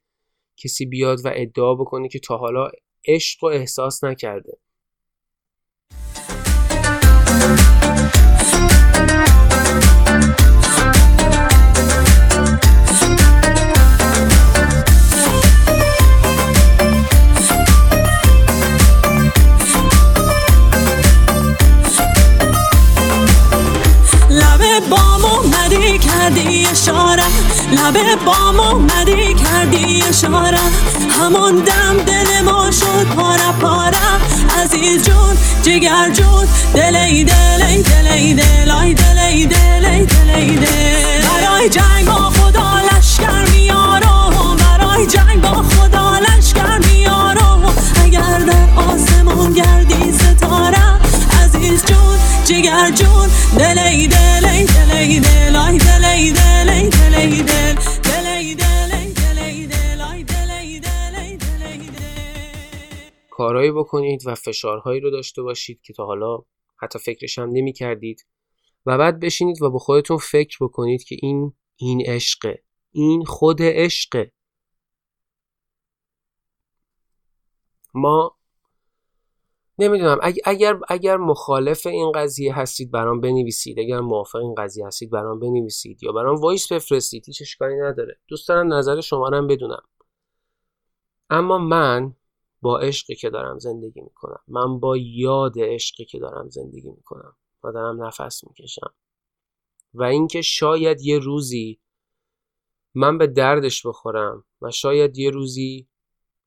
کسی 0.58 0.86
بیاد 0.86 1.26
و 1.26 1.30
ادعا 1.34 1.76
بکنه 1.76 2.08
که 2.08 2.20
تا 2.20 2.38
حالا 2.38 2.72
عشق 3.08 3.44
و 3.44 3.48
احساس 3.48 4.04
نکرده. 4.04 4.58
کردی 26.24 26.68
اشاره؟ 26.68 27.24
لبه 27.72 28.16
بام 28.26 28.60
اومدی 28.60 29.34
کردی 29.34 30.04
اشاره؟ 30.10 30.60
همون 31.20 31.56
دم 31.56 31.98
دل 32.06 32.42
ما 32.46 32.72
شد 32.72 33.08
پاره 33.16 33.52
پاره. 33.62 33.98
عزیز 34.64 35.04
جون 35.04 35.38
جگر 35.64 36.10
جون. 36.14 36.48
دلی 36.74 37.24
دلی 37.24 37.84
دلی 37.84 38.34
دلای 38.34 38.94
دلی 38.94 39.46
دلی 39.46 40.06
دلی 40.06 40.56
دل. 40.56 41.22
برای 41.22 41.70
جنگ 41.70 42.06
با 42.06 42.30
خدا 42.30 42.80
لشکر 42.80 43.52
میارم. 43.52 44.56
برای 44.58 45.08
جنگ 45.08 45.42
با 45.42 45.64
خدا 45.64 46.20
لشکر 46.20 46.63
جگر 52.54 52.92
جون 52.92 53.30
دلی 53.60 54.08
دلی 54.08 54.66
دلی 54.66 55.20
دلای 55.20 55.78
دلی 55.78 56.32
دلی 56.32 56.90
دلی 56.90 57.44
دل 57.44 57.76
دلی 58.04 58.56
دلی 58.56 59.14
دلی 59.14 59.68
دلای 59.68 60.24
دلی 60.24 60.80
دلی 60.80 61.38
دلی 61.38 62.32
کارهایی 63.30 63.72
بکنید 63.72 64.28
و 64.28 64.36
فشارهایی 64.36 65.00
رو 65.00 65.12
داشته 65.12 65.42
باشید 65.42 65.82
که 65.82 65.94
تا 65.94 66.06
حالا 66.06 66.40
حتی 66.78 67.00
فکرش 67.00 67.40
هم 67.40 67.50
نمی 67.50 67.74
کردید 67.74 68.26
و 68.86 68.98
بعد 68.98 69.20
بشینید 69.20 69.62
و 69.62 69.70
با 69.70 69.80
خودتون 69.80 70.18
فکر 70.18 70.58
بکنید 70.62 71.04
که 71.04 71.16
این 71.22 71.54
این 71.76 72.04
عشقه 72.06 72.64
این 72.92 73.26
خود 73.26 73.62
عشقه 73.62 74.32
ما 77.94 78.38
نمی‌دونم. 79.80 80.20
اگر 80.46 80.80
اگر 80.88 81.18
مخالف 81.18 81.86
این 81.86 82.12
قضیه 82.12 82.56
هستید 82.56 82.92
برام 82.92 83.22
بنویسید. 83.22 83.80
اگر 83.80 84.00
موافق 84.00 84.40
این 84.40 84.56
قضیه 84.56 84.88
هستید 84.88 85.12
برام 85.12 85.40
بنویسید. 85.40 86.04
یا 86.04 86.12
برام 86.12 86.36
وایس 86.36 86.72
بفرستید. 86.72 87.26
هیچ 87.26 87.42
اشکالی 87.42 87.76
نداره. 87.76 88.18
دوست 88.28 88.48
دارم 88.48 88.74
نظر 88.74 89.02
شما 89.02 89.30
رو 89.30 89.48
بدونم. 89.48 89.84
اما 91.30 91.58
من 91.58 92.16
با 92.62 92.80
عشقی 92.80 93.16
که 93.16 93.30
دارم 93.30 93.60
زندگی 93.60 94.02
می‌کنم. 94.02 94.40
من 94.48 94.80
با 94.80 94.98
یاد 94.98 95.54
عشقی 95.60 96.06
که 96.06 96.20
دارم 96.20 96.50
زندگی 96.50 96.90
می‌کنم. 96.90 97.36
و 97.64 97.72
دارم 97.72 98.04
نفس 98.04 98.44
می‌کشم. 98.44 98.94
و 99.94 100.04
اینکه 100.04 100.42
شاید 100.42 101.02
یه 101.02 101.20
روزی 101.20 101.80
من 102.94 103.18
به 103.18 103.28
دردش 103.28 103.86
بخورم 103.86 104.44
و 104.62 104.72
شاید 104.72 105.18
یه 105.18 105.30
روزی 105.30 105.88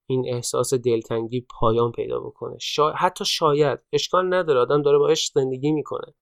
این 0.07 0.35
احساس 0.35 0.75
دلتنگی 0.75 1.41
پایان 1.41 1.93
پیدا 1.93 2.21
بکنه. 2.21 2.59
شا... 2.59 2.93
حتی 2.93 3.25
شاید. 3.25 3.79
اشکال 3.93 4.35
نداره. 4.35 4.61
آدم 4.61 4.83
داره 4.83 4.99
با 4.99 5.09
عشق 5.09 5.33
زندگی 5.35 5.73
می‌کنه. 5.73 6.15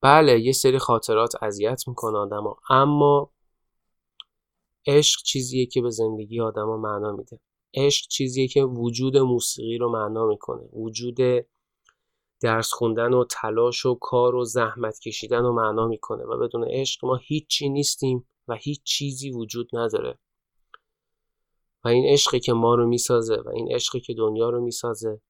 بله 0.00 0.40
یه 0.40 0.52
سری 0.52 0.78
خاطرات 0.78 1.42
اذیت 1.42 1.88
می‌کنه 1.88 2.18
آدم 2.18 2.54
اما 2.70 3.30
عشق 4.86 5.22
چیزیه 5.22 5.66
که 5.66 5.82
به 5.82 5.90
زندگی 5.90 6.40
آدم 6.40 6.66
ها 6.66 6.76
معنا 6.76 7.12
میده. 7.12 7.40
عشق 7.74 8.08
چیزیه 8.08 8.48
که 8.48 8.62
وجود 8.62 9.16
موسیقی 9.16 9.78
رو 9.78 9.92
معنا 9.92 10.26
می‌کنه. 10.26 10.68
وجود 10.72 11.18
درس 12.40 12.72
خوندن 12.72 13.14
و 13.14 13.24
تلاش 13.24 13.86
و 13.86 13.94
کار 13.94 14.34
و 14.34 14.44
زحمت 14.44 14.98
کشیدن 14.98 15.42
رو 15.42 15.52
معنا 15.52 15.86
می‌کنه. 15.86 16.24
و 16.24 16.38
بدون 16.38 16.64
عشق 16.68 17.04
ما 17.04 17.16
هیچی 17.16 17.68
نیستیم 17.68 18.28
و 18.48 18.54
هیچ 18.54 18.82
چیزی 18.84 19.30
وجود 19.30 19.68
نداره. 19.72 20.18
و 21.84 21.88
این 21.88 22.12
عشقی 22.12 22.40
که 22.40 22.52
ما 22.52 22.74
رو 22.74 22.86
می‌سازه 22.86 23.36
و 23.36 23.48
این 23.48 23.74
عشقی 23.74 24.00
که 24.00 24.14
دنیا 24.14 24.50
رو 24.50 24.60
می‌سازه 24.60 25.20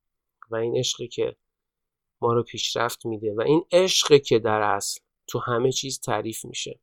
و 0.51 0.57
این 0.57 0.79
عشقی 0.79 1.09
که 1.09 1.37
ما 2.21 2.33
رو 2.33 2.43
پیشرفت 2.43 3.07
میده 3.07 3.35
و 3.35 3.41
این 3.41 3.65
عشقی 3.73 4.21
که 4.21 4.39
در 4.39 4.61
اصل 4.61 5.01
تو 5.27 5.39
همه 5.39 5.73
چیز 5.73 6.01
تعریف 6.01 6.45
میشه. 6.45 6.81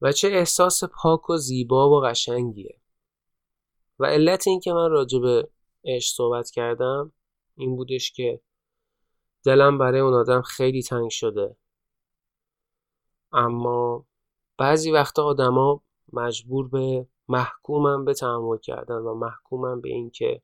و 0.00 0.12
چه 0.12 0.28
احساس 0.28 0.84
پاک 0.84 1.30
و 1.30 1.36
زیبا 1.36 1.90
و 1.90 2.04
قشنگیه. 2.04 2.80
و 3.98 4.06
علت 4.06 4.48
این 4.48 4.60
که 4.60 4.72
من 4.72 4.90
راجع 4.90 5.18
به 5.18 5.48
عشق 5.84 6.14
صحبت 6.14 6.50
کردم 6.50 7.12
این 7.56 7.76
بودش 7.76 8.12
که 8.12 8.40
دلم 9.44 9.78
برای 9.78 10.00
اون 10.00 10.14
آدم 10.14 10.42
خیلی 10.42 10.82
تنگ 10.82 11.10
شده. 11.10 11.56
اما 13.32 14.06
بعضی 14.58 14.90
وقتا 14.90 15.24
آدما 15.24 15.82
مجبور 16.12 16.68
به 16.68 17.06
محکومم 17.28 18.04
به 18.04 18.14
تحمل 18.14 18.58
کردن 18.58 18.94
و 18.94 19.14
محکومم 19.14 19.80
به 19.80 19.88
اینکه 19.88 20.42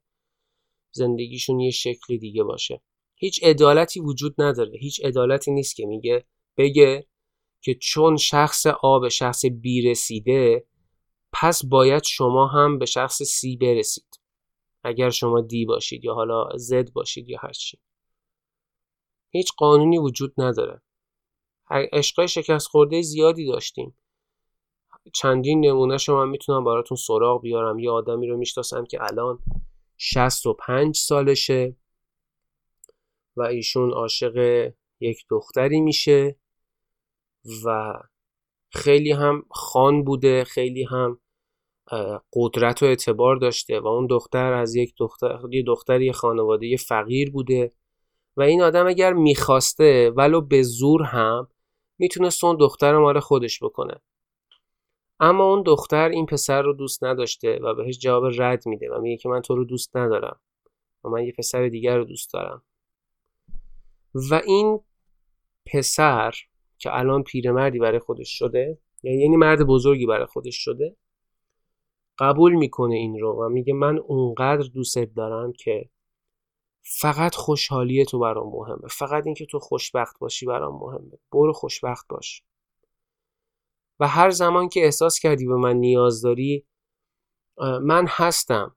زندگیشون 0.93 1.61
یه 1.61 1.71
شکلی 1.71 2.19
دیگه 2.19 2.43
باشه. 2.43 2.83
هیچ 3.15 3.45
عدالتی 3.45 4.01
وجود 4.01 4.35
نداره. 4.39 4.79
هیچ 4.79 5.05
عدالتی 5.05 5.51
نیست 5.51 5.77
که 5.77 5.87
میگه 5.87 6.25
بگه 6.57 7.07
که 7.61 7.75
چون 7.75 8.17
شخص 8.17 8.67
آ 8.67 8.99
به 8.99 9.09
شخص 9.09 9.45
بی 9.45 9.83
رسیده 9.83 10.67
پس 11.33 11.65
باید 11.65 12.03
شما 12.03 12.47
هم 12.47 12.79
به 12.79 12.87
شخص 12.87 13.23
سی 13.23 13.57
برسید. 13.57 14.21
اگر 14.85 15.11
شما 15.11 15.41
دی 15.41 15.65
باشید 15.65 16.05
یا 16.05 16.15
حالا 16.15 16.49
زد 16.57 16.93
باشید 16.93 17.29
یا 17.29 17.39
هر 17.43 17.53
چی. 17.53 17.79
هیچ 19.31 19.53
قانونی 19.57 19.99
وجود 19.99 20.35
نداره. 20.39 20.83
عشقای 21.71 22.29
شکست 22.29 22.67
خورده 22.67 23.03
زیادی 23.03 23.47
داشتیم. 23.47 23.97
چندین 25.13 25.67
نمونه 25.67 25.99
شما 25.99 26.25
می‌تونم 26.25 26.65
براتون 26.65 26.97
سراغ 26.97 27.43
بیارم. 27.43 27.79
یه 27.79 27.91
آدمی 27.91 28.29
رو 28.29 28.37
می‌شناسم 28.37 28.85
که 28.85 29.03
الان 29.03 29.39
65 29.97 30.97
سالشه 30.97 31.77
و 33.37 33.43
ایشون 33.43 33.93
عاشق 33.93 34.37
یک 35.01 35.25
دختری 35.31 35.81
میشه 35.81 36.37
و 37.65 37.95
خیلی 38.73 39.13
هم 39.13 39.43
خان 39.51 40.05
بوده 40.05 40.45
خیلی 40.45 40.85
هم 40.85 41.19
قدرت 42.33 42.83
و 42.83 42.87
اعتبار 42.87 43.37
داشته 43.37 43.81
و 43.81 43.87
اون 43.87 44.07
دختر 44.07 44.53
از 44.53 44.75
یک 44.75 44.95
دختر 44.99 45.39
یه 45.51 45.63
دختری 45.63 46.13
خانواده 46.13 46.77
فقیر 46.77 47.31
بوده 47.31 47.73
و 48.37 48.43
این 48.43 48.63
آدم 48.63 48.87
اگر 48.87 49.13
می‌خواسته 49.13 50.11
ولو 50.11 50.41
به 50.41 50.63
زور 50.63 51.03
هم 51.03 51.49
می‌تونست 51.99 52.45
اون 52.45 52.57
دختر 52.57 52.99
مال 52.99 53.21
خودش 53.21 53.63
بکنه. 53.63 53.95
اما 55.25 55.45
اون 55.45 55.63
دختر 55.63 56.09
این 56.09 56.27
پسر 56.27 56.63
رو 56.63 56.73
دوست 56.73 57.05
نداشته 57.05 57.59
و 57.63 57.75
بهش 57.75 57.99
جواب 57.99 58.25
رد 58.39 58.67
میده 58.67 58.91
و 58.91 59.01
میگه 59.01 59.17
که 59.17 59.29
من 59.29 59.41
تو 59.41 59.57
رو 59.57 59.65
دوست 59.65 59.97
ندارم 59.97 60.41
و 61.05 61.09
من 61.09 61.25
یه 61.25 61.33
پسر 61.39 61.69
دیگر 61.69 61.97
رو 61.97 62.05
دوست 62.05 62.33
دارم. 62.33 62.63
و 64.31 64.35
این 64.47 64.81
پسر 65.67 66.35
که 66.79 66.97
الان 66.97 67.23
پیرمردی 67.23 67.79
برای 67.79 67.99
خودش 67.99 68.39
شده 68.39 68.79
یعنی, 69.03 69.23
یعنی 69.23 69.37
مرد 69.37 69.67
بزرگی 69.67 70.07
برای 70.07 70.27
خودش 70.27 70.57
شده 70.57 70.97
قبول 72.19 72.53
می‌کنه 72.55 72.95
این 72.95 73.19
رو 73.19 73.45
و 73.45 73.49
میگه 73.49 73.73
من 73.75 73.99
اونقدر 73.99 74.69
دوستت 74.75 75.15
دارم 75.15 75.53
که 75.53 75.89
فقط 76.83 77.35
خوشحالی 77.35 78.05
تو 78.05 78.19
برام 78.19 78.53
مهمه 78.53 78.89
فقط 78.91 79.27
اینکه 79.27 79.47
تو 79.47 79.59
خوشبخت 79.59 80.19
باشی 80.19 80.47
برام 80.47 80.79
مهمه. 80.81 81.19
برو 81.33 81.53
خوشبخت 81.53 82.07
باش. 82.09 82.43
و 84.03 84.09
هر 84.09 84.31
زمان 84.31 84.69
که 84.69 84.85
احساس 84.85 85.19
کردی 85.19 85.47
به 85.47 85.57
من 85.57 85.77
نیاز 85.77 86.23
داری 86.23 86.67
من 87.83 88.07
هستم 88.09 88.77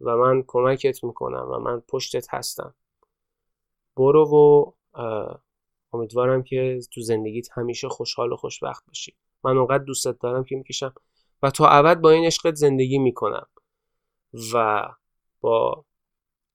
و 0.00 0.16
من 0.16 0.44
کمکت 0.46 1.04
می‌کنم 1.04 1.48
و 1.50 1.58
من 1.58 1.80
پشتت 1.88 2.34
هستم. 2.34 2.74
برو 3.96 4.24
و 4.28 4.72
امیدوارم 5.92 6.42
که 6.42 6.80
تو 6.92 7.00
زندگیت 7.00 7.48
همیشه 7.52 7.88
خوشحال 7.88 8.32
و 8.32 8.36
خوشبخت 8.36 8.86
باشی. 8.86 9.16
من 9.44 9.56
اونقدر 9.56 9.84
دوستت 9.84 10.18
دارم 10.18 10.44
که 10.44 10.56
می‌کشم 10.56 10.94
و 11.42 11.50
تا 11.50 11.68
ابد 11.68 12.00
با 12.00 12.10
این 12.10 12.26
عشقت 12.26 12.54
زندگی 12.54 12.98
می‌کنم 12.98 13.46
و 14.54 14.82
با 15.40 15.84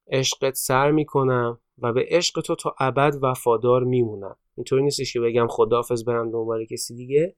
عشقت 0.07 0.55
سر 0.55 0.91
می‌کنم 0.91 1.59
و 1.77 1.93
به 1.93 2.05
عشق 2.09 2.41
تو 2.41 2.55
تا 2.55 2.75
ابد 2.79 3.15
وفادار 3.21 3.83
میمونم. 3.83 4.37
اینطوری 4.57 4.83
نیستش 4.83 5.13
که 5.13 5.19
بگم 5.19 5.47
خداحافظ 5.47 6.03
برم 6.03 6.31
دنبال 6.31 6.65
کسی 6.65 6.95
دیگه. 6.95 7.35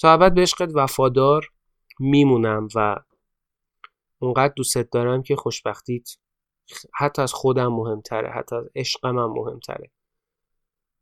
تا 0.00 0.12
ابد 0.12 0.34
به 0.34 0.40
عشقت 0.40 0.70
وفادار 0.74 1.46
میمونم 1.98 2.68
و 2.74 2.96
اونقدر 4.18 4.52
دوستت 4.56 4.90
دارم 4.90 5.22
که 5.22 5.36
خوشبختیت 5.36 6.08
حتی 6.94 7.22
از 7.22 7.32
خودم 7.32 7.72
مهمتره 7.72 8.30
حتی 8.30 8.56
از 8.56 8.64
عشقم 8.74 9.18
هم 9.18 9.32
مهمتره. 9.32 9.90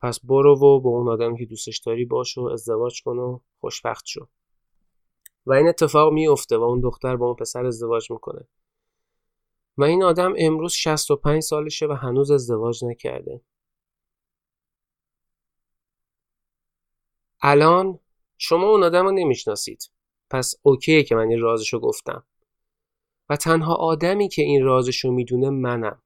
پس 0.01 0.21
برو 0.25 0.59
و 0.59 0.81
با 0.81 0.91
اون 0.91 1.09
آدمی 1.09 1.39
که 1.39 1.47
دوستش 1.47 1.79
داری 1.79 2.05
باش 2.05 2.39
و 2.39 2.43
ازدواج 2.43 3.03
کن 3.03 3.19
و 3.19 3.41
خوشبخت 3.61 4.07
شو. 4.07 4.29
و 5.47 5.53
این 5.53 5.69
اتفاق 5.69 6.13
میفته 6.13 6.57
و 6.57 6.63
اون 6.63 6.81
دختر 6.81 7.17
با 7.17 7.27
اون 7.27 7.35
پسر 7.35 7.67
ازدواج 7.67 8.11
می‌کنه. 8.11 8.49
و 9.77 9.85
این 9.85 10.03
آدم 10.03 10.35
امروز 10.39 10.73
65 10.73 11.43
سالشه 11.43 11.87
و 11.87 11.93
هنوز 11.93 12.31
ازدواج 12.31 12.85
نکرده. 12.85 13.41
الان 17.43 17.99
شما 18.39 18.67
اون 18.67 18.83
آدم 18.83 19.05
رو 19.05 19.11
نمی‌شناسید. 19.11 19.91
پس 20.31 20.55
اوکیه 20.63 21.03
که 21.03 21.15
من 21.15 21.29
این 21.29 21.41
رازشو 21.41 21.81
گفتم. 21.81 22.25
و 23.29 23.37
تنها 23.37 23.75
آدمی 23.75 24.29
که 24.29 24.43
این 24.43 24.65
رازشو 24.65 25.11
می‌دونه 25.11 25.51
منم. 25.51 26.03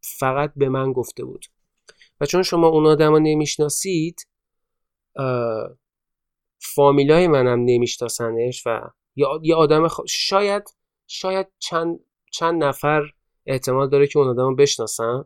فقط 0.00 0.52
به 0.56 0.68
من 0.68 0.92
گفته 0.92 1.24
بود. 1.24 1.44
و 2.20 2.26
چون 2.26 2.42
شما 2.42 2.68
اون 2.68 2.86
آدم 2.86 3.12
رو 3.12 3.18
نمی‌شناسید 3.18 4.26
فامیلای 6.58 7.28
منم 7.28 7.64
نمیشناسنش 7.64 8.62
و 8.66 8.90
یه 9.42 9.54
آدم 9.54 9.88
شاید 10.08 10.62
شاید 11.06 11.46
چند 11.58 12.00
چند 12.32 12.64
نفر 12.64 13.02
احتمال 13.46 13.88
داره 13.88 14.06
که 14.06 14.18
اون 14.18 14.28
آدم 14.28 14.48
رو 14.48 14.54
بشناسن. 14.54 15.24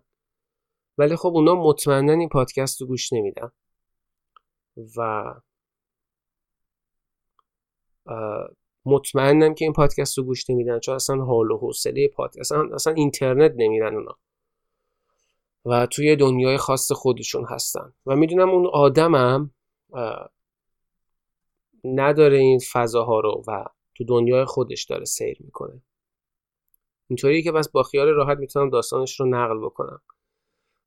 ولی 0.99 1.17
خب 1.17 1.29
اونا 1.29 1.55
مطمئنا 1.55 2.13
این 2.13 2.29
پادکست 2.29 2.81
رو 2.81 2.87
گوش 2.87 3.13
نمیدن. 3.13 3.53
و 4.97 5.25
مطمئنم 8.85 9.55
که 9.55 9.65
این 9.65 9.73
پادکست 9.73 10.19
رو 10.19 10.25
گوش 10.25 10.51
نمیدن 10.51 10.79
چون 10.79 10.95
اصلا 10.95 11.25
حال 11.25 11.51
و 11.51 11.59
حوصله 11.59 12.09
پادکست 12.09 12.53
اصلا, 12.53 12.75
اصلا 12.75 12.93
اینترنت 12.93 13.53
نمیرن 13.57 13.95
اونا. 13.95 14.17
و 15.65 15.87
توی 15.87 16.17
دنیای 16.17 16.57
خاص 16.57 16.93
خودشون 16.93 17.45
هستن. 17.45 17.93
و 18.07 18.17
می‌دونم 18.17 18.51
اون 18.51 18.67
آدمم 18.67 19.51
نداره 21.85 22.39
این 22.39 22.61
فضاها 22.73 23.21
رو 23.21 23.43
و 23.47 23.65
تو 23.95 24.05
دنیای 24.05 24.45
خودش 24.45 24.85
داره 24.85 25.05
سیر 25.05 25.37
می‌کنه. 25.41 25.83
اینطوریه 27.09 27.43
که 27.43 27.53
بس 27.53 27.69
با 27.69 27.83
خیال 27.83 28.09
راحت 28.09 28.39
می‌تونم 28.39 28.71
داستانش 28.71 29.21
رو 29.21 29.27
نقل 29.27 29.59
بکنم. 29.59 30.01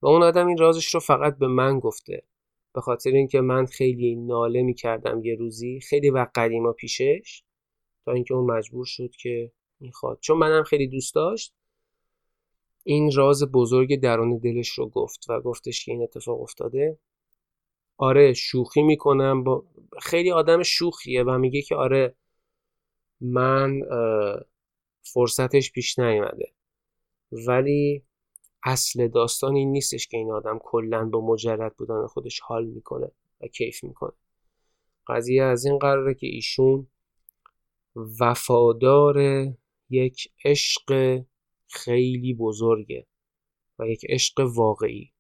و 0.02 0.08
اون 0.08 0.24
آدم 0.24 0.48
این 0.48 0.58
رازش 0.58 0.94
رو 0.94 1.00
فقط 1.00 1.38
به 1.38 1.48
من 1.48 1.80
گفته. 1.80 2.24
به 2.76 2.82
خاطر 2.82 3.10
اینکه 3.10 3.42
من 3.42 3.66
خیلی 3.66 4.16
ناله 4.16 4.64
می‌کردم 4.64 5.24
یه 5.24 5.36
روزی 5.36 5.80
خیلی 5.80 6.10
وقت 6.10 6.32
قدیما 6.36 6.74
پیشش 6.74 7.44
تا 8.06 8.12
اینکه 8.12 8.34
اون 8.34 8.52
مجبور 8.58 8.86
شد 8.86 9.12
که 9.20 9.52
می‌خواد 9.80 10.20
چون 10.22 10.38
منم 10.38 10.64
خیلی 10.64 10.88
دوست 10.88 11.16
داشت 11.16 11.54
این 12.84 13.12
راز 13.16 13.44
بزرگ 13.52 14.02
درون 14.02 14.38
دلش 14.38 14.70
رو 14.70 14.90
گفت 14.90 15.30
و 15.30 15.42
گفتش 15.42 15.86
که 15.86 15.92
این 15.92 16.04
اتفاق 16.04 16.42
افتاده. 16.42 16.98
آره 17.98 18.34
شوخی 18.34 18.84
می‌کنم 18.84 19.44
با 19.44 19.66
خیلی 20.02 20.32
آدم 20.32 20.64
شوخیه 20.64 21.24
و 21.24 21.38
میگه 21.38 21.62
که 21.62 21.76
آره 21.76 22.16
من 23.22 23.82
فرصتش 25.04 25.72
پیش 25.72 26.00
نیومده. 26.00 26.54
ولی 27.32 28.04
اصل 28.66 29.08
داستان 29.08 29.56
این 29.56 29.72
نیستش 29.72 30.08
که 30.08 30.18
این 30.18 30.32
آدم 30.32 30.60
کلا 30.64 31.06
با 31.06 31.26
مجرد 31.26 31.76
بودن 31.78 32.08
خودش 32.08 32.40
حال 32.40 32.66
می‌کنه 32.66 33.12
و 33.42 33.48
کیف 33.48 33.84
می‌کنه. 33.84 34.14
قضیه 35.08 35.44
از 35.44 35.66
این 35.66 35.78
قراره 35.78 36.14
که 36.14 36.28
ایشون 36.28 36.88
وفادار 38.20 39.18
یک 39.90 40.34
عشق 40.46 41.20
خیلی 41.68 42.34
بزرگه 42.34 43.08
و 43.80 43.88
یک 43.88 44.06
عشق 44.10 44.40
واقعی. 44.40 45.12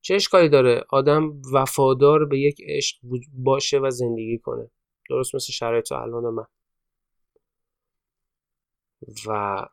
چه 0.00 0.14
اشکالی 0.14 0.48
داره؟ 0.48 0.84
آدم 0.90 1.42
وفادار 1.52 2.24
به 2.24 2.38
یک 2.38 2.60
عشق 2.64 2.98
باشه 3.32 3.78
و 3.78 3.90
زندگی 3.90 4.38
کنه. 4.38 4.70
درست 5.10 5.34
مثل 5.34 5.52
شرایط 5.52 5.92
الان 5.92 6.34
من. 6.34 6.46
و 9.26 9.66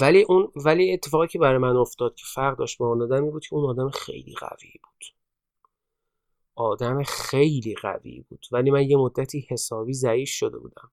ولی 0.00 0.22
اون 0.28 0.52
ولی 0.56 0.92
اتفاقی 0.92 1.26
که 1.26 1.38
برای 1.38 1.58
من 1.58 1.76
افتاد 1.76 2.14
که 2.14 2.24
فرق 2.34 2.58
داشت 2.58 2.78
با 2.78 2.86
اون 2.86 3.02
آدمی 3.02 3.30
بود 3.30 3.46
که 3.46 3.54
اون 3.54 3.70
آدم 3.70 3.90
خیلی 3.90 4.34
قوی 4.34 4.72
بود. 4.82 5.04
آدم 6.54 7.02
خیلی 7.02 7.74
قوی 7.74 8.20
بود. 8.28 8.46
ولی 8.52 8.70
من 8.70 8.90
یه 8.90 8.96
مدتی 8.96 9.46
حسابی 9.50 9.94
ضعیف 9.94 10.28
شده 10.28 10.58
بودم. 10.58 10.90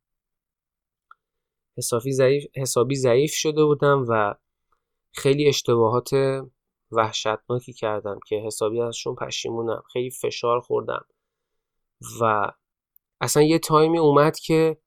حسابی 1.78 2.12
ضعیف 2.12 2.46
حسابی 2.56 2.96
ضعیف 2.96 3.34
شده 3.34 3.66
بودم 3.66 4.06
و 4.10 4.36
خیلی 5.14 5.48
اشتباهات 5.48 6.10
وحشتناکی 6.92 7.74
کردم 7.74 8.20
که 8.28 8.36
حسابی 8.46 8.82
ازشون 8.82 9.16
پشیمونم. 9.16 9.84
خیلی 9.94 10.12
فشار 10.12 10.60
خوردم. 10.62 11.06
و 12.22 12.52
اصلا 13.22 13.44
یه 13.44 13.60
تایمی 13.60 13.98
اومد 13.98 14.40
که 14.40 14.78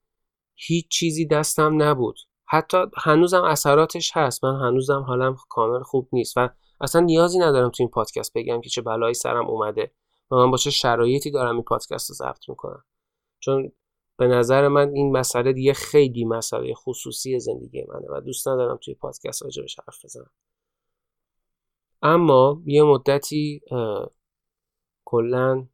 هیچ 0.55 0.87
چیزی 0.87 1.25
دستم 1.27 1.81
نبود. 1.81 2.19
حتی 2.45 2.77
هنوزم 2.97 3.43
اثراتش 3.43 4.11
هست. 4.17 4.43
من 4.43 4.59
هنوزم 4.59 5.01
حالم 5.07 5.37
کامل 5.49 5.83
خوب 5.83 6.09
نیست 6.11 6.37
و 6.37 6.49
اصلا 6.81 7.01
نیازی 7.01 7.39
ندارم 7.39 7.69
تو 7.69 7.83
این 7.83 7.89
پادکست 7.89 8.33
بگم 8.35 8.61
که 8.61 8.69
چه 8.69 8.81
بلایی 8.81 9.13
سرم 9.13 9.47
اومده 9.47 9.91
و 10.31 10.35
من 10.35 10.51
با 10.51 10.57
چه 10.57 10.69
شرایطی 10.69 11.31
دارم 11.31 11.55
این 11.55 11.63
پادکست 11.63 12.09
رو 12.09 12.15
ضبط 12.15 12.49
می‌کنم. 12.49 12.83
چون 13.39 13.71
به 14.17 14.27
نظر 14.27 14.67
من 14.67 14.89
این 14.93 15.17
مسئله 15.17 15.53
دیگه 15.53 15.73
خیلی 15.73 16.25
مسئله 16.25 16.73
خصوصی 16.73 17.39
زندگی 17.39 17.85
منه 17.87 18.07
و 18.09 18.21
دوست 18.21 18.47
ندارم 18.47 18.77
توی 18.77 18.93
پادکست 18.93 19.43
راجبش 19.43 19.79
حرف 19.79 20.05
بزنم. 20.05 20.31
اما 22.01 22.61
یه 22.65 22.83
مدتی 22.83 23.61
کلا 25.05 25.67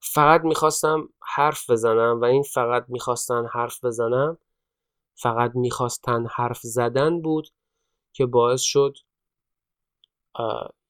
فقط 0.00 0.40
می‌خواستم 0.40 1.08
حرف 1.22 1.70
بزنم 1.70 2.20
و 2.20 2.24
این 2.24 2.42
فقط 2.42 2.84
می‌خواستن 2.88 3.46
حرف 3.52 3.84
بزنم 3.84 4.38
فقط 5.22 5.50
می‌خواستن 5.54 6.26
حرف 6.26 6.60
زدن 6.62 7.20
بود 7.20 7.48
که 8.12 8.26
باعث 8.26 8.60
شد 8.60 8.96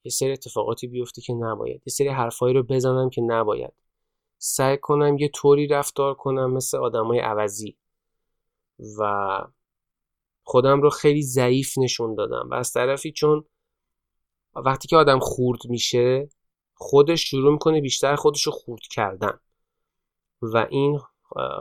یه 0.03 0.11
سری 0.11 0.31
اتفاقاتی 0.31 0.87
بیفته 0.87 1.21
که 1.21 1.33
نباید. 1.33 1.81
یه 1.85 1.91
سری 1.91 2.07
حرفهایی 2.07 2.53
رو 2.53 2.63
بزنم 2.63 3.09
که 3.09 3.21
نباید. 3.21 3.73
سعی 4.37 4.77
کنم 4.77 5.17
یه 5.17 5.29
طوری 5.29 5.67
رفتار 5.67 6.13
کنم 6.13 6.53
مثل 6.53 6.77
آدمای 6.77 7.19
عوضی. 7.19 7.77
و 8.99 9.27
خودم 10.43 10.81
رو 10.81 10.89
خیلی 10.89 11.23
ضعیف 11.23 11.77
نشون 11.77 12.15
دادم. 12.15 12.49
و 12.49 12.53
از 12.53 12.73
طرفی 12.73 13.11
چون 13.11 13.45
وقتی 14.55 14.87
که 14.87 14.97
آدم 14.97 15.19
خورد 15.19 15.59
میشه 15.69 16.29
خودش 16.73 17.29
شروع 17.29 17.51
می‌کنه 17.51 17.81
بیشتر 17.81 18.15
خودش 18.15 18.43
رو 18.43 18.51
خورد 18.51 18.81
کردن. 18.81 19.39
و 20.41 20.67
این 20.69 20.99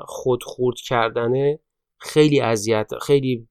خود 0.05 0.43
خورد 0.43 0.77
کردنه 0.77 1.59
خیلی 2.01 2.41
اذیت 2.41 2.91
خیلی 3.03 3.49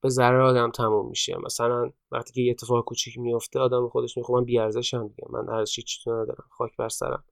به 0.00 0.08
ضرر 0.08 0.40
آدم 0.40 0.70
تموم 0.70 1.08
میشه. 1.08 1.36
مثلا 1.44 1.90
وقتی 2.12 2.32
که 2.32 2.40
یه 2.40 2.50
اتفاق 2.50 2.84
کوچیک 2.84 3.18
میفته 3.18 3.60
آدم 3.60 3.88
خودش 3.88 4.16
می‌خوام 4.16 4.44
بی 4.44 4.58
ارزشم 4.58 5.08
دیگه 5.08 5.28
من 5.30 5.48
ارزشی 5.48 5.82
چیتون 5.82 6.14
ندارم 6.14 6.44
خاک 6.50 6.76
بر 6.76 6.88
سرم. 6.88 7.24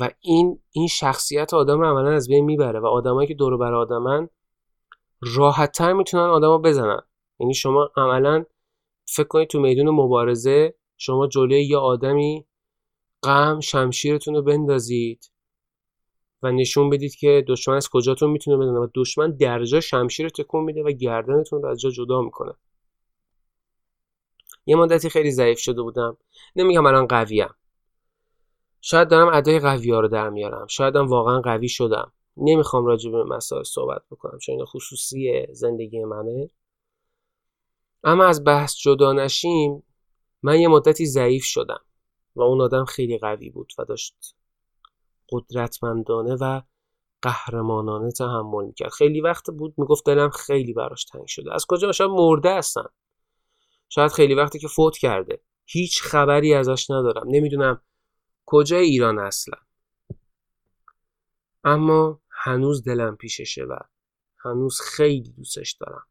و 0.00 0.10
این 0.20 0.62
این 0.70 0.86
شخصیت 0.86 1.54
آدم 1.54 1.80
رو 1.80 1.86
عملا 1.86 2.10
از 2.10 2.28
بین 2.28 2.44
می‌بره 2.44 2.80
و 2.80 2.86
آدمایی 2.86 3.28
که 3.28 3.34
دور 3.34 3.56
بر 3.56 3.74
آدمن 3.74 4.28
راحتتر 5.20 5.92
می‌تونن 5.92 6.24
آدمو 6.24 6.58
بزنن. 6.58 7.00
یعنی 7.40 7.54
شما 7.54 7.90
عملا 7.96 8.44
فکر 9.06 9.28
کنید 9.28 9.48
تو 9.48 9.60
میدون 9.60 9.90
مبارزه 9.90 10.74
شما 10.96 11.26
جلوی 11.26 11.64
یه 11.64 11.76
آدمی 11.76 12.46
غم 13.22 13.60
شمشیرتون 13.60 14.34
رو 14.34 14.42
بندازید. 14.42 15.31
و 16.42 16.52
نشون 16.52 16.90
بدید 16.90 17.14
که 17.14 17.44
دشمن 17.48 17.76
از 17.76 17.88
کجاتون 17.88 18.30
می‌تونه 18.30 18.56
بدونه 18.56 18.78
و 18.78 18.88
دشمن 18.94 19.30
درجا 19.30 19.80
شمشیر 19.80 20.28
تکون 20.28 20.64
میده 20.64 20.82
و 20.82 20.90
گردنتون 20.90 21.62
رو 21.62 21.68
از 21.68 21.80
جا 21.80 21.90
جدا 21.90 22.20
می‌کنه. 22.20 22.52
یه 24.66 24.76
مدتی 24.76 25.08
خیلی 25.10 25.30
ضعیف 25.30 25.58
شده 25.58 25.82
بودم. 25.82 26.16
نمیگم 26.56 26.86
الان 26.86 27.06
قویم. 27.06 27.48
شاید 28.80 29.08
دارم 29.08 29.34
ادای 29.34 29.58
قوی 29.58 29.90
ها 29.90 30.00
رو 30.00 30.08
در 30.08 30.30
میارم. 30.30 30.66
شاید 30.66 30.96
هم 30.96 31.06
واقعا 31.06 31.40
قوی 31.40 31.68
شدم. 31.68 32.12
نمی‌خوام 32.36 32.86
راجع 32.86 33.10
به 33.10 33.24
مسائل 33.24 33.62
صحبت 33.62 34.02
بکنم 34.10 34.38
چون 34.38 34.54
این 34.54 34.64
خصوصی 34.64 35.46
زندگی 35.52 36.04
منه. 36.04 36.50
اما 38.04 38.24
از 38.24 38.44
بحث 38.44 38.76
جدا 38.76 39.12
نشیم 39.12 39.82
من 40.42 40.60
یه 40.60 40.68
مدتی 40.68 41.06
ضعیف 41.06 41.44
شدم 41.44 41.80
و 42.36 42.42
اون 42.42 42.60
آدم 42.60 42.84
خیلی 42.84 43.18
قوی 43.18 43.50
بود 43.50 43.72
و 43.78 43.84
داشت 43.84 44.34
قدرتمندانه 45.32 46.36
و 46.40 46.60
قهرمانانه 47.22 48.12
تحمل 48.12 48.64
می‌کرد. 48.66 48.90
خیلی 48.90 49.20
وقت 49.20 49.50
بود 49.50 49.74
می‌گفت 49.78 50.06
دلم 50.06 50.30
خیلی 50.30 50.72
براش 50.72 51.04
تنگ 51.04 51.26
شده. 51.26 51.54
از 51.54 51.66
کجا؟ 51.66 51.92
شاید 51.92 52.10
مرده 52.10 52.54
هستن 52.54 52.84
شاید 53.88 54.12
خیلی 54.12 54.34
وقتی 54.34 54.58
که 54.58 54.68
فوت 54.68 54.96
کرده. 54.96 55.40
هیچ 55.64 56.02
خبری 56.02 56.54
ازش 56.54 56.90
ندارم. 56.90 57.26
نمی‌دونم 57.26 57.80
کجای 58.46 58.84
ایران 58.84 59.18
اصلا. 59.18 59.58
اما 61.64 62.20
هنوز 62.30 62.84
دلم 62.84 63.16
پیششه 63.16 63.64
و 63.64 63.76
هنوز 64.38 64.80
خیلی 64.80 65.32
دوستش 65.32 65.72
دارم. 65.72 66.06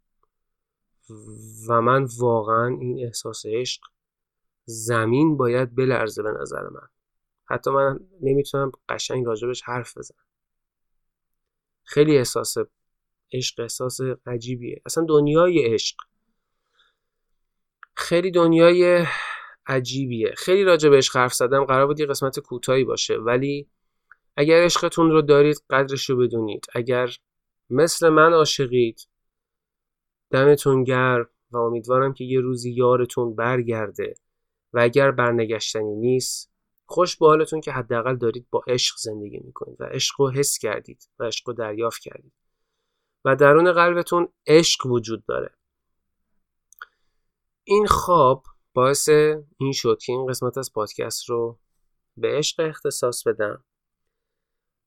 و 1.68 1.82
من 1.82 2.08
واقعا 2.20 2.68
این 2.68 3.06
احساس 3.06 3.46
عشق 3.46 3.82
زمین 4.66 5.38
باید 5.38 5.76
بلرزه 5.76 6.24
به 6.24 6.32
نظر 6.42 6.64
من. 6.64 6.88
حتی 7.52 7.72
من 7.72 8.00
نمی‌تونم 8.22 8.72
قشنگ 8.90 9.26
راجبش 9.26 9.62
حرف 9.62 9.98
بزنم. 9.98 10.26
خیلی 11.84 12.18
احساس 12.18 12.56
عشق 13.34 13.60
احساس 13.60 14.00
عجیبیه. 14.26 14.82
اصلا 14.86 15.06
دنیای 15.10 15.74
عشق 15.74 15.96
خیلی 17.96 18.32
دنیای 18.32 19.06
عجیبیه. 19.68 20.34
خیلی 20.38 20.64
راجع 20.64 20.90
بهش 20.90 21.16
حرف 21.16 21.34
زدم 21.34 21.66
قرار 21.66 21.88
بود 21.88 22.00
یه 22.00 22.06
قسمت 22.06 22.40
کوتاهی 22.40 22.84
باشه 22.84 23.16
ولی 23.18 23.70
اگر 24.38 24.64
عشقتون 24.64 25.12
رو 25.12 25.22
دارید 25.22 25.64
قدرش 25.70 26.10
رو 26.10 26.18
بدونید. 26.18 26.66
اگر 26.76 27.10
مثل 27.70 28.10
من 28.10 28.34
عاشقید 28.34 29.08
دمتون 30.32 30.84
گرم 30.84 31.30
و 31.52 31.58
امیدوارم 31.58 32.14
که 32.14 32.24
یه 32.24 32.40
روزی 32.40 32.72
یارتون 32.72 33.36
برگرده 33.36 34.14
و 34.74 34.80
اگر 34.80 35.12
برنگشتنی 35.12 35.96
نیست 35.96 36.51
خوش 36.92 37.18
به 37.18 37.26
حالتون 37.26 37.62
که 37.62 37.72
حداقل 37.72 38.16
دارید 38.16 38.48
با 38.50 38.64
عشق 38.68 38.96
زندگی 38.98 39.40
می‌کنید 39.40 39.82
و 39.82 39.84
عشق 39.84 40.16
رو 40.22 40.32
حس 40.32 40.58
کردید 40.58 41.10
و 41.20 41.24
عشق 41.24 41.50
رو 41.50 41.54
دریافت 41.54 42.02
کردید. 42.02 42.34
و 43.26 43.36
درون 43.36 43.72
قلبتون 43.72 44.34
عشق 44.48 44.86
وجود 44.86 45.26
داره. 45.26 45.56
این 47.64 47.88
خواب 47.88 48.44
باعث 48.74 49.10
این 49.58 49.72
شد 49.72 49.98
که 50.06 50.12
این 50.12 50.28
قسمت 50.28 50.58
از 50.58 50.74
پادکست 50.74 51.30
رو 51.30 51.60
به 52.18 52.38
عشق 52.38 52.60
اختصاص 52.60 53.28
بدم 53.28 53.64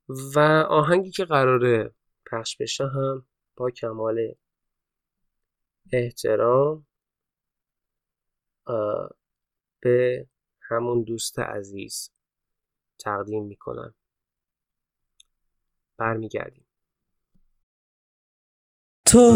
و 0.08 0.38
آهنگی 0.68 1.10
که 1.10 1.24
قراره 1.24 1.94
پخش 2.30 2.56
بشه 2.56 2.84
هم 2.84 3.26
با 3.56 3.70
کمال 3.70 4.34
احترام 5.92 6.86
به 9.80 10.26
همون 10.70 11.02
دوست 11.02 11.38
عزیز 11.38 12.10
تقدیم 12.98 13.44
می‌کنم. 13.44 13.94
برمیگردیم. 15.98 16.66
تو 19.06 19.32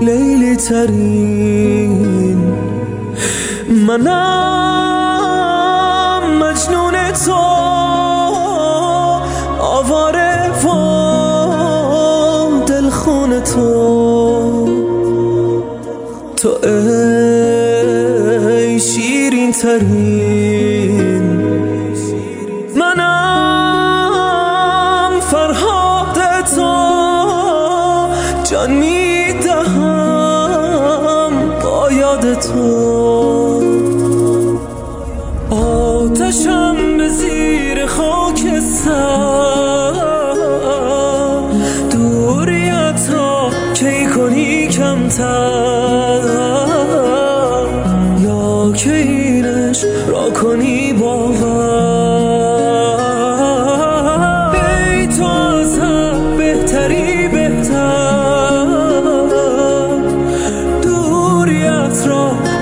لیلی 0.00 0.56
ترین 0.56 2.38
منم. 3.86 4.53
شیرین 19.64 20.33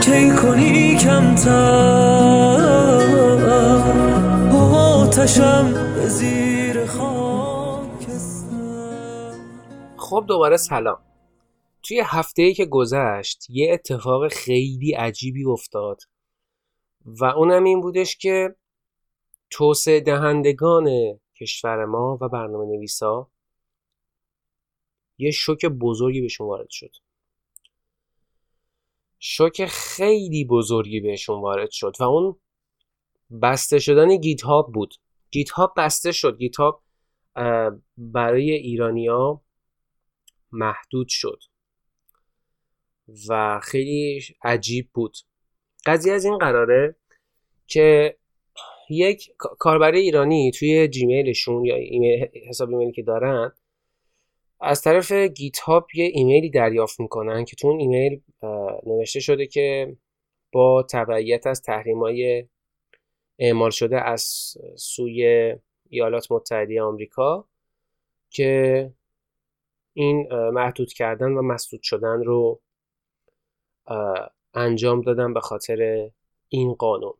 کی 0.04 0.30
کنی 0.42 0.96
کمتر؟ 0.96 1.52
آتشم 4.74 5.74
زیر 6.08 6.86
خب 9.96 10.24
دوباره 10.28 10.56
سلام. 10.56 10.98
توی 11.82 12.02
هفته 12.04 12.42
ای 12.42 12.54
که 12.54 12.66
گذشت 12.66 13.46
یه 13.50 13.72
اتفاق 13.72 14.28
خیلی 14.28 14.92
عجیبی 14.92 15.44
افتاد 15.44 16.00
و 17.04 17.24
اونم 17.24 17.64
این 17.64 17.80
بودش 17.80 18.16
که 18.16 18.56
توسعه 19.50 20.00
دهندگان 20.00 20.88
کشور 21.40 21.84
ما 21.84 22.18
و 22.20 22.28
برنامه 22.28 22.66
نویسا 22.66 23.30
یه 25.18 25.30
شوک 25.30 25.66
بزرگی 25.66 26.20
بهشون 26.20 26.46
وارد 26.46 26.70
شد. 26.70 27.01
شوک 29.24 29.66
خیلی 29.66 30.44
بزرگی 30.44 31.00
بهشون 31.00 31.40
وارد 31.40 31.70
شد 31.70 31.92
و 32.00 32.04
اون 32.04 32.36
بسته 33.42 33.78
شدن 33.78 34.16
گیت 34.16 34.42
هاب 34.42 34.72
بود. 34.72 34.94
گیت 35.30 35.50
هاب 35.50 35.74
بسته 35.76 36.12
شد. 36.12 36.38
گیت 36.38 36.56
هاب 36.56 36.82
برای 37.96 38.50
ایرانیا 38.50 39.42
محدود 40.52 41.08
شد 41.08 41.42
و 43.28 43.60
خیلی 43.62 44.20
عجیب 44.44 44.90
بود. 44.94 45.16
قضیه 45.86 46.12
از 46.12 46.24
این 46.24 46.38
قراره 46.38 46.96
که 47.66 48.16
یک 48.90 49.32
کاربر 49.38 49.92
ایرانی 49.92 50.50
توی 50.50 50.88
جیمیلشون 50.88 51.64
یا 51.64 51.76
ایمیل 51.76 52.28
حساب 52.48 52.70
ایمیلی 52.70 52.92
که 52.92 53.02
دارن 53.02 53.52
از 54.62 54.82
طرف 54.82 55.12
گیت 55.12 55.58
هاب 55.58 55.86
یه 55.94 56.04
ایمیلی 56.04 56.50
دریافت 56.50 57.00
می‌کنن 57.00 57.44
که 57.44 57.56
تو 57.56 57.68
اون 57.68 57.80
ایمیل 57.80 58.20
نوشته 58.86 59.20
شده 59.20 59.46
که 59.46 59.96
با 60.52 60.82
تبعیت 60.82 61.46
از 61.46 61.62
تحریمای 61.62 62.48
اعمال 63.38 63.70
شده 63.70 64.00
از 64.00 64.22
سوی 64.76 65.54
ایالات 65.88 66.32
متحده 66.32 66.82
آمریکا 66.82 67.48
که 68.30 68.92
این 69.92 70.28
محدود 70.32 70.92
کردن 70.92 71.32
و 71.32 71.42
مسدود 71.42 71.82
شدن 71.82 72.24
رو 72.24 72.60
انجام 74.54 75.00
دادن 75.00 75.34
به 75.34 75.40
خاطر 75.40 76.10
این 76.48 76.74
قانون. 76.74 77.14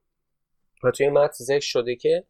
و 0.84 0.90
توی 0.90 1.08
متن 1.08 1.44
ذکر 1.44 1.66
شده 1.66 1.96
که 1.96 2.24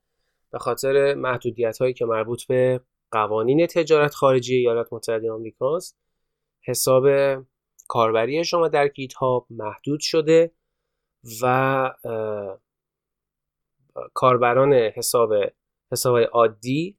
به 0.50 0.58
خاطر 0.58 1.14
محدودیت 1.14 1.78
هایی 1.78 1.94
که 1.94 2.04
مربوط 2.04 2.44
به 2.44 2.80
قوانین 3.12 3.66
تجارت 3.66 4.14
خارجی 4.14 4.56
ایالات 4.56 4.92
متحده 4.92 5.32
آمریکاست. 5.32 5.98
حساب 6.64 7.04
کاربری 7.88 8.44
شما 8.44 8.68
در 8.68 8.88
GitHub 8.88 9.46
محدود 9.50 10.00
شده 10.00 10.52
و 11.42 11.94
کاربران 14.14 14.72
حساب 14.72 15.32
حساب 15.92 16.18
عادی 16.18 16.98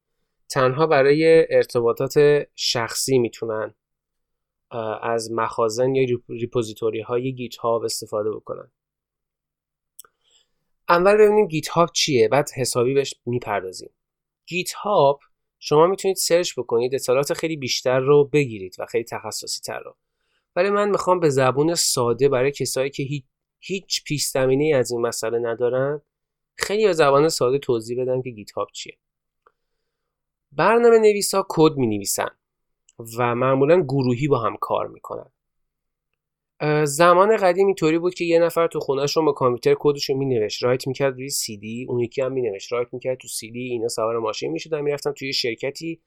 تنها 0.50 0.88
برای 0.88 1.48
ارتباطات 1.56 2.14
شخصی 2.56 3.20
می‌تونن 3.20 3.76
از 5.02 5.32
مخازن 5.32 5.96
یا 5.96 6.20
repository 6.30 7.02
های 7.02 7.34
GitHub 7.34 7.84
استفاده 7.84 8.32
بکنن. 8.32 8.72
اول 10.90 11.18
ببینیم 11.18 11.48
GitHub 11.48 11.90
چیه 11.94 12.28
بعد 12.28 12.50
حسابی 12.58 12.94
بهش 12.94 13.14
می‌پردازیم. 13.26 13.94
GitHub 14.46 15.20
شما 15.66 15.88
می‌تونید 15.88 16.18
search 16.18 16.54
بکنید 16.60 16.96
اطلاعات 16.96 17.34
خیلی 17.34 17.58
بیشتر 17.58 18.00
رو 18.00 18.30
بگیرید 18.34 18.76
و 18.80 18.86
خیلی 18.86 19.04
تخصصی 19.04 19.62
تر 19.62 19.80
رو. 19.80 19.96
ولی 20.56 20.70
من 20.70 20.90
می‌خوام 20.90 21.20
به 21.20 21.30
زبون 21.30 21.76
ساده 21.76 22.30
برای 22.30 22.52
کسایی 22.52 22.90
که 22.90 23.04
هیچ 23.04 23.24
هیچ 23.60 24.04
پیش 24.04 24.36
از 24.36 24.92
این 24.92 25.02
مسئله 25.02 25.40
ندارن 25.40 26.02
خیلی 26.56 26.86
به 26.86 26.94
زبان 26.94 27.30
ساده 27.30 27.60
توضیح 27.60 28.02
بدم 28.02 28.22
که 28.22 28.30
GitHub 28.30 28.68
چیه. 28.74 28.98
برنامه 30.52 30.98
نویسا 31.00 31.46
کد 31.50 31.78
می 31.78 31.88
نویسن 31.88 32.30
و 33.18 33.36
معمولا 33.36 33.82
گروهی 33.82 34.28
با 34.28 34.40
هم 34.40 34.56
کار 34.62 34.88
می‌کنن. 34.88 35.32
زمان 36.84 37.38
قدیم 37.38 37.66
اینطوری 37.68 38.00
بود 38.00 38.14
که 38.14 38.26
یه 38.26 38.40
نفر 38.40 38.68
تو 38.68 38.80
خونهش 38.80 39.18
رو 39.18 39.26
با 39.26 39.32
کامپیوتر 39.32 39.76
کدش 39.80 40.10
رو 40.10 40.18
مینوشت. 40.18 40.64
write 40.64 40.88
می‌کرد 40.88 41.14
روی 41.14 41.30
سی 41.30 41.58
دی 41.58 41.86
اون 41.90 42.00
یکی 42.00 42.22
هم 42.22 42.34
مینوشت. 42.34 42.72
write 42.72 42.88
می‌کرد 42.92 43.18
تو 43.18 43.28
سی 43.28 43.52
دی 43.52 43.60
اینا 43.60 43.88
سوار 43.88 44.20
ماشین 44.20 44.52
می‌شدن 44.52 44.82
می‌رفتن 44.82 45.12
توی 45.12 45.34
شرکتی. 45.34 46.02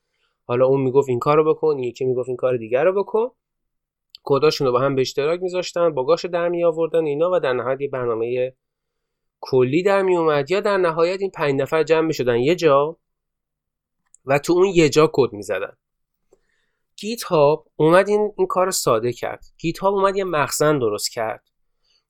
حالا 0.45 0.67
اون 0.67 0.81
می‌گفت 0.81 1.09
این 1.09 1.19
کارو 1.19 1.55
بکن 1.55 1.79
یکی 1.79 2.05
می‌گفت 2.05 2.29
این 2.29 2.37
کار 2.37 2.57
دیگر 2.57 2.85
رو 2.85 3.03
بکن. 3.03 3.29
کداشون 4.25 4.67
رو 4.67 4.73
با 4.73 4.79
هم 4.79 4.95
به 4.95 5.01
اشتراک 5.01 5.43
میذاشتن 5.43 5.95
باگاش 5.95 6.25
در 6.25 6.49
می 6.49 6.65
آوردن 6.65 7.05
اینا 7.05 7.31
و 7.33 7.41
در 7.41 7.53
نهایت 7.53 7.81
یه 7.81 7.89
برنامه 7.89 8.53
کلی 9.41 9.83
در 9.83 10.03
می 10.03 10.17
اومد 10.17 10.51
یا 10.51 10.61
در 10.61 10.77
نهایت 10.77 11.21
این 11.21 11.31
پنج 11.31 11.61
نفر 11.61 11.83
جمع 11.83 12.07
می‌شدن 12.07 12.37
یه 12.37 12.55
جا 12.55 12.97
و 14.25 14.39
تو 14.39 14.53
اون 14.53 14.67
یه 14.67 14.89
جا 14.89 15.11
کد 15.13 15.33
می‌زدن. 15.33 15.77
گیت 16.97 17.23
هاب 17.23 17.69
اومد 17.77 18.09
این, 18.09 18.33
این 18.39 18.47
کار 18.47 18.71
ساده 18.71 19.13
کرد. 19.13 19.45
گیت 19.59 19.79
هاب 19.79 19.95
اومد 19.95 20.17
یه 20.17 20.25
مخزن 20.25 20.79
درست 20.79 21.11
کرد. 21.11 21.49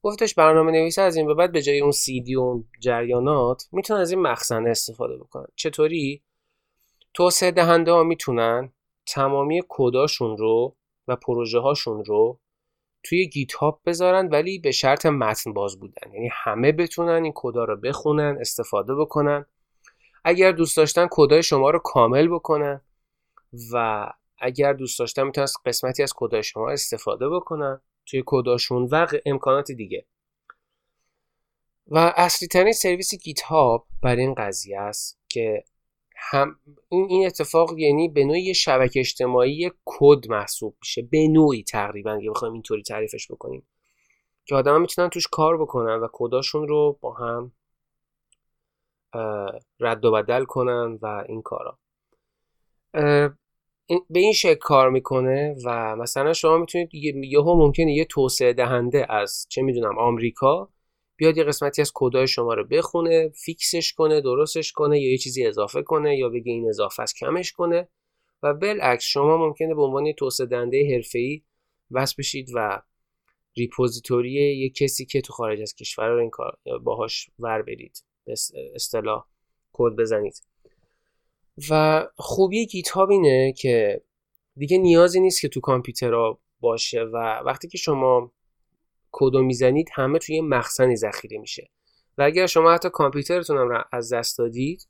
گفتش 0.02 0.34
برنامه 0.34 0.72
نویسه 0.72 1.02
از 1.02 1.16
این 1.16 1.26
به 1.26 1.34
بعد 1.34 1.52
به 1.52 1.62
جای 1.62 1.80
اون 1.80 1.90
سی 1.90 2.20
دی 2.20 2.34
و 2.34 2.62
جریانات 2.80 3.68
می‌تونن 3.72 4.00
از 4.00 4.10
این 4.10 4.20
مخزن 4.20 4.66
استفاده 4.66 5.16
بکنن. 5.16 5.46
چطوری؟ 5.56 6.22
توسعه 7.14 7.50
دهنده 7.50 7.92
ها 7.92 8.02
می‌تونن 8.02 8.72
تمامی 9.06 9.62
کداشون 9.68 10.36
رو 10.36 10.76
و 11.08 11.16
پروژه 11.16 11.58
هاشون 11.58 12.04
رو 12.04 12.40
توی 13.02 13.28
گیت 13.28 13.52
هاب 13.52 13.80
بذارن 13.86 14.28
ولی 14.28 14.58
به 14.58 14.70
شرط 14.70 15.06
متن 15.06 15.52
باز 15.52 15.80
بودن. 15.80 16.12
یعنی 16.12 16.30
همه 16.32 16.72
بتونن 16.72 17.24
این 17.24 17.32
کدا 17.34 17.64
رو 17.64 17.76
بخونن 17.76 18.38
استفاده 18.40 18.94
بکنن. 18.94 19.46
اگر 20.24 20.52
دوست 20.52 20.76
داشتن 20.76 21.08
کدای 21.10 21.42
شما 21.42 21.70
رو 21.70 21.78
کامل 21.78 22.28
بکنن 22.28 22.80
و 23.72 24.06
اگر 24.38 24.72
دوست 24.72 24.98
داشتن 24.98 25.22
می‌تونن 25.22 25.46
قسمتی 25.66 26.02
از 26.02 26.12
کدای 26.16 26.42
شما 26.42 26.70
استفاده 26.70 27.28
بکنن 27.28 27.80
توی 28.06 28.22
کداشون 28.26 28.88
و 28.90 29.06
امکانات 29.26 29.72
دیگه. 29.72 30.06
و 31.88 32.12
اصلی 32.16 32.48
ترین 32.48 32.72
سرویس 32.72 33.14
گیت 33.14 33.40
هاب 33.40 33.86
برای 34.02 34.22
این 34.22 34.34
قضیه 34.34 34.80
است 34.80 35.18
که 35.28 35.64
هم 36.16 36.60
این 36.88 37.06
این 37.10 37.26
اتفاق 37.26 37.78
یعنی 37.78 38.08
به 38.08 38.24
نوعی 38.24 38.54
شبکه 38.54 39.00
اجتماعی 39.00 39.70
کد 39.84 40.28
محسوب 40.28 40.76
میشه. 40.80 41.02
به 41.02 41.28
نوعی 41.28 41.62
تقریبا 41.62 42.12
اگه 42.12 42.30
بخوایم 42.30 42.54
اینطوری 42.54 42.82
تعریفش 42.82 43.30
بکنیم. 43.30 43.66
که 44.44 44.54
آدما 44.54 44.78
می‌تونن 44.78 45.08
توش 45.08 45.26
کار 45.26 45.62
بکنن 45.62 46.00
و 46.00 46.08
کداشون 46.12 46.68
رو 46.68 46.98
با 47.00 47.12
هم 47.14 47.52
رد 49.80 50.04
و 50.04 50.12
بدل 50.12 50.44
کنن 50.44 50.98
و 51.02 51.24
این 51.28 51.42
کارا. 51.42 51.78
به 53.88 54.20
این 54.20 54.32
شکل 54.32 54.54
کار 54.54 54.90
می‌کنه 54.90 55.56
و 55.64 55.96
مثلا 55.96 56.32
شما 56.32 56.58
می‌تونید 56.58 56.94
یهو 57.24 57.54
ممکنه 57.54 57.92
یه 57.92 58.04
توسعه 58.04 58.52
دهنده 58.52 59.12
از 59.12 59.46
چه 59.48 59.62
می‌دونم 59.62 59.98
آمریکا 59.98 60.68
بیاد 61.16 61.36
یه 61.36 61.44
قسمتی 61.44 61.82
از 61.82 61.92
کدای 61.94 62.28
شما 62.28 62.54
رو 62.54 62.64
بخونه 62.64 63.28
fix 63.28 63.67
ش 63.67 63.92
کنه 63.92 64.20
درستش 64.20 64.72
کنه 64.72 65.00
یا 65.00 65.10
یه 65.10 65.18
چیزی 65.18 65.46
اضافه 65.46 65.82
کنه 65.82 66.16
یا 66.16 66.28
بگه 66.28 66.52
این 66.52 66.68
اضافه 66.68 67.02
است 67.02 67.16
کمش 67.16 67.52
کنه 67.52 67.88
و 68.42 68.54
بالعکس 68.54 69.04
شما 69.04 69.36
ممکنه 69.36 69.74
به 69.74 69.82
عنوان 69.82 70.12
توسعه 70.12 70.46
دهنده 70.46 70.94
حرفه‌ای 70.94 71.42
وصل 71.90 72.14
بشید 72.18 72.48
و 72.54 72.82
repository 73.56 74.32
یه 74.32 74.70
کسی 74.70 75.06
که 75.06 75.20
تو 75.20 75.32
خارج 75.32 75.60
از 75.60 75.74
کشور 75.74 76.08
رو 76.08 76.20
این 76.20 76.30
کار 76.30 76.58
باهاش 76.82 77.30
ور 77.38 77.62
برید 77.62 78.04
به 78.24 78.34
اصطلاح 78.74 79.24
کد 79.72 79.96
بزنید. 79.98 80.34
و 81.70 82.04
خوبی 82.16 82.66
GitHub 82.66 83.10
اینه 83.10 83.52
که 83.52 84.02
دیگه 84.56 84.78
نیازی 84.78 85.20
نیست 85.20 85.40
که 85.40 85.48
تو 85.48 85.60
کامپیوتر 85.60 86.34
باشه 86.60 87.02
و 87.02 87.42
وقتی 87.46 87.68
که 87.68 87.78
شما 87.78 88.32
کدو 89.12 89.42
می‌زنید 89.42 89.88
همه 89.94 90.18
توی 90.18 90.40
مخزنی 90.40 90.96
ذخیره 90.96 91.38
میشه. 91.38 91.70
و 92.18 92.22
اگر 92.22 92.46
شما 92.46 92.72
حتی 92.72 92.90
کامپیوترتون 92.90 93.56
هم 93.56 93.84
از 93.92 94.12
دست 94.12 94.38
دادید 94.38 94.88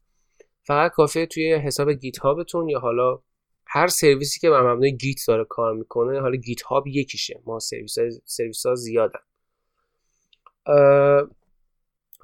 فقط 0.63 0.93
کافیه 0.93 1.27
توی 1.27 1.55
حساب 1.55 1.91
GitHub 1.91 2.19
تون 2.19 2.69
یا 2.69 2.79
حالا 2.79 3.19
هر 3.67 3.87
سرویسی 3.87 4.41
که 4.41 4.51
بر 4.51 4.73
مبنای 4.73 4.97
Git 4.97 5.21
داره 5.29 5.45
کار 5.45 5.75
می‌کنه 5.75 6.21
حالا 6.21 6.37
GitHub 6.37 6.87
یکیشه. 6.87 7.41
ما 7.47 7.59
سرویس 7.59 7.99
ها, 7.99 8.05
سرویس 8.25 8.67
ها 8.67 8.75
زیادن 8.75 9.21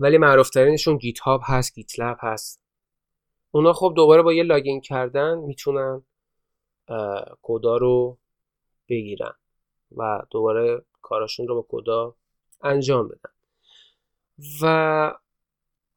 ولی 0.00 0.18
معروف 0.18 0.50
ترینشون 0.50 0.96
GitHub 0.96 1.40
هست 1.44 1.74
GitLab 1.74 2.16
هست. 2.20 2.61
اونا 3.54 3.72
خب 3.72 3.92
دوباره 3.96 4.22
با 4.22 4.32
یه 4.32 4.42
login 4.42 4.80
کردن 4.80 5.38
می‌تونن 5.38 6.02
کدا 7.42 7.76
رو 7.76 8.18
بگیرن 8.88 9.34
و 9.96 10.22
دوباره 10.30 10.84
کاراشون 11.02 11.48
رو 11.48 11.54
با 11.54 11.66
کدا 11.68 12.16
انجام 12.62 13.08
بدن. 13.08 13.32
و 14.62 15.14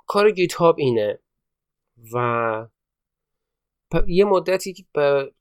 کار 0.07 0.31
GitHub 0.31 0.75
اینه 0.79 1.19
و 2.13 2.67
یه 4.07 4.25
مدتی 4.25 4.87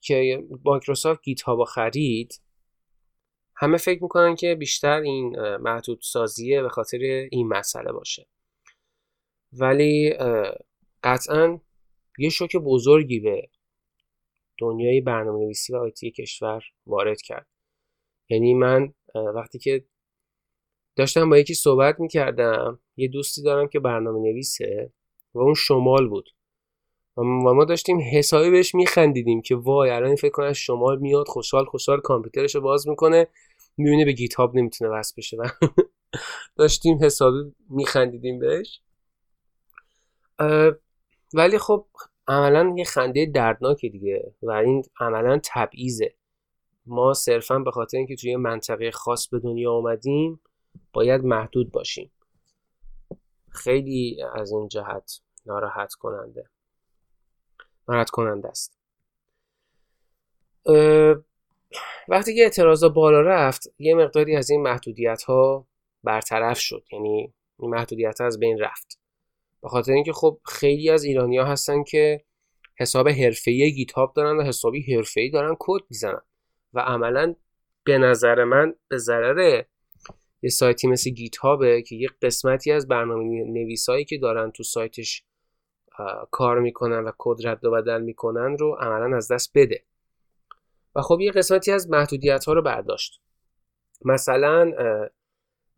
که 0.01 0.45
مایکروسافت 0.65 1.23
GitHub 1.23 1.65
خرید 1.65 2.41
همه 3.57 3.77
فکر 3.77 4.03
می‌کنن 4.03 4.35
که 4.35 4.55
بیشتر 4.55 5.01
این 5.01 5.57
محدود 5.57 6.01
سازیه 6.03 6.63
به 6.63 6.69
خاطر 6.69 6.99
این 7.31 7.49
مسئله 7.49 7.93
باشه. 7.93 8.29
ولی 9.53 10.15
قطعا 11.03 11.61
یه 12.19 12.29
شوک 12.29 12.57
بزرگی 12.57 13.21
به 13.21 13.49
دنیای 14.59 15.01
برنامه 15.01 15.45
نویسی 15.45 15.73
و 15.73 15.77
آیتی 15.77 16.11
کشور 16.11 16.63
وارد 16.87 17.23
کرد. 17.23 17.47
یعنی 18.29 18.55
من 18.55 18.93
وقتی 19.35 19.59
که 19.59 19.85
داشتم 20.97 21.31
با 21.31 21.39
یکی 21.39 21.55
صحبت 21.55 22.01
می‌کردم 22.01 22.81
یه 22.97 23.09
دوستی 23.09 23.43
دارم 23.43 23.69
که 23.69 23.81
برنامه 23.81 24.21
نویسه 24.21 24.93
و 25.35 25.39
اون 25.39 25.55
شمال 25.55 26.09
بود. 26.09 26.31
و 27.17 27.23
ما 27.23 27.65
داشتیم 27.65 27.99
حسابی 28.13 28.51
بهش 28.51 28.75
میخندیدیم 28.75 29.43
که 29.43 29.57
وای 29.57 29.91
الان 29.91 30.17
فکر 30.17 30.31
کنم 30.31 30.53
شمال 30.53 30.99
میاد 30.99 31.29
خوشحال 31.29 31.65
خوشحال 31.65 32.01
کامپیوترش 32.01 32.55
رو 32.55 32.61
باز 32.61 32.89
می‌کنه 32.89 33.27
می‌بینه 33.77 34.05
به 34.05 34.13
گیت 34.13 34.35
هاب 34.35 34.57
نمی‌تونه 34.57 34.91
وصل 34.91 35.15
بشه. 35.17 35.37
و 35.37 35.49
داشتیم 36.59 36.99
حسابی 37.05 37.53
میخندیدیم 37.71 38.39
بهش. 38.39 38.81
ولی 41.35 41.59
خب 41.59 41.87
عملا 42.29 42.75
یه 42.77 42.85
خنده 42.85 43.27
دردناکه 43.27 43.89
دیگه 43.89 44.35
و 44.43 44.51
این 44.51 44.83
عملا 45.01 45.41
تبعیزه 45.45 46.15
ما 46.87 47.13
صرفا 47.13 47.59
به 47.59 47.71
خاطر 47.71 47.97
اینکه 47.97 48.17
توی 48.17 48.37
منطقه 48.37 48.91
خاص 48.91 49.29
به 49.29 49.39
دنیا 49.39 49.73
آمدیم 49.73 50.41
باید 50.93 51.25
محدود 51.25 51.73
باشیم. 51.73 52.11
خیلی 53.51 54.23
از 54.35 54.53
این 54.53 54.69
جهت 54.69 55.21
ناراحت 55.47 55.95
کننده. 55.95 56.51
ناراحت 57.89 58.11
کننده 58.11 58.49
است. 58.49 58.79
وقتی 62.09 62.35
که 62.35 62.43
اعتراضا 62.43 62.89
بالا 62.89 63.21
رفت 63.21 63.75
یه 63.79 63.95
مقداری 63.95 64.37
از 64.37 64.51
این 64.51 64.63
محدودیت 64.63 65.23
ها 65.23 65.67
برطرف 66.05 66.59
شد. 66.59 66.85
یعنی 66.93 67.35
این 67.59 67.71
محدودیت 67.71 68.21
ها 68.21 68.27
از 68.27 68.39
بین 68.39 68.59
رفت. 68.59 69.04
به 69.65 69.71
خاطر 69.71 69.93
اینکه 69.93 70.13
خب 70.13 70.41
خیلی 70.45 70.91
از 70.91 71.05
ایرانی 71.05 71.39
ها 71.39 71.45
هستن 71.45 71.83
که 71.83 72.25
حساب 72.79 73.09
حرفه‌ای 73.09 73.73
گیتاب 73.73 74.13
دارن 74.17 74.37
و 74.37 74.43
حسابی 74.43 74.95
حرفه‌ای 74.95 75.31
دارن 75.31 75.57
کد 75.59 75.81
می‌زنن. 75.91 76.21
و 76.73 76.81
عملا 76.81 77.35
به 77.85 77.99
نظر 77.99 78.45
من 78.45 78.75
به 78.89 78.99
ضرر 78.99 79.63
یه 80.43 80.51
سایتی 80.51 80.89
مثل 80.89 81.11
گیت 81.11 81.37
هابه 81.37 81.83
که 81.83 81.97
یه 81.97 82.09
قسمتی 82.23 82.73
از 82.73 82.89
برنامه 82.89 83.45
نویسایی 83.45 84.05
که 84.05 84.19
دارن 84.19 84.51
تو 84.51 84.63
سایتش 84.63 85.25
کار 86.31 86.61
می‌کنن 86.61 87.05
و 87.05 87.11
کد 87.19 87.47
رد 87.47 87.65
و 87.65 87.71
بدل 87.71 88.03
می‌کنن 88.03 88.57
رو 88.59 88.77
عملا 88.81 89.17
از 89.17 89.33
دست 89.33 89.51
بده. 89.55 89.85
و 90.95 91.03
خب 91.03 91.21
یه 91.21 91.31
قسمتی 91.31 91.73
از 91.73 91.91
محدودیت 91.91 92.45
ها 92.45 92.53
رو 92.53 92.63
برداشت. 92.63 93.21
مثلا 94.05 94.73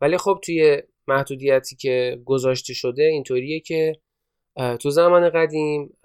ولی 0.01 0.17
خب 0.17 0.39
توی 0.43 0.83
محدودیتی 1.07 1.75
که 1.75 2.21
گذاشته 2.25 2.73
شده 2.73 3.03
اینطوریه 3.03 3.59
که 3.59 3.99
تو 4.79 4.89
زمان 4.89 5.29
قدیم 5.29 5.97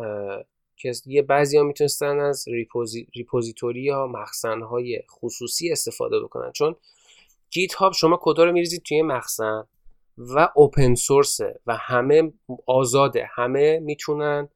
که 0.76 0.92
یه 1.06 1.22
بعضی 1.22 1.56
ها 1.56 1.62
می‌تونستن 1.62 2.20
از 2.20 2.48
reposi، 2.48 3.06
repository 3.14 3.82
یا 3.82 4.06
مخزن 4.06 4.62
های 4.62 5.02
خصوصی 5.10 5.72
استفاده 5.72 6.20
بکنن. 6.20 6.52
چون 6.52 6.76
GitHub 7.50 7.92
شما 7.92 8.18
کدا 8.22 8.44
رو 8.44 8.52
میریزید 8.52 8.82
توی 8.82 9.02
مخزن 9.02 9.64
و 10.18 10.48
open 10.54 10.94
source 10.94 11.51
ه 11.51 11.60
و 11.66 11.76
همه 11.76 12.32
آزاده 12.66 13.28
همه 13.34 13.78
می‌تونن 13.78 14.48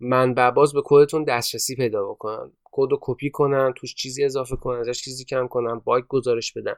منبع 0.00 0.50
باز 0.50 0.72
به 0.72 0.82
کدتون 0.84 1.24
دسترسی 1.24 1.76
پیدا 1.76 2.04
بکنن. 2.10 2.52
کد 2.64 2.90
رو 2.90 2.98
کپی 3.00 3.30
کنن 3.30 3.72
توش 3.76 3.94
چیزی 3.94 4.24
اضافه 4.24 4.56
کنن 4.56 4.80
ازش 4.80 5.02
چیزی 5.02 5.24
کم 5.24 5.48
کنن 5.48 5.78
باگ 5.78 6.04
گزارش 6.08 6.52
بدن. 6.52 6.74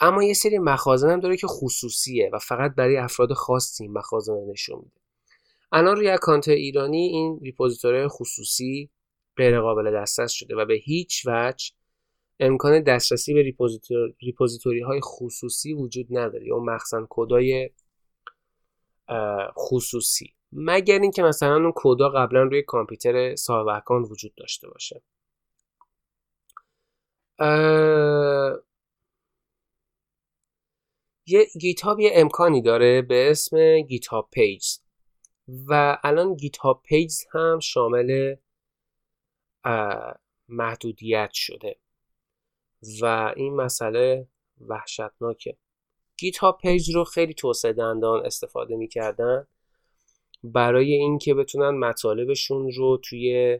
اما 0.00 0.24
یه 0.24 0.34
سری 0.34 0.58
مخازن 0.58 1.10
هم 1.10 1.20
داره 1.20 1.36
که 1.36 1.46
خصوصیه 1.46 2.30
و 2.32 2.38
فقط 2.38 2.74
برای 2.74 2.96
افراد 2.96 3.32
خاصی 3.32 3.88
مخازن 3.88 4.46
نشون 4.50 4.78
میده. 4.78 5.00
الان 5.72 5.96
روی 5.96 6.08
account 6.08 6.48
ایرانی 6.48 7.08
این 7.08 7.40
repository 7.42 8.08
خصوصی 8.08 8.90
غیر 9.36 9.60
قابل 9.60 10.00
دسترس 10.02 10.32
شده 10.32 10.56
و 10.56 10.64
به 10.64 10.74
هیچ 10.74 11.22
وجه 11.26 11.72
امکان 12.40 12.82
دسترسی 12.82 13.34
به 13.34 13.42
repository 14.20 14.80
های 14.80 15.00
خصوصی 15.04 15.72
وجود 15.72 16.06
نداره 16.10 16.46
یا 16.46 16.58
مخزن 16.58 17.06
کدای 17.10 17.70
خصوصی. 19.56 20.34
مگر 20.52 20.98
اینکه 20.98 21.22
مثلا 21.22 21.54
اون 21.54 21.72
کدا 21.76 22.08
قبلا 22.08 22.42
روی 22.42 22.62
کامپیوتر 22.62 23.36
صاحب 23.36 23.68
account 23.68 24.10
وجود 24.10 24.34
داشته 24.34 24.68
باشه. 24.68 25.02
یه 31.28 31.46
GitHub 31.60 32.00
یه 32.00 32.10
امکانی 32.14 32.62
داره 32.62 33.02
به 33.02 33.30
اسم 33.30 33.80
GitHub 33.80 34.28
Page 34.32 34.66
و 35.68 35.98
الان 36.02 36.34
GitHub 36.34 36.82
Page 36.82 37.12
هم 37.32 37.58
شامل 37.58 38.36
محدودیت 40.48 41.30
شده. 41.32 41.76
و 43.02 43.32
این 43.36 43.56
مسئله 43.56 44.28
وحشتناکه. 44.60 45.56
GitHub 46.16 46.58
Page 46.62 46.94
رو 46.94 47.04
خیلی 47.04 47.34
توسعه 47.34 47.72
دهندگان 47.72 48.26
استفاده 48.26 48.76
می‌کردن 48.76 49.46
برای 50.44 50.92
اینکه 50.92 51.34
بتونن 51.34 51.70
مطالبشون 51.70 52.72
رو 52.72 53.00
توی 53.04 53.58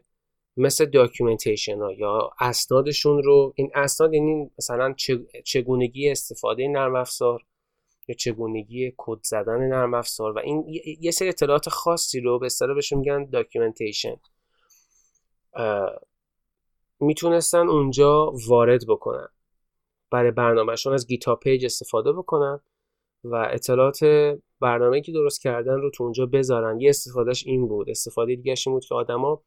مثل 0.57 0.85
documentation 0.85 1.79
ها 1.79 1.93
یا 1.93 2.31
اسنادشون 2.41 3.23
رو 3.23 3.53
این 3.57 3.71
اسناد 3.75 4.15
یعنی 4.15 4.51
مثلا 4.59 4.95
چگونگی 5.45 6.11
استفاده 6.11 6.69
نرم 6.69 6.97
افزار 6.97 7.45
یا 8.09 8.15
چگونگی 8.15 8.95
کد 8.97 9.19
زدن 9.23 9.69
نرم 9.69 9.95
افزار 9.95 10.33
و 10.33 10.39
این 10.39 10.65
یه 11.01 11.11
سری 11.11 11.29
اطلاعات 11.29 11.69
خاصی 11.69 12.21
رو 12.21 12.39
به 12.39 12.47
اصطلاح 12.47 12.75
بهش 12.75 12.93
میگن 12.93 13.31
documentation 13.31 14.17
می‌تونستن 17.01 17.69
اونجا 17.69 18.33
وارد 18.49 18.81
بکنن. 18.89 19.29
برای 20.11 20.31
برنامهشون 20.31 20.93
از 20.93 21.07
GitHub 21.07 21.35
Page 21.35 21.65
استفاده 21.65 22.13
بکنن 22.13 22.61
و 23.25 23.49
اطلاعات 23.51 24.05
برنامه 24.61 25.01
که 25.01 25.13
درست 25.13 25.43
کردن 25.43 25.75
رو 25.75 25.91
تو 25.91 26.05
اونجا 26.05 26.27
بذارن. 26.27 26.81
یه 26.81 26.91
استفادهش 26.91 27.47
این 27.47 27.69
بود. 27.69 27.91
استفاده 27.91 28.35
دیگهش 28.37 28.67
این 28.67 28.77
بود 28.77 28.85
که 28.85 28.95
آدما 28.95 29.43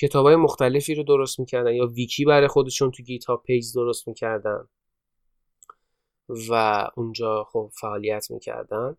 کتاب 0.00 0.26
های 0.26 0.36
مختلفی 0.36 0.94
رو 0.94 1.02
درست 1.02 1.40
می‌کردن 1.40 1.74
یا 1.74 1.86
ویکی 1.86 2.24
برای 2.24 2.48
خودشون 2.48 2.90
تو 2.90 3.02
GitHub 3.02 3.36
Page 3.36 3.74
درست 3.74 4.08
می‌کردن. 4.08 4.68
و 6.28 6.84
اونجا 6.96 7.44
خب 7.44 7.70
فعالیت 7.80 8.30
می‌کردن. 8.30 8.96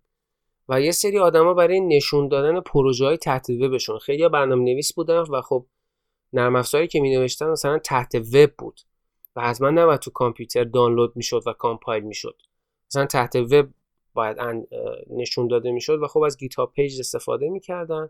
و 0.69 0.81
یه 0.81 0.91
سری 0.91 1.19
آدما 1.19 1.53
برای 1.53 1.81
نشون 1.81 2.27
دادن 2.27 2.59
پروژه 2.59 3.05
های 3.05 3.17
تحت 3.17 3.49
وبشون. 3.49 3.99
خیلی 3.99 4.29
برنامه 4.29 4.63
نویس 4.63 4.93
بودن 4.93 5.19
و 5.19 5.41
خب 5.41 5.65
نرم 6.33 6.55
افزاری 6.55 6.87
که 6.87 6.99
می 6.99 7.15
نوشتن 7.15 7.49
مثلا 7.49 7.79
تحت 7.79 8.15
وب 8.15 8.51
بود. 8.57 8.81
و 9.35 9.41
حتما 9.41 9.69
نباید 9.69 9.99
تو 9.99 10.11
کامپیوتر 10.11 10.63
دانلود 10.63 11.15
می‌شد 11.15 11.43
و 11.45 11.53
compile 11.53 12.03
می‌شد. 12.03 12.41
مثلا 12.89 13.05
تحت 13.05 13.35
وب 13.35 13.69
باید 14.13 14.37
نشون 15.09 15.47
داده 15.47 15.71
می‌شد 15.71 15.99
و 16.01 16.07
خب 16.07 16.19
از 16.19 16.37
GitHub 16.37 16.71
Page 16.71 16.99
استفاده 16.99 17.49
می‌کردن 17.49 18.09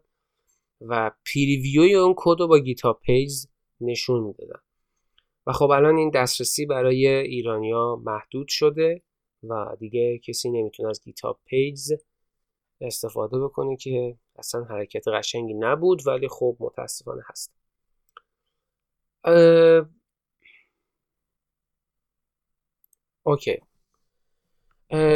و 0.82 1.12
preview 1.34 1.88
ی 1.88 1.96
اون 1.96 2.14
کد 2.18 2.40
رو 2.40 2.48
با 2.48 2.60
GitHub 2.60 3.00
Page 3.02 3.34
نشون 3.82 4.24
می‌دادن. 4.24 4.60
و 5.48 5.52
خب 5.54 5.70
الان 5.70 5.98
این 5.98 6.10
دسترسی 6.10 6.66
برای 6.66 7.08
ایرانیا 7.08 7.96
محدود 8.04 8.48
شده 8.48 9.02
و 9.44 9.76
دیگه 9.80 10.18
کسی 10.20 10.50
نمی‌تونه 10.50 10.90
از 10.90 11.02
GitHub 11.04 11.40
Page 11.46 11.80
استفاده 12.82 13.40
بکنه 13.40 13.76
که 13.78 14.18
اصلا 14.36 14.64
حرکت 14.64 15.08
قشنگی 15.08 15.54
نبود 15.54 16.08
ولی 16.08 16.28
خب 16.28 16.58
متاسفانه 16.60 17.22
هست. 17.30 17.54
okay. 23.24 23.58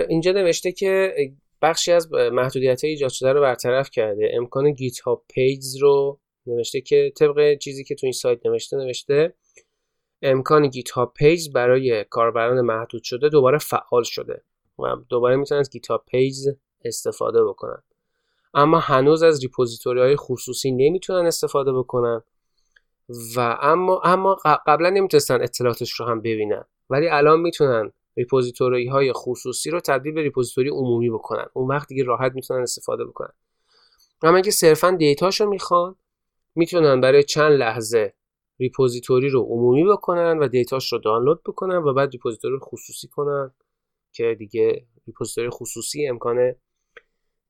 اینجا 0.09 0.31
نوشته 0.31 0.71
که 0.71 1.15
بخشی 1.61 1.91
از 1.91 2.11
محدودیت 2.11 2.83
ایجاد 2.83 3.09
شده 3.09 3.33
رو 3.33 3.41
برطرف 3.41 3.89
کرده. 3.89 4.31
امکان 4.33 4.71
GitHub 4.71 5.25
Page 5.29 5.65
رو 5.81 6.19
نوشته 6.45 6.81
که 6.81 7.13
طبق 7.17 7.57
چیزی 7.57 7.83
که 7.83 7.95
تو 7.95 8.05
این 8.05 8.13
سایت 8.13 8.45
نوشته 8.45 8.77
نوشته 8.77 9.33
امکان 10.21 10.67
GitHub 10.67 11.13
Page 11.13 11.49
برای 11.53 12.03
کاربران 12.03 12.61
محدود 12.61 13.03
شده 13.03 13.29
دوباره 13.29 13.57
فعال 13.57 14.03
شده 14.03 14.41
و 14.79 14.95
دوباره 15.09 15.35
می‌تونن 15.35 15.59
از 15.59 15.69
GitHub 15.69 16.05
Page 16.05 16.35
استفاده 16.85 17.43
بکنن. 17.43 17.83
اما 18.53 18.79
هنوز 18.79 19.23
از 19.23 19.41
repository 19.41 19.99
های 19.99 20.15
خصوصی 20.15 20.71
نمی‌تونن 20.71 21.25
استفاده 21.25 21.73
بکنن 21.73 22.21
و 23.35 23.57
اما 23.61 24.01
اما 24.03 24.37
قبلا 24.67 24.89
نمی‌تونستن 24.89 25.41
اطلاعاتش 25.41 25.91
رو 25.91 26.05
هم 26.05 26.21
ببینن. 26.21 26.63
ولی 26.89 27.07
الان 27.09 27.39
می‌تونن 27.39 27.91
repository 28.17 28.87
های 28.87 29.13
خصوصی 29.13 29.69
رو 29.69 29.79
تبدیل 29.79 30.13
به 30.13 30.21
repository 30.21 30.69
عمومی 30.69 31.09
بکنن. 31.09 31.45
اون 31.53 31.67
وقت 31.67 31.87
دیگه 31.87 32.03
راحت 32.03 32.31
می‌تونن 32.35 32.61
استفاده 32.61 33.05
بکنن. 33.05 33.33
اما 34.21 34.37
اگه 34.37 34.51
صرفا 34.51 34.91
دیتاشو 34.91 35.45
می‌خوان 35.45 35.95
می‌تونن 36.55 37.01
برای 37.01 37.23
چند 37.23 37.51
لحظه 37.51 38.13
repository 38.59 39.29
رو 39.29 39.41
عمومی 39.41 39.83
بکنن 39.83 40.39
و 40.39 40.47
دیتاش 40.47 40.93
رو 40.93 40.99
دانلود 40.99 41.43
بکنن 41.43 41.75
و 41.75 41.93
بعد 41.93 42.11
repository 42.11 42.53
رو 42.53 42.59
خصوصی 42.59 43.07
کنن 43.07 43.53
که 44.11 44.35
دیگه 44.39 44.87
repository 45.07 45.49
خصوصی 45.49 46.07
امکان 46.07 46.55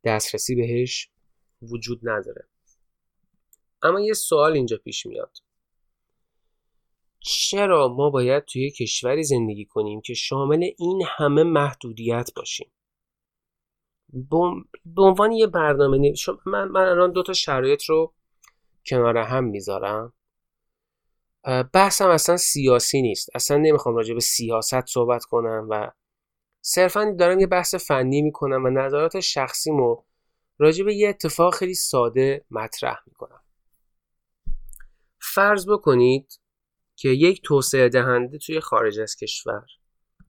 دسترسی 0.04 0.56
بهش 0.56 1.10
وجود 1.62 2.00
نداره. 2.04 2.48
اما 3.82 4.00
یه 4.00 4.14
سوال 4.14 4.54
اینجا 4.54 4.78
پیش 4.78 5.06
میاد. 5.06 5.38
چرا 7.20 7.88
ما 7.88 8.10
باید 8.10 8.46
توی 8.46 8.72
کشوری 8.72 9.24
زندگی 9.24 9.66
کنیم 9.66 10.02
که 10.02 10.14
شامل 10.14 10.70
این 10.78 11.04
همه 11.18 11.44
محدودیت 11.44 12.30
باشیم؟ 12.36 12.72
به 14.86 15.02
عنوان 15.02 15.32
یه 15.32 15.48
برنامه 15.48 16.14
من, 16.46 16.68
من 16.68 16.86
الان 16.86 17.12
دو 17.12 17.24
تا 17.24 17.34
شرایط 17.34 17.84
رو 17.84 18.14
کنار 18.86 19.18
هم 19.18 19.44
می‌ذارم. 19.44 20.14
بحثم 21.74 22.10
اصلا 22.10 22.38
سیاسی 22.38 23.02
نیست. 23.02 23.30
اصلا 23.36 23.58
نمی‌خوام 23.58 23.96
راجع 23.96 24.14
به 24.14 24.20
سیاست 24.20 24.86
صحبت 24.86 25.24
کنم 25.24 25.68
و 25.70 25.92
صرفا 26.62 27.16
دارم 27.20 27.40
یه 27.40 27.48
بحث 27.48 27.76
فنی 27.76 28.22
می‌کنم 28.22 28.66
و 28.66 28.70
نظرات 28.70 29.20
شخصیمو 29.20 30.04
راجع 30.58 30.84
به 30.84 30.96
یه 30.96 31.10
اتفاق 31.10 31.56
خیلی 31.56 31.74
ساده 31.74 32.46
مطرح 32.52 32.98
می‌کنم. 33.08 33.42
فرض 35.22 35.70
بکنید 35.70 36.40
که 36.96 37.10
یک 37.10 37.42
توسعه 37.44 37.90
دهنده 37.90 38.38
توی 38.38 38.60
خارج 38.60 39.00
از 39.00 39.16
کشور 39.16 39.66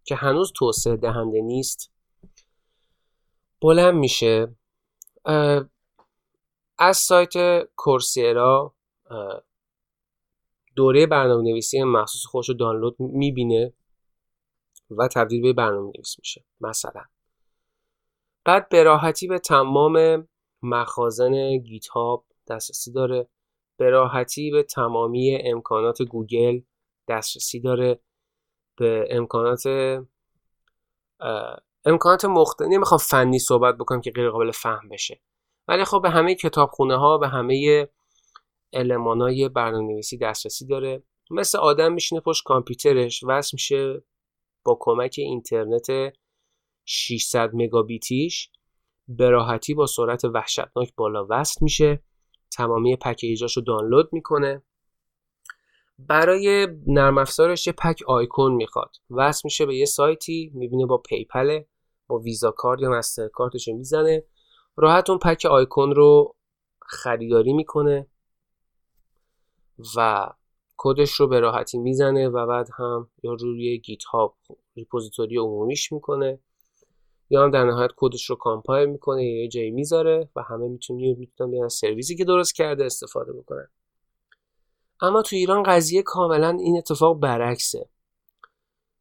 که 0.04 0.14
هنوز 0.14 0.52
توسعه 0.56 0.96
دهنده 0.96 1.40
نیست 1.40 1.92
بلند 3.62 3.94
میشه. 3.94 4.54
از 6.78 6.96
سایت 6.96 7.64
کورسیرا 7.76 8.74
دوره 10.80 11.06
برنامه 11.06 11.42
نویسی 11.42 11.82
مخصوص 11.82 12.26
خودش 12.26 12.48
رو 12.48 12.54
دانلود 12.54 12.96
می‌بینه 12.98 13.72
و 14.90 15.08
تبدیل 15.08 15.42
به 15.42 15.52
برنامه 15.52 15.92
نویس 15.96 16.16
میشه 16.18 16.44
مثلا. 16.60 17.04
بعد 18.44 18.68
به 18.68 18.82
راحتی 18.82 19.26
به 19.26 19.38
تمام 19.38 20.28
مخازن 20.62 21.56
گیتاب 21.58 22.24
دسترسی 22.50 22.92
داره. 22.92 23.28
به 23.76 23.90
راحتی 23.90 24.50
به 24.50 24.62
تمامی 24.62 25.38
امکانات 25.44 26.02
گوگل 26.02 26.60
دسترسی 27.08 27.60
داره. 27.60 28.00
به 28.76 29.08
امکانات 29.10 29.62
امکانات 31.84 32.24
مختلف 32.24 32.68
نمی‌خوام 32.68 32.98
فنی 32.98 33.38
صحبت 33.38 33.76
بکنم 33.76 34.00
که 34.00 34.10
غیر 34.10 34.30
قابل 34.30 34.50
فهم 34.50 34.88
بشه. 34.88 35.20
ولی 35.68 35.84
خب 35.84 36.02
به 36.02 36.10
همه 36.10 36.34
کتابخونه 36.34 36.96
ها 36.96 37.18
به 37.18 37.28
همه 37.28 37.88
المانای 38.72 39.48
برنامه 39.48 39.92
نویسی 39.92 40.18
دسترسی 40.18 40.66
داره. 40.66 41.02
مثل 41.30 41.58
آدم 41.58 41.92
میشینه 41.92 42.20
پشت 42.20 42.44
کامپیوترش 42.44 43.24
وصل 43.24 43.50
میشه 43.52 44.02
با 44.64 44.76
کمک 44.80 45.14
اینترنت 45.18 45.86
600 46.84 47.50
مگابیتیش. 47.54 48.50
به 49.08 49.30
راحتی 49.30 49.74
با 49.74 49.86
سرعت 49.86 50.24
وحشتناک 50.24 50.94
بالا 50.96 51.26
وصل 51.30 51.58
میشه. 51.62 52.02
تمامی 52.52 52.96
پکیجاش 52.96 53.58
دانلود 53.58 54.08
می‌کنه. 54.12 54.62
برای 55.98 56.68
نرم 56.86 57.18
افزارش 57.18 57.66
یه 57.66 57.72
پک 57.72 58.02
آیکون 58.06 58.52
می‌خواد. 58.52 58.96
وصل 59.10 59.40
میشه 59.44 59.66
به 59.66 59.76
یه 59.76 59.84
سایتی 59.84 60.50
می‌بینه 60.54 60.86
با 60.86 60.98
PayPal 60.98 61.62
با 62.06 62.18
Visa 62.18 62.50
Card 62.50 62.80
یا 62.80 62.90
MasterCard 62.90 63.28
ش 63.28 63.68
می‌زنه. 63.68 64.24
راحت 64.76 65.10
اون 65.10 65.18
پک 65.18 65.46
آیکون 65.50 65.94
رو 65.94 66.36
خریداری 66.82 67.52
می‌کنه. 67.52 68.06
و 69.96 70.28
کدش 70.76 71.12
رو 71.12 71.28
به 71.28 71.40
راحتی 71.40 71.78
می‌زنه 71.78 72.28
و 72.28 72.46
بعد 72.46 72.68
هم 72.78 73.10
یا 73.22 73.32
روی 73.32 73.78
GitHub 73.78 74.36
repository 74.76 75.36
عمومیش 75.36 75.92
می‌کنه 75.92 76.38
یا 77.30 77.44
هم 77.44 77.50
در 77.50 77.64
نهایت 77.64 77.90
کدش 77.96 78.30
رو 78.30 78.36
compile 78.36 78.88
می‌کنه 78.88 79.24
یا 79.24 79.42
یه 79.42 79.48
جایی 79.48 79.70
می‌ذاره 79.70 80.28
و 80.36 80.42
همه 80.42 80.68
می‌تونی 80.68 81.14
می‌تونن 81.14 81.50
بیان 81.50 81.68
سرویسی 81.68 82.16
که 82.16 82.24
درست 82.24 82.54
کرده 82.54 82.84
استفاده 82.84 83.32
بکنن. 83.32 83.68
اما 85.00 85.22
تو 85.22 85.36
ایران 85.36 85.62
قضیه 85.62 86.02
کاملا 86.02 86.58
این 86.60 86.76
اتفاق 86.76 87.20
برعکسه. 87.20 87.88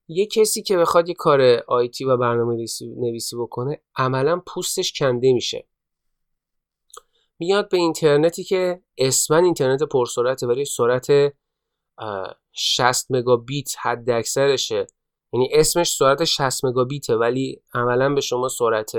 یه 0.08 0.26
کسی 0.26 0.62
که 0.62 0.78
بخواد 0.78 1.10
یه 1.10 1.16
کار 1.16 1.42
IT 1.68 2.06
و 2.06 2.18
برنامه 2.18 2.66
نویسی 2.82 3.36
بکنه 3.36 3.82
عملا 3.96 4.42
پوستش 4.48 5.00
کنده 5.00 5.34
میشه. 5.34 5.68
میاد 7.40 7.70
به 7.70 7.78
اینترنتی 7.78 8.44
که 8.44 8.82
اسما 8.98 9.38
اینترنت 9.38 9.84
پرسرعته 9.84 10.48
ولی 10.48 10.66
سرعت 10.66 11.34
60 12.52 13.08
مگابیت 13.10 13.76
حد 13.82 14.10
اکثرشه. 14.10 14.88
یعنی 15.34 15.50
اسمش 15.52 15.96
سرعت 15.96 16.24
60 16.24 16.66
مگابیته 16.66 17.16
ولی 17.16 17.62
عملا 17.74 18.14
به 18.14 18.22
شما 18.22 18.48
سرعت 18.48 18.92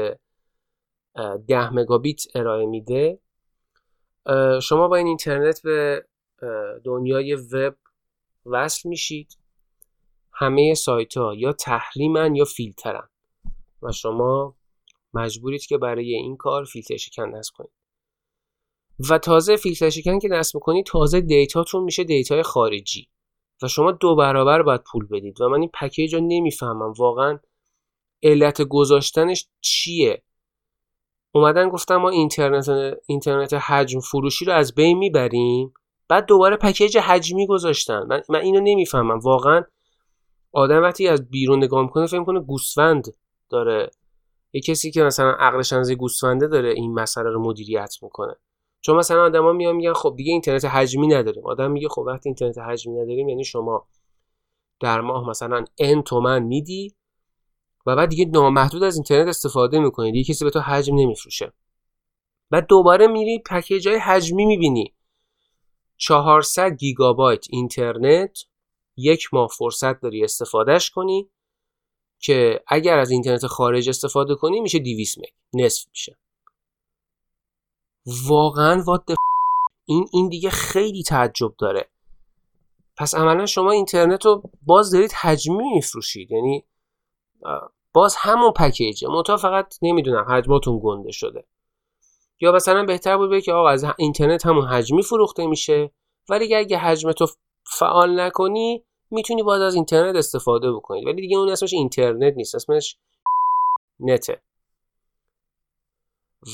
10 1.49 1.75
مگابیت 1.75 2.23
ارائه 2.35 2.67
میده. 2.67 3.19
شما 4.63 4.89
با 4.89 4.97
این 4.97 5.07
اینترنت 5.07 5.63
به 5.63 6.07
دنیای 6.85 7.35
وب 7.35 7.77
وصل 8.47 8.89
میشید. 8.89 9.37
همه 10.33 10.75
سایت 10.75 11.17
ها 11.17 11.35
یا 11.35 11.53
تحریمن 11.53 12.35
یا 12.35 12.45
فیلترن. 12.45 13.09
و 13.83 13.93
شما 13.93 14.57
مجبورید 15.15 15.67
که 15.67 15.79
برای 15.79 16.15
این 16.15 16.37
کار 16.37 16.65
فیلتر 16.65 16.97
شکن 16.97 17.29
نصب 17.29 17.55
کنید. 17.57 17.80
و 19.11 19.19
تازه 19.19 19.57
فیلتر 19.57 19.91
شکن 19.91 20.19
که 20.19 20.29
نصب 20.29 20.59
کنید 20.59 20.87
تازه 20.87 21.21
دیتاتون 21.21 21.85
میشه 21.85 22.05
دیتای 22.05 22.43
خارجی. 22.43 23.09
و 23.63 23.69
شما 23.69 23.93
دو 23.93 24.17
برابر 24.17 24.63
باید 24.63 24.81
پول 24.93 25.07
بدید. 25.07 25.41
و 25.41 25.49
من 25.49 25.61
این 25.61 25.71
پکیج 25.81 26.15
رو 26.15 26.21
نمی‌فهمم. 26.21 26.93
واقعا 26.93 27.39
علت 28.23 28.63
گذاشتنش 28.63 29.49
چیه؟ 29.61 30.23
اومدن 31.33 31.69
گفتن 31.69 31.97
ما 31.97 32.11
اینترنت 32.11 32.69
اینترنت 33.07 33.55
حجم 33.55 34.01
فروشی 34.01 34.45
رو 34.45 34.53
از 34.53 34.75
بین 34.75 34.99
می‌بریم. 34.99 35.75
بعد 36.09 36.27
دوباره 36.27 36.57
پکیج 36.57 36.99
حجمی 36.99 37.47
گذاشتن 37.47 38.07
من, 38.09 38.23
من 38.29 38.41
اینو 38.41 38.61
نمی‌فهمم. 38.61 39.19
واقعا 39.19 39.63
آدم 40.53 40.83
وقتی 40.83 41.09
از 41.09 41.31
بیرون 41.31 41.65
نگاه 41.65 41.83
می‌کنه 41.83 42.07
فکر 42.07 42.25
کنه 42.25 42.41
گوسفند 42.41 43.05
داره. 43.51 43.91
یه 44.53 44.61
کسی 44.61 44.91
که 44.91 45.03
مثلا 45.03 45.31
عقلش 45.31 45.73
از 45.73 45.93
گوسفنده 45.93 46.47
داره 46.47 46.71
این 46.71 46.95
مسئله 46.95 47.31
رو 47.31 47.43
مدیریت 47.43 47.95
می‌کنه. 48.03 48.35
چون 48.81 48.97
مثلا 48.97 49.25
آدما 49.25 49.53
میان 49.53 49.77
میگن 49.77 49.93
خب 49.93 50.15
دیگه 50.17 50.33
اینترنت 50.33 50.65
حجمی 50.65 51.07
نداریم. 51.07 51.47
آدم 51.47 51.71
میگه 51.71 51.89
خب 51.89 52.03
وقتی 52.03 52.29
اینترنت 52.29 52.59
حجمی 52.59 52.95
نداریم 52.95 53.29
یعنی 53.29 53.45
شما 53.45 53.89
در 54.81 55.01
ماه 55.01 55.29
مثلا 55.29 55.65
n 55.83 56.03
تومن 56.07 56.43
میدی 56.43 56.95
و 57.87 57.97
بعد 57.97 58.09
دیگه 58.09 58.25
نامحدود 58.25 58.83
از 58.83 58.97
اینترنت 58.97 59.29
استفاده 59.29 59.79
می‌کنی. 59.79 60.13
دیگه 60.13 60.35
کسی 60.35 60.45
به 60.45 60.51
تو 60.51 60.61
حجم 60.61 60.95
نمیفروشه. 60.95 61.53
بعد 62.51 62.67
دوباره 62.67 63.07
میری 63.07 63.39
پکیج 63.39 63.89
های 63.89 63.99
حجمی 63.99 64.47
می‌بینی. 64.47 64.95
400 65.97 66.77
گیگابایت 66.77 67.47
اینترنت 67.51 68.39
یک 68.97 69.35
ماه 69.35 69.49
فرصت 69.59 70.01
داری 70.01 70.25
استفادهش 70.25 70.91
کنی 70.91 71.31
که 72.19 72.61
اگر 72.67 72.99
از 72.99 73.11
اینترنت 73.11 73.47
خارج 73.47 73.89
استفاده 73.89 74.35
کنی 74.35 74.61
میشه 74.61 74.79
200 74.79 75.19
مگ. 75.19 75.25
نصف 75.55 75.89
میشه. 75.91 76.17
واقعا 78.29 78.83
وات 78.87 79.15
این 79.85 80.09
این 80.13 80.29
دیگه 80.29 80.51
خیلی 80.51 81.03
تعجب 81.03 81.55
داره. 81.59 81.91
پس 82.97 83.15
عملا 83.15 83.47
شما 83.47 83.71
اینترنت 83.71 84.27
رو 84.27 84.43
باز 84.63 84.91
دارید 84.91 85.13
حجمی 85.13 85.71
میفروشید. 85.75 86.31
یعنی 86.31 86.65
باز 87.93 88.17
همون 88.19 88.53
پکیجه. 88.53 89.09
منتها 89.09 89.37
فقط 89.37 89.75
نمی‌دونم 89.83 90.27
حجماتون 90.29 90.81
گنده 90.83 91.13
شده. 91.13 91.45
یا 92.41 92.53
مثلا 92.53 92.85
بهتر 92.85 93.17
بود 93.17 93.43
که 93.43 93.53
آقا 93.53 93.69
از 93.69 93.87
اینترنت 93.99 94.47
همون 94.47 94.67
حجمی 94.69 95.03
فروخته 95.03 95.47
میشه. 95.47 95.91
ولی 96.29 96.55
اگه 96.55 96.79
حجم 96.79 97.13
تو 97.13 97.27
فعال 97.67 98.21
نکنی 98.21 98.85
می‌تونی 99.11 99.43
باز 99.43 99.61
از 99.61 99.75
اینترنت 99.75 100.17
استفاده 100.17 100.73
بکنید. 100.73 101.07
ولی 101.07 101.21
دیگه 101.21 101.37
اون 101.37 101.49
اسمش 101.49 101.73
اینترنت 101.73 102.35
نیست. 102.37 102.55
اسمش 102.55 102.97
نته 104.01 104.43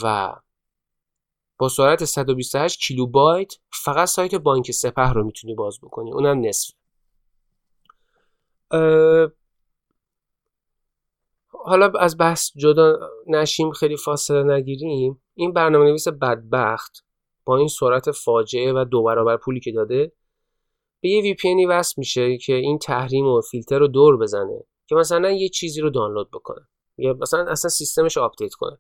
و 0.03 0.37
با 1.59 1.69
سرعت 1.69 2.05
128 2.05 2.81
کیلوبایت 2.81 3.55
فقط 3.85 4.09
سایت 4.09 4.35
بانک 4.35 4.71
سپه 4.71 5.13
رو 5.13 5.25
می‌تونی 5.25 5.55
باز 5.55 5.79
بکنی. 5.83 6.13
اونم 6.13 6.41
نصف. 6.41 6.75
حالا 11.49 11.93
از 11.99 12.19
بحث 12.19 12.51
جدا 12.57 12.99
نشیم 13.27 13.73
خیلی 13.73 13.97
فاصله 13.97 14.43
نگیریم. 14.43 15.23
این 15.35 15.53
برنامه 15.53 15.85
نویس 15.85 16.09
بدبخت 16.09 17.05
با 17.45 17.57
این 17.57 17.69
سرعت 17.69 18.11
فاجعه 18.11 18.73
و 18.73 18.85
دو 18.85 19.03
برابر 19.03 19.37
پولی 19.37 19.61
که 19.61 19.73
داده 19.73 20.13
به 21.01 21.09
یه 21.09 21.35
VPNی 21.35 21.69
وصل 21.69 21.95
میشه 21.97 22.39
که 22.39 22.53
این 22.53 22.79
تحریم 22.79 23.27
و 23.27 23.41
فیلتر 23.41 23.79
رو 23.79 23.89
دور 23.89 24.17
بزنه 24.17 24.65
که 24.87 24.95
مثلا 24.95 25.31
یه 25.31 25.49
چیزی 25.49 25.81
رو 25.81 25.91
دانلود 25.91 26.31
بکنه. 26.31 26.69
یا 26.99 27.13
مثلا 27.13 27.51
اصلا 27.51 27.69
سیستمش 27.69 28.19
آپدیت 28.19 28.55
کنه. 28.55 28.79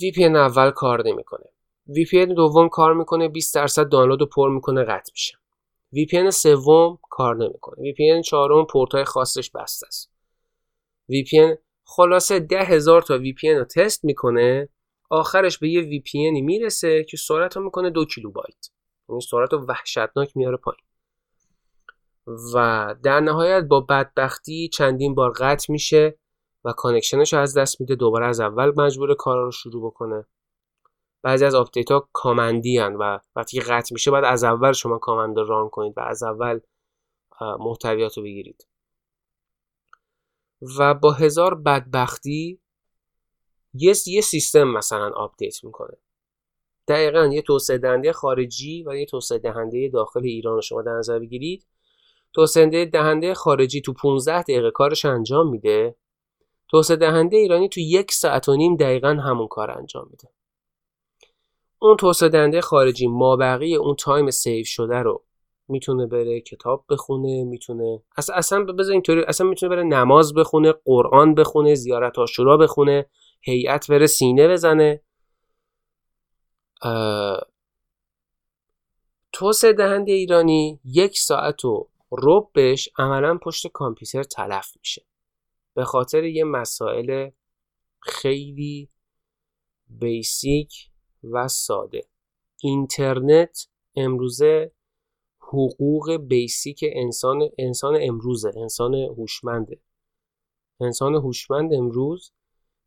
VPN 0.00 0.36
اول 0.36 0.70
کار 0.70 1.08
نمی‌کنه. 1.08 1.46
VPN 1.88 2.34
دوم 2.36 2.68
کار 2.68 2.94
می‌کنه 2.94 3.28
20 3.28 3.54
درصد 3.54 3.88
دانلود 3.88 4.20
رو 4.20 4.26
پر 4.26 4.50
می‌کنه 4.50 4.84
قطع 4.84 5.12
میشه. 5.12 5.38
VPN 5.94 6.30
سوم 6.30 6.98
کار 7.10 7.36
نمی‌کنه. 7.36 7.92
VPN 7.92 8.24
چهارم 8.24 8.66
پورتای 8.66 9.04
خاصش 9.04 9.50
بسته 9.50 9.86
است. 9.86 10.10
VPN 11.12 11.58
خلاصه 11.84 12.40
ده 12.40 12.64
هزار 12.64 13.02
تا 13.02 13.18
VPN 13.18 13.58
رو 13.58 13.64
تست 13.64 14.04
می‌کنه 14.04 14.68
آخرش 15.10 15.58
به 15.58 15.68
یه 15.68 15.82
VPNی 15.82 16.42
می‌رسه 16.42 17.04
که 17.04 17.16
سرعت 17.16 17.56
رو 17.56 17.64
می‌کنه 17.64 17.90
دو 17.90 18.04
کیلوبایت. 18.04 18.66
یعنی 19.08 19.20
سرعت 19.20 19.52
رو 19.52 19.66
وحشتناک 19.66 20.36
میاره 20.36 20.56
پایین. 20.56 20.84
و 22.54 22.94
در 23.02 23.20
نهایت 23.20 23.64
با 23.64 23.80
بدبختی 23.80 24.68
چندین 24.68 25.14
بار 25.14 25.32
قطع 25.32 25.72
میشه. 25.72 26.18
و 26.64 26.72
connection 26.72 27.22
ش 27.22 27.32
رو 27.32 27.38
از 27.38 27.58
دست 27.58 27.80
میده 27.80 27.94
دوباره 27.94 28.26
از 28.26 28.40
اول 28.40 28.72
مجبور 28.76 29.14
کارا 29.14 29.44
رو 29.44 29.50
شروع 29.50 29.86
بکنه. 29.86 30.26
بعضی 31.22 31.44
از 31.44 31.54
آپدیت 31.54 31.90
ها 31.90 32.08
command 32.12 32.78
ی 32.78 32.87
ان 32.87 32.96
و 32.96 33.18
وقتی 33.36 33.60
قطع 33.60 33.92
میشه 33.92 34.10
باید 34.10 34.24
از 34.24 34.44
اول 34.44 34.72
شما 34.72 34.98
command 34.98 35.38
run 35.38 35.68
کنید 35.68 35.92
و 35.96 36.00
از 36.00 36.22
اول 36.22 36.60
محتویات 37.40 38.16
رو 38.16 38.22
بگیرید. 38.22 38.66
و 40.78 40.94
با 40.94 41.12
هزار 41.12 41.54
بدبختی 41.54 42.60
یه, 43.74 43.94
یه 44.06 44.20
سیستم 44.20 44.64
مثلا 44.64 45.10
آپدیت 45.16 45.64
می‌کنه. 45.64 45.96
دقیقا 46.88 47.26
یه 47.26 47.42
توسعه 47.42 47.78
دهنده 47.78 48.12
خارجی 48.12 48.84
و 48.86 48.96
یه 48.96 49.06
توسعه 49.06 49.38
دهنده 49.38 49.88
داخل 49.88 50.24
ایران 50.24 50.60
شما 50.60 50.82
در 50.82 50.92
نظر 50.92 51.18
بگیرید. 51.18 51.66
توسعه 52.32 52.86
دهنده 52.86 53.34
خارجی 53.34 53.80
تو 53.80 53.92
15 53.92 54.42
دقیقه 54.42 54.70
کارش 54.70 55.04
انجام 55.04 55.50
میده. 55.50 55.96
توسعه 56.70 56.96
دهنده 56.96 57.36
ایرانی 57.36 57.68
تو 57.68 57.80
یک 57.80 58.12
ساعت 58.12 58.48
و 58.48 58.56
نیم 58.56 58.76
دقیقا 58.76 59.08
همون 59.08 59.48
کار 59.48 59.70
انجام 59.70 60.08
میده. 60.10 60.28
اون 61.78 61.96
توسعه 61.96 62.28
دهنده 62.28 62.60
خارجی 62.60 63.06
مابقی 63.06 63.76
اون 63.76 63.94
time 63.94 64.30
save 64.30 64.64
شده 64.64 64.96
رو 64.96 65.24
می‌تونه 65.68 66.06
بره 66.06 66.40
کتاب 66.40 66.84
بخونه 66.90 67.44
می‌تونه 67.44 68.02
اصلا 68.16 68.36
اصلا 68.36 68.64
بذار 68.64 68.92
اینطوری 68.92 69.22
اصلا 69.22 69.46
می‌تونه 69.46 69.76
بره 69.76 69.82
نماز 69.82 70.34
بخونه 70.34 70.74
قرآن 70.84 71.34
بخونه 71.34 71.74
زیارت 71.74 72.18
آشورا 72.18 72.56
بخونه 72.56 73.06
هیئت 73.40 73.90
بره 73.90 74.06
سینه 74.06 74.48
بزنه. 74.48 75.00
توسعه 79.32 79.72
دهنده 79.72 80.12
ایرانی 80.12 80.80
یک 80.84 81.18
ساعت 81.18 81.64
و 81.64 81.88
ربش 82.12 82.88
عملا 82.98 83.38
پشت 83.38 83.66
کامپیوتر 83.66 84.22
تلف 84.22 84.72
میشه. 84.78 85.06
به 85.74 85.84
خاطر 85.84 86.24
یه 86.24 86.44
مسائل 86.44 87.30
خیلی 88.00 88.90
بیسیک 89.88 90.72
و 91.32 91.48
ساده. 91.48 92.00
اینترنت 92.62 93.68
امروزه 93.96 94.72
حقوق 95.38 96.16
بیسیک 96.16 96.84
انسان 96.92 97.48
انسان 97.58 97.98
امروزه 98.00 98.52
انسان 98.56 98.94
هوشمنده. 98.94 99.80
انسان 100.80 101.14
هوشمند 101.14 101.74
امروز 101.74 102.32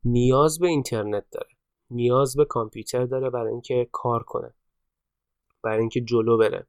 نیاز 0.04 0.60
به 0.60 0.68
اینترنت 0.68 1.26
داره. 1.32 1.50
نیاز 1.90 2.36
به 2.36 2.46
کامپیوتر 2.46 3.06
داره 3.06 3.30
برای 3.30 3.52
اینکه 3.52 3.90
کار 3.92 4.24
کنه. 4.24 4.54
برای 5.64 5.80
اینکه 5.80 6.02
جلو 6.02 6.38
بره. 6.38 6.68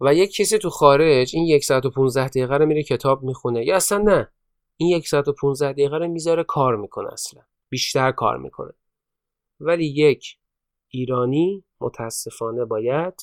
و 0.00 0.14
یک 0.14 0.34
کسی 0.34 0.58
تو 0.58 0.70
خارج 0.70 1.30
این 1.34 1.46
یک 1.46 1.64
ساعت 1.64 1.86
و 1.86 1.90
15 1.90 2.28
دقیقه 2.28 2.56
رو 2.56 2.66
میره 2.66 2.82
کتاب 2.82 3.22
می‌خونه. 3.22 3.64
یا 3.66 3.76
اصلا 3.76 3.98
نه. 3.98 4.28
این 4.76 4.88
یک 4.88 5.08
ساعت 5.08 5.28
و 5.28 5.32
15 5.32 5.72
دقیقه 5.72 5.98
رو 5.98 6.08
می‌ذاره 6.08 6.44
کار 6.44 6.76
می‌کنه 6.76 7.12
اصلا. 7.12 7.42
بیشتر 7.68 8.12
کار 8.12 8.38
می‌کنه. 8.38 8.72
ولی 9.60 9.86
یک 9.86 10.38
ایرانی 10.88 11.64
متاسفانه 11.80 12.64
باید 12.64 13.14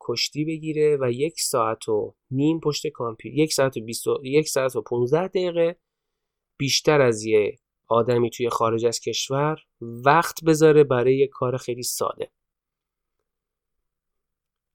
کشتی 0.00 0.44
بگیره 0.44 0.98
و 1.00 1.10
یک 1.10 1.40
ساعت 1.40 1.88
و 1.88 2.14
نیم 2.30 2.60
پشت 2.60 2.86
کامپیوتر 2.86 3.38
یک 3.38 3.52
ساعت 3.52 3.76
و 3.76 3.80
یک 4.22 4.48
ساعت 4.48 4.76
و 4.76 4.82
15 4.82 5.28
دقیقه 5.28 5.76
بیشتر 6.56 7.00
از 7.00 7.24
یه 7.24 7.58
آدمی 7.86 8.30
توی 8.30 8.48
خارج 8.48 8.86
از 8.86 9.00
کشور 9.00 9.58
وقت 9.80 10.44
بذاره 10.44 10.84
برای 10.84 11.18
یه 11.18 11.26
کار 11.26 11.56
خیلی 11.56 11.82
ساده. 11.82 12.30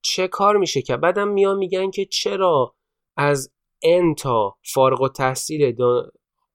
چه 0.02 0.28
کار 0.28 0.56
میشه 0.56 0.82
که؟ 0.82 0.96
بعدم 0.96 1.28
میان 1.28 1.58
میگن 1.58 1.90
که 1.90 2.04
چرا 2.04 2.74
از 3.16 3.53
ان 3.82 4.14
تا 4.14 4.56
فارغ 4.62 5.00
و 5.00 5.08
تحصیل 5.08 5.76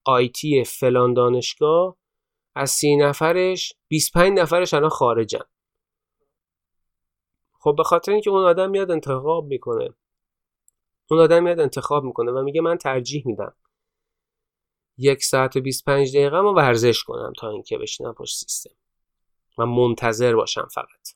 آیتی 0.05 0.63
فلان 0.63 1.13
دانشگاه 1.13 1.97
از 2.55 2.72
سی 2.72 2.95
نفرش 2.95 3.74
25 3.88 4.39
نفرش 4.39 4.74
الان 4.74 4.89
خارجن. 4.89 5.43
خب 7.59 7.76
به 7.78 7.84
خاطر 7.84 8.11
اینکه 8.11 8.30
اون 8.30 8.43
آدم 8.43 8.70
میاد 8.70 8.91
انتخاب 8.91 9.45
می‌کنه. 9.45 9.89
اون 11.09 11.20
آدم 11.20 11.43
میاد 11.43 11.59
انتخاب 11.59 12.03
می‌کنه 12.03 12.32
و 12.32 12.43
میگه 12.43 12.61
من 12.61 12.78
ترجیح 12.78 13.24
میدم 13.26 13.55
یک 14.97 15.24
ساعت 15.24 15.55
و 15.55 15.61
25 15.61 16.17
دقیقه 16.17 16.41
ما 16.41 16.53
ورزش 16.53 17.03
کنم 17.03 17.34
تا 17.38 17.49
اینکه 17.49 17.78
بشینم 17.78 18.13
پشت 18.13 18.36
سیستم 18.36 18.76
و 19.57 19.65
منتظر 19.65 20.36
باشم 20.36 20.67
فقط. 20.74 21.09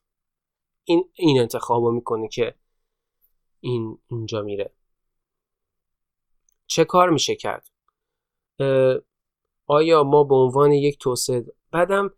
این 0.84 1.10
این 1.14 1.40
انتخابو 1.40 1.92
می‌کنه 1.92 2.28
که 2.28 2.56
این 3.60 4.00
اینجا 4.08 4.42
میره. 4.42 4.74
چه 6.68 6.86
کار 6.86 7.10
میشه 7.10 7.36
کرد؟ 7.36 7.68
آیا 9.68 10.04
ما 10.04 10.24
به 10.24 10.36
عنوان 10.36 10.72
یک 10.72 11.00
توسعه 11.00 11.46
بعدم 11.72 12.14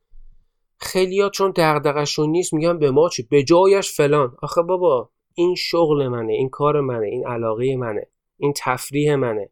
خیلیا 0.77 1.29
چون 1.29 1.53
دغدغشون 1.55 2.29
نیست 2.29 2.53
میگن 2.53 2.79
به 2.79 2.91
ما 2.91 3.09
چی؟ 3.09 3.23
به 3.23 3.43
جایش 3.43 3.91
فلان. 3.91 4.37
آخه 4.41 4.61
بابا 4.61 5.09
این 5.33 5.55
شغل 5.55 6.07
منه 6.07 6.33
این 6.33 6.49
کار 6.49 6.81
منه 6.81 7.07
این 7.07 7.27
علاقه 7.27 7.75
منه 7.75 8.07
این 8.37 8.53
تفریح 8.57 9.15
منه. 9.15 9.49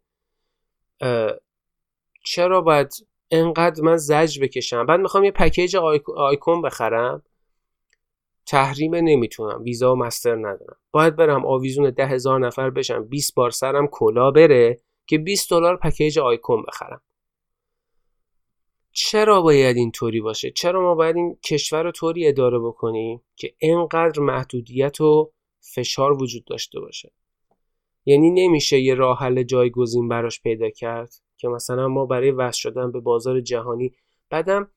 چرا 2.25 2.61
باید 2.61 2.93
انقدر 3.31 3.83
من 3.83 3.97
زج 3.97 4.39
بکشم؟ 4.39 4.85
بعد 4.85 4.99
می‌خوام 4.99 5.23
یه 5.23 5.31
پکیج 5.31 5.75
آیکون 6.15 6.61
بخرم. 6.61 7.23
تحریم 8.45 8.95
نمی‌تونم 8.95 9.63
ویزا 9.63 9.93
و 9.93 9.95
مستر 9.95 10.35
ندارم. 10.35 10.77
باید 10.91 11.15
برم 11.15 11.45
آویزون 11.45 11.89
ده 11.89 12.05
هزار 12.05 12.39
نفر 12.39 12.69
بشم 12.69 13.03
20 13.03 13.35
بار 13.35 13.51
سرم 13.51 13.87
کلا 13.87 14.31
بره 14.31 14.79
که 15.05 15.17
20 15.17 15.49
دلار 15.49 15.77
پکیج 15.77 16.19
آیکون 16.19 16.63
بخرم. 16.67 17.01
چرا 18.91 19.41
باید 19.41 19.77
اینطوری 19.77 20.21
باشه؟ 20.21 20.51
چرا 20.51 20.81
ما 20.81 20.95
باید 20.95 21.15
این 21.15 21.37
کشور 21.43 21.83
رو 21.83 21.91
طوری 21.91 22.27
اداره 22.27 22.59
بکنیم 22.59 23.21
که 23.35 23.53
انقدر 23.61 24.21
محدودیت 24.21 25.01
و 25.01 25.31
فشار 25.59 26.23
وجود 26.23 26.45
داشته 26.45 26.79
باشه؟ 26.79 27.11
یعنی 28.05 28.31
نمیشه 28.31 28.79
یه 28.79 28.93
راه 28.93 29.19
حل 29.19 29.43
جایگزین 29.43 30.07
براش 30.07 30.41
پیدا 30.41 30.69
کرد 30.69 31.13
که 31.37 31.47
مثلا 31.47 31.87
ما 31.87 32.05
برای 32.05 32.31
وصل 32.31 32.59
شدن 32.59 32.91
به 32.91 32.99
بازار 32.99 33.41
جهانی 33.41 33.91
بعدم 34.29 34.71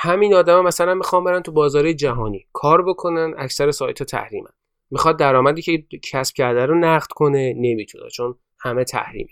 همین 0.00 0.34
آدم 0.34 0.64
مثلا 0.64 0.94
می‌خوام 0.94 1.24
برن 1.24 1.42
تو 1.42 1.52
بازار 1.52 1.92
جهانی 1.92 2.46
کار 2.52 2.82
بکنن 2.88 3.34
اکثر 3.38 3.70
سایت 3.70 3.98
ها 3.98 4.04
تحریمن. 4.04 4.50
می‌خواد 4.90 5.18
درآمدی 5.18 5.62
که 5.62 5.84
کسب 6.12 6.34
کرده 6.34 6.66
رو 6.66 6.78
نقد 6.78 7.06
کنه 7.10 7.54
نمی‌تونه 7.56 8.08
چون 8.10 8.38
همه 8.60 8.84
تحریمه. 8.84 9.30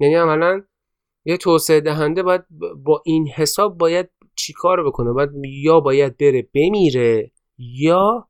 یعنی 0.00 0.14
عملا 0.14 0.62
یه 1.24 1.36
توسعه 1.36 1.80
دهنده 1.80 2.22
باید 2.22 2.42
با 2.84 3.02
این 3.04 3.28
حساب 3.28 3.78
باید 3.78 4.10
چیکار 4.36 4.86
بکنه؟ 4.86 5.12
باید 5.12 5.30
یا 5.44 5.80
باید 5.80 6.16
بره 6.16 6.48
بمیره 6.54 7.30
یا 7.58 8.28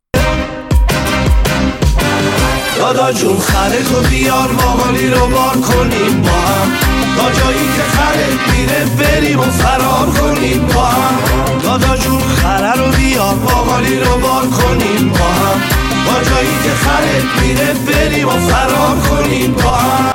دادا 2.78 3.12
جون 3.12 3.36
خره 3.36 3.82
تو 3.82 4.08
بیار 4.10 4.50
ماهالی 4.52 5.08
رو 5.08 5.26
بار 5.26 5.54
کنیم. 5.54 6.22
با 6.22 6.28
هم 6.28 6.83
تا 7.16 7.30
جایی 7.30 7.66
که 7.76 7.82
خره 7.94 8.28
میره 8.52 8.80
بریم 8.98 9.38
و 9.40 9.42
فرار 9.42 10.06
کنیم 10.06 10.66
با 10.66 10.82
هم. 10.82 11.58
دادا 11.58 11.96
جون 11.96 12.20
خره 12.20 12.72
رو 12.80 12.96
بیار 12.96 13.34
ماهالی 13.34 14.00
رو 14.00 14.20
بار 14.22 14.42
کنیم 14.42 15.08
با 15.08 15.28
هم. 15.40 15.58
تا 16.06 16.24
جایی 16.30 16.54
که 16.64 16.70
خره 16.70 17.16
میره 17.42 17.74
بریم 17.86 18.28
و 18.28 18.30
فرار 18.30 18.96
کنیم 19.08 19.54
با 19.54 19.70
هم. 19.70 20.14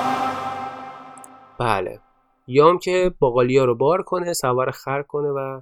بله. 1.59 1.99
یام 2.47 2.79
که 2.79 3.11
باقالیا 3.19 3.65
رو 3.65 3.75
بار 3.75 4.01
کنه 4.01 4.33
سوار 4.33 4.71
خر 4.71 5.01
کنه 5.01 5.29
و 5.29 5.61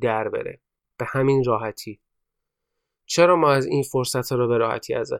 در 0.00 0.28
بره. 0.28 0.60
به 0.98 1.06
همین 1.08 1.44
راحتی. 1.44 2.00
چرا 3.06 3.36
ما 3.36 3.52
از 3.52 3.66
این 3.66 3.82
فرصت 3.82 4.32
رو 4.32 4.48
به 4.48 4.58
راحتی 4.58 4.94
از 4.94 5.12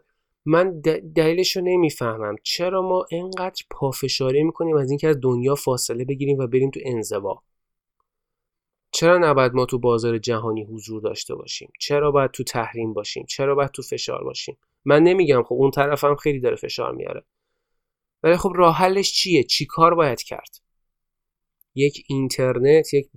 من 0.44 0.80
دلیلش 1.16 1.56
رو 1.56 1.62
نمی‌فهمم. 1.62 2.36
چرا 2.42 2.82
ما 2.82 3.06
انقدر 3.10 3.62
پافشاری 3.70 4.42
می‌کنیم 4.42 4.76
از 4.76 4.90
اینکه 4.90 5.08
از 5.08 5.16
دنیا 5.22 5.54
فاصله 5.54 6.04
بگیریم 6.04 6.38
و 6.38 6.46
بریم 6.46 6.70
تو 6.70 6.80
انزوا؟ 6.84 7.42
چرا 8.90 9.18
نباید 9.18 9.52
ما 9.52 9.66
تو 9.66 9.78
بازار 9.78 10.18
جهانی 10.18 10.64
حضور 10.64 11.02
داشته 11.02 11.34
باشیم؟ 11.34 11.72
چرا 11.80 12.10
باید 12.10 12.30
تو 12.30 12.44
تحریم 12.44 12.92
باشیم؟ 12.92 13.26
چرا 13.28 13.54
باید 13.54 13.70
تو 13.70 13.82
فشار 13.82 14.24
باشیم؟ 14.24 14.58
من 14.84 15.02
نمیگم. 15.02 15.42
خب 15.42 15.54
اون 15.54 15.70
طرفم 15.70 16.16
خیلی 16.16 16.40
داره 16.40 16.56
فشار 16.56 16.94
میاره. 16.94 17.24
ولی 18.22 18.36
خب 18.36 18.52
راه 18.54 18.76
حلش 18.76 19.12
چیه؟ 19.12 19.42
چی 19.42 19.66
کار 19.66 19.94
باید 19.94 20.22
کرد؟ 20.22 20.56
یک 21.74 22.04
اینترنت 22.08 22.94
یک 22.94 23.10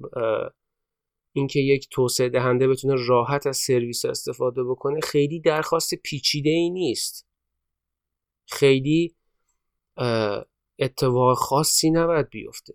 اینکه 1.37 1.59
یک 1.59 1.87
توسعه 1.91 2.29
دهنده 2.29 2.67
بتونه 2.67 2.95
راحت 3.07 3.47
از 3.47 3.57
سرویس 3.57 4.05
استفاده 4.05 4.63
بکنه 4.63 4.99
خیلی 4.99 5.39
درخواست 5.39 5.95
پیچیده 5.95 6.49
ای 6.49 6.69
نیست. 6.69 7.27
خیلی 8.45 9.15
اتفاق 10.79 11.37
خاصی 11.37 11.91
نباید 11.91 12.29
بیفته. 12.29 12.73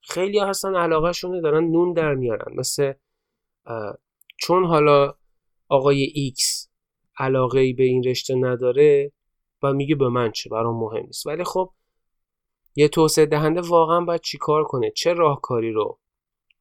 خیلی 0.00 0.38
هستن 0.38 0.74
علاقه 0.74 1.12
شونه 1.12 1.40
دارن 1.40 1.64
نون 1.64 1.92
در 1.92 2.14
میارن. 2.14 2.54
مثلا 2.54 2.92
چون 4.36 4.64
حالا 4.64 5.14
آقای 5.68 6.02
ایکس 6.02 6.68
علاقه 7.18 7.60
ای 7.60 7.72
به 7.72 7.84
این 7.84 8.02
رشته 8.02 8.34
نداره 8.34 9.12
و 9.62 9.72
میگه 9.72 9.94
به 9.94 10.08
من 10.08 10.32
چه 10.32 10.50
برام 10.50 10.80
مهم 10.80 11.06
نیست. 11.06 11.26
ولی 11.26 11.44
خب 11.44 11.72
یه 12.76 12.88
توسعه 12.88 13.26
دهنده 13.26 13.60
واقعا 13.60 14.00
باید 14.00 14.20
چیکار 14.20 14.64
کنه؟ 14.64 14.90
چه 14.90 15.12
راهکاری 15.12 15.72
رو 15.72 16.00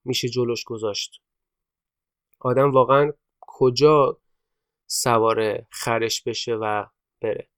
میشه 0.05 0.29
جلوش 0.29 0.63
گذاشت؟ 0.63 1.21
آدم 2.45 2.71
واقعا 2.71 3.11
کجا 3.41 4.17
سوار 4.87 5.65
خرش 5.71 6.23
بشه 6.23 6.55
و 6.55 6.85
بره. 7.21 7.49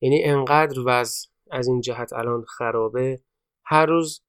یعنی 0.00 0.24
انقدر 0.24 0.80
وضع 0.86 1.28
از 1.50 1.68
این 1.68 1.80
جهت 1.80 2.12
الان 2.12 2.44
خرابه. 2.44 3.22
هر 3.64 3.86
روز 3.86 4.22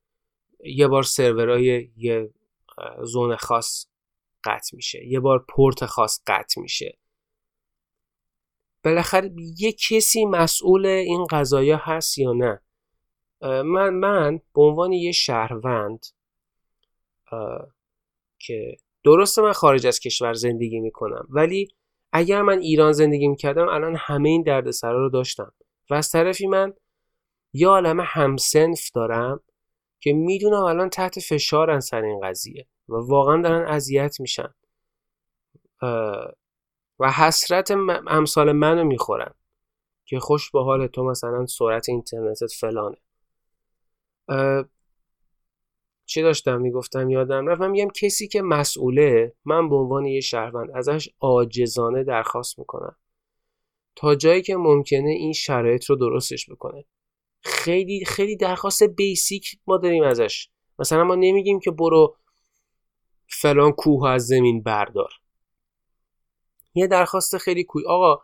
یه 0.64 0.88
بار 0.88 1.04
سرورهای 1.04 1.92
یه 1.98 2.34
زون 3.04 3.36
خاص 3.36 3.88
قطع 4.44 4.76
میشه. 4.76 5.08
یه 5.08 5.20
بار 5.20 5.46
پورت 5.50 5.86
خاص 5.86 6.24
قطع 6.28 6.62
میشه. 6.62 6.98
بالاخره 8.84 9.32
یه 9.58 9.72
کسی 9.72 10.26
مسئول 10.26 10.86
این 10.86 11.26
قضایا 11.30 11.78
هست 11.78 12.18
یا 12.18 12.34
نه؟ 12.34 12.62
من 13.42 13.90
من 13.90 14.38
به 14.56 14.62
عنوان 14.62 14.92
یه 14.92 15.12
شهروند 15.12 16.06
که 18.40 18.78
درسته 19.04 19.42
من 19.42 19.52
خارج 19.52 19.88
از 19.88 20.00
کشور 20.00 20.34
زندگی 20.34 20.80
می‌کنم 20.80 21.28
ولی 21.30 21.68
اگر 22.12 22.42
من 22.42 22.60
ایران 22.60 22.92
زندگی 22.92 23.28
می‌کردم 23.28 23.68
الان 23.68 23.96
همه 24.00 24.30
این 24.30 24.44
دردسرا 24.44 25.00
رو 25.00 25.10
داشتم 25.10 25.54
و 25.90 25.94
از 25.94 26.10
طرفی 26.10 26.48
من 26.48 26.74
یه 27.54 27.68
عالم 27.68 28.00
همسنف 28.00 28.92
دارم 28.96 29.40
که 30.00 30.14
می‌دونم 30.14 30.64
الان 30.64 30.90
تحت 30.90 31.20
فشارن 31.20 31.80
سر 31.80 32.02
این 32.04 32.20
قضیه 32.24 32.68
و 32.90 32.94
واقعا 32.94 33.42
دارن 33.42 33.68
اذیت 33.68 34.20
میشن. 34.20 34.54
و 37.00 37.12
حسرت 37.12 37.72
امثال 38.08 38.52
منو 38.52 38.84
می‌خورن 38.84 39.34
که 40.06 40.20
خوش 40.20 40.52
به 40.52 40.64
حال 40.64 40.88
تو 40.88 41.04
مثلا 41.04 41.46
سرعت 41.46 41.90
اینترنتت 41.90 42.52
فلانه. 42.60 42.98
چی 46.06 46.22
داشتم 46.22 46.62
می‌گفتم؟ 46.62 47.10
یادم 47.10 47.48
رفت. 47.48 47.62
من 47.62 47.72
میگم 47.72 47.90
کسی 47.96 48.28
که 48.28 48.42
مسئوله 48.42 49.34
من 49.46 49.70
به 49.70 49.76
عنوان 49.76 50.06
یه 50.06 50.22
شهروند 50.22 50.72
ازش 50.76 51.10
عاجزانه 51.20 52.04
درخواست 52.04 52.60
می‌کنم. 52.60 52.96
تا 53.96 54.16
جایی 54.16 54.42
که 54.42 54.56
ممکنه 54.56 55.10
این 55.10 55.34
شرایط 55.34 55.86
رو 55.86 55.96
درستش 55.96 56.50
بکنه. 56.50 56.86
خیلی 57.42 58.06
خیلی 58.06 58.36
درخواست 58.38 58.84
بیسیک 58.84 59.60
ما 59.68 59.78
داریم 59.78 60.04
ازش. 60.04 60.50
مثلا 60.80 61.04
ما 61.04 61.16
نمیگیم 61.16 61.60
که 61.60 61.72
برو 61.72 62.18
فلان 63.28 63.72
کوه 63.72 64.10
از 64.10 64.28
زمین 64.28 64.64
بردار. 64.64 65.10
یه 66.76 66.88
درخواست 66.88 67.38
خیلی 67.38 67.64
کوی 67.64 67.84
آقا 67.88 68.22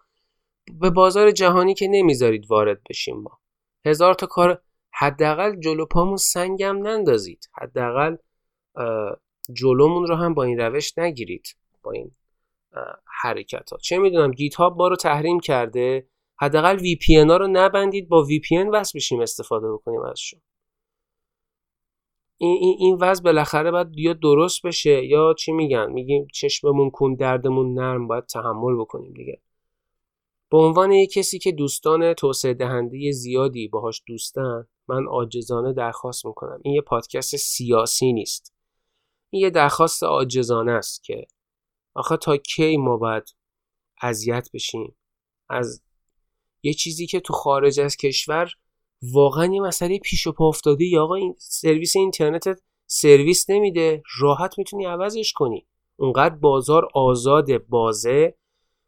به 0.80 0.89
بازار 0.89 1.32
جهانی 1.32 1.73
که 1.73 1.88
نمی‌ذارید 1.88 2.51
وارد 2.51 2.82
بشیم 2.89 3.17
ما. 3.17 3.39
هزار 3.86 4.13
تا 4.13 4.27
کار 4.27 4.61
حداقل 4.91 5.59
جلو 5.59 5.85
پامون 5.85 6.17
سنگم 6.17 6.87
نندازید. 6.87 7.49
حداقل 7.53 8.15
جلومون 9.53 10.07
رو 10.07 10.15
هم 10.15 10.33
با 10.33 10.43
این 10.43 10.59
روش 10.59 10.97
نگیرید. 10.97 11.55
با 11.83 11.91
این 11.91 12.11
حرکت 13.21 13.71
ها 13.71 13.77
چه 13.77 13.97
می‌دونم 13.97 14.31
GitHub 14.32 14.78
ما 14.77 14.87
رو 14.87 14.95
تحریم 14.95 15.39
کرده. 15.39 16.07
حداقل 16.41 16.75
VPN 16.76 17.15
ها 17.15 17.37
رو 17.37 17.47
نبندید 17.47 18.09
با 18.09 18.23
VPN 18.24 18.57
وصل 18.57 18.97
بشیم 18.99 19.19
استفاده 19.19 19.71
بکنیم 19.71 20.01
ازشون. 20.01 20.41
این 22.37 22.57
این 22.61 22.75
این 22.79 22.97
وضع 23.01 23.23
بالاخره 23.23 23.71
باید 23.71 23.87
یا 23.97 24.13
درست 24.13 24.65
بشه 24.65 25.05
یا 25.05 25.33
چی 25.33 25.51
میگن؟ 25.51 25.91
میگیم 25.91 26.27
چشممون 26.33 26.89
کور 26.89 27.13
دندمون 27.13 27.74
نرم 27.73 28.07
باید 28.07 28.25
تحمل 28.25 28.75
بکنیم 28.79 29.13
دیگه. 29.13 29.41
به 30.52 30.58
عنوان 30.58 31.06
کسی 31.06 31.39
که 31.39 31.52
دوستان 31.52 32.14
توسعه 32.14 32.54
دهنده 32.54 33.12
زیادی 33.12 33.68
باهاش 33.68 34.04
دوستن 34.08 34.68
من 34.88 35.06
عاجزانه 35.06 35.74
درخواست 35.74 36.26
می‌کنم. 36.26 36.60
این 36.64 36.74
یه 36.74 36.82
پادکست 36.82 37.36
سیاسی 37.36 38.14
نیست. 38.14 38.54
این 39.30 39.41
یه 39.41 39.50
درخواست 39.50 40.04
عاجزانه 40.04 40.72
است 40.72 41.04
که 41.04 41.28
آخه 41.95 42.18
تا 42.18 42.38
کی 42.38 42.78
ما 42.78 42.97
باید 42.97 43.24
اذیت 44.02 44.50
بشیم؟ 44.54 44.95
از 45.50 45.82
یه 46.64 46.74
چیزی 46.74 47.08
که 47.08 47.20
تو 47.20 47.34
خارج 47.34 47.80
از 47.80 47.95
کشور 47.95 48.52
واقعا 49.02 49.54
یه 49.54 49.62
مسئله 49.62 50.00
پیش 50.00 50.28
و 50.28 50.32
پا 50.32 50.47
افتاده. 50.47 50.86
یا 50.86 51.04
آقا 51.04 51.16
این 51.16 51.36
سرویس 51.38 51.95
اینترنت 51.95 52.62
سرویس 52.88 53.50
نمیده. 53.50 54.04
راحت 54.20 54.58
می‌تونی 54.58 54.86
عوضش 54.86 55.34
کنی. 55.34 55.68
اونقدر 55.95 56.36
بازار 56.36 56.88
آزاد 56.93 57.58
بازه. 57.58 58.38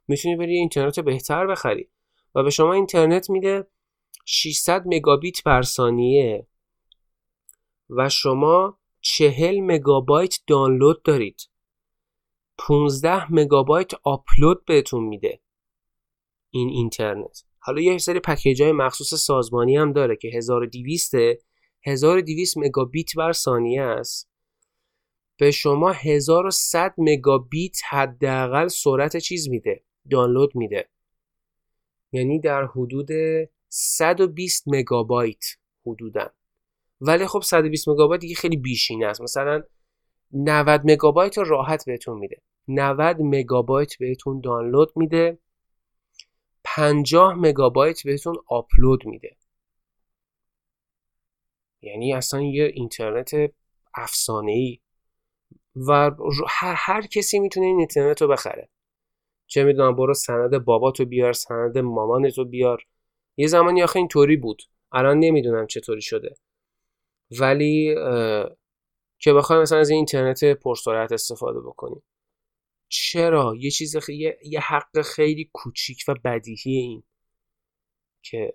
می‌تونی 0.08 0.36
بری 0.36 0.56
اینترنت 0.56 1.00
بهتر 1.00 1.48
بخری. 1.48 1.90
و 2.36 2.44
به 2.44 2.50
شما 2.50 2.74
اینترنت 2.74 3.30
میده 3.30 3.68
600 4.26 4.84
مگابیت 4.86 5.44
بر 5.44 5.62
ثانیه. 5.62 6.48
و 7.90 8.10
شما 8.10 8.80
40 9.02 9.60
مگابایت 9.60 10.40
دانلود 10.48 11.04
دارید. 11.04 11.42
15 12.58 13.34
مگابایت 13.34 13.92
آپلود 14.04 14.66
بهتون 14.66 15.04
میده 15.04 15.42
این 16.50 16.70
اینترنت. 16.70 17.44
حالا 17.60 17.82
یه 17.82 17.98
سری 17.98 18.20
پکیج 18.20 18.62
های 18.62 18.72
مخصوص 18.72 19.14
سازمانی 19.14 19.78
هم 19.78 19.94
داره 19.94 20.16
که 20.16 20.28
1200 20.28 21.14
1200 21.86 22.58
مگابیت 22.58 23.16
بر 23.18 23.32
ثانیه 23.32 23.82
است. 23.82 24.32
به 25.38 25.52
شما 25.52 25.92
1100 25.92 26.94
مگابیت 26.98 27.78
حداقل 27.90 28.68
سرعت 28.68 29.18
چیز 29.18 29.50
میده. 29.50 29.84
دانلود 30.10 30.56
میده. 30.56 30.90
یعنی 32.12 32.40
در 32.40 32.66
حدود 32.66 33.10
120 33.70 34.64
مگابایت 34.68 35.46
حدودا. 35.86 36.32
ولی 37.02 37.28
خب 37.28 37.42
120 37.42 37.90
مگابایت 37.90 38.22
دیگه 38.22 38.36
خیلی 38.36 38.58
بیشینه 38.58 39.06
است. 39.06 39.22
مثلا 39.22 39.64
90 40.34 40.82
مگابایت 40.92 41.38
راحت 41.38 41.86
بهتون 41.86 42.20
میده. 42.20 42.42
90 42.68 43.18
مگابایت 43.22 43.98
بهتون 43.98 44.42
دانلود 44.42 44.92
میده. 44.96 45.38
50 46.64 47.34
مگابایت 47.34 48.04
بهتون 48.04 48.36
آپلود 48.48 49.06
میده. 49.06 49.38
یعنی 51.82 52.14
اصلا 52.14 52.42
یه 52.42 52.72
اینترنت 52.74 53.32
افسانه 53.94 54.52
ای 54.52 54.80
و 55.76 56.12
هر, 56.50 56.76
هر 56.78 57.02
کسی 57.02 57.40
می‌تونه 57.40 57.66
این 57.66 57.78
اینترنت 57.80 58.22
رو 58.22 58.28
بخره. 58.28 58.70
چه 59.52 59.64
می‌دونم 59.64 59.96
برو 59.96 60.14
سند 60.14 60.58
باباتو 60.66 61.06
بیار 61.06 61.34
سند 61.34 61.78
مامانتو 61.78 62.46
بیار. 62.46 62.86
یه 63.38 63.48
زمانی 63.48 63.84
آخه 63.84 63.98
اینطوری 63.98 64.38
بود. 64.38 64.62
الان 64.92 65.20
نمی‌دونم 65.20 65.68
چطوری 65.68 66.02
شده. 66.02 66.36
ولی 67.40 67.96
که 69.20 69.34
بخوایم 69.34 69.62
مثلا 69.62 69.80
از 69.80 69.90
این 69.90 69.98
اینترنت 69.98 70.44
پرسرعت 70.44 71.12
استفاده 71.12 71.60
بکنیم 71.60 72.04
چرا؟ 72.88 73.56
یه 73.58 73.72
چیز 73.72 73.98
خی... 73.98 74.34
یه 74.44 74.60
حق 74.60 75.02
خیلی 75.02 75.50
کوچیک 75.54 76.04
و 76.08 76.16
بدیهی 76.26 76.72
این. 76.72 77.04
که 78.22 78.54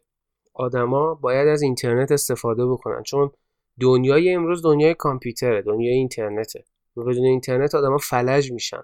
آدما 0.54 1.14
باید 1.14 1.48
از 1.48 1.62
اینترنت 1.62 2.12
استفاده 2.12 2.66
بکنن. 2.66 3.02
چون 3.02 3.30
دنیای 3.80 4.34
امروز 4.34 4.62
دنیای 4.62 4.94
کامپیوتره 4.94 5.62
دنیای 5.62 5.94
اینترنته. 5.94 6.64
بدون 6.96 7.24
اینترنت 7.24 7.74
آدما 7.74 7.98
فلج 7.98 8.52
میشن. 8.52 8.82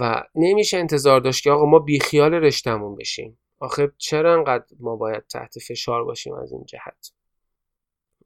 و 0.00 0.24
نمیشه 0.34 0.76
انتظار 0.76 1.20
داشت 1.20 1.44
که 1.44 1.50
آقا 1.50 1.66
ما 1.66 1.78
بیخیال 1.78 2.34
رشتمون 2.34 2.96
بشیم. 2.96 3.38
آخه 3.58 3.92
چرا 3.98 4.34
انقدر 4.34 4.66
ما 4.80 4.96
باید 4.96 5.26
تحت 5.26 5.58
فشار 5.58 6.04
باشیم 6.04 6.34
از 6.34 6.52
این 6.52 6.64
جهت؟ 6.64 7.12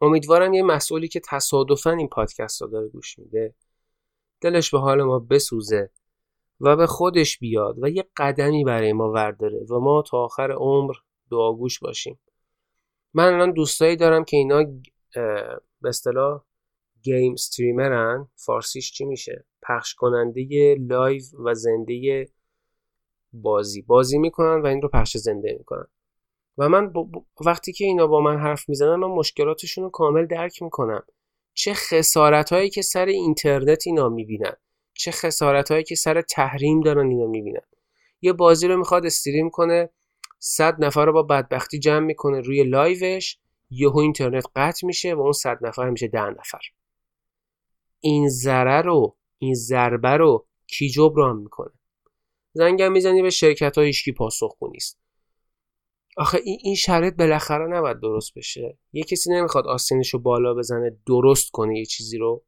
امیدوارم 0.00 0.55
یه 0.55 0.62
مسئولی 0.62 1.09
که 1.09 1.20
تصادفا 1.20 1.90
این 1.90 2.09
پادکست 2.09 2.62
رو 2.62 2.68
داره 2.68 2.88
گوش 2.88 3.18
میده 3.18 3.55
دلش 4.40 4.70
به 4.70 4.78
حال 4.78 5.02
ما 5.02 5.18
بسوزه 5.18 5.90
و 6.61 6.76
به 6.76 6.86
خودش 6.86 7.38
بیاد 7.38 7.76
و 7.82 7.88
یه 7.88 8.05
قدمی 8.16 8.64
برای 8.64 8.92
ما 8.92 9.11
ورداره 9.11 9.59
و 9.59 9.78
ما 9.78 10.02
تا 10.02 10.18
آخر 10.18 10.52
عمر 10.52 10.94
دعاگوش 11.30 11.78
باشیم. 11.78 12.18
من 13.14 13.35
الان 13.35 13.52
دوستایی 13.52 13.97
دارم 13.97 14.24
که 14.24 14.36
اینا 14.36 14.64
به 15.81 15.89
اصطلاح 15.89 16.40
game 17.02 17.32
streamer 17.32 18.09
ن. 18.09 18.28
فارسیش 18.36 18.93
چی 18.93 19.05
میشه؟ 19.05 19.44
پخش 19.69 19.95
کننده 19.95 20.77
live 20.81 21.23
و 21.45 21.55
زنده 21.55 22.28
بازی. 23.32 23.82
بازی 23.82 24.19
می‌کنن 24.19 24.62
و 24.62 24.66
این 24.66 24.82
رو 24.82 24.89
پخش 24.89 25.16
زنده 25.16 25.57
می‌کنن. 25.59 25.86
و 26.59 26.69
من 26.69 26.93
وقتی 27.47 27.73
که 27.73 27.85
اینا 27.85 28.07
با 28.07 28.20
من 28.20 28.39
حرف 28.39 28.69
می‌زنن 28.69 28.95
من 28.95 29.09
مشکلاتشون 29.09 29.85
رو 29.85 29.91
کامل 29.91 30.27
درک 30.27 30.62
می‌کنم. 30.62 31.03
چه 31.55 31.74
خسارت 31.74 32.53
هایی 32.53 32.70
که 32.70 32.82
سر 32.82 33.07
اینترنت 33.07 33.86
اینا 33.86 34.09
می‌بینن. 34.09 34.57
چه 34.93 35.11
خسارت 35.11 35.70
هایی 35.70 35.85
که 35.85 35.95
سر 35.95 36.23
تحریم 36.23 36.81
دارن 36.81 37.09
اینا 37.09 37.27
می‌بینن. 37.27 37.66
یه 38.20 38.32
بازی 38.32 38.69
رو 38.69 38.77
می‌خواد 38.77 39.07
استریم 39.07 39.51
کنه 39.51 39.91
صد 40.39 40.85
نفر 40.85 41.07
رو 41.07 41.12
با 41.12 41.23
بدبختی 41.23 41.78
جمع 41.78 42.07
می‌کنه 42.07 42.41
روی 42.41 42.65
لایوش 42.65 43.39
یهو 43.70 43.99
اینترنت 43.99 44.45
قطع 44.57 44.86
میشه 44.86 45.15
و 45.15 45.20
اون 45.20 45.32
صد 45.32 45.59
نفر 45.66 45.91
میشه 45.91 46.09
ده 46.09 46.31
نفر. 46.31 46.61
این 48.01 48.28
ضرر 48.28 48.82
رو 48.82 49.16
این 49.39 49.55
ضربه 49.55 50.09
رو 50.09 50.47
کی 50.66 50.89
جبران 50.89 51.36
می‌کنه؟ 51.36 51.73
زنگم 52.52 52.93
می‌زنی 52.93 53.23
به 53.23 53.31
شرکت 53.31 53.78
ها 53.78 53.85
هیچکی 53.85 54.12
پاسخ 54.12 54.56
نیست. 54.73 55.01
آخه 56.16 56.39
این 56.44 56.59
این 56.62 56.74
شرط 56.74 57.15
بالاخره 57.16 57.66
نباید 57.66 58.01
درست 58.01 58.35
بشه. 58.35 58.78
یه 58.93 59.05
کسی 59.05 59.31
نمی‌خواد 59.31 59.66
آستینش 59.66 60.15
رو 60.15 60.20
بالا 60.20 60.55
بزنه 60.55 60.98
درست 61.06 61.51
کنه 61.51 61.78
یه 61.78 61.85
چیزی 61.85 62.19
رو. 62.19 62.44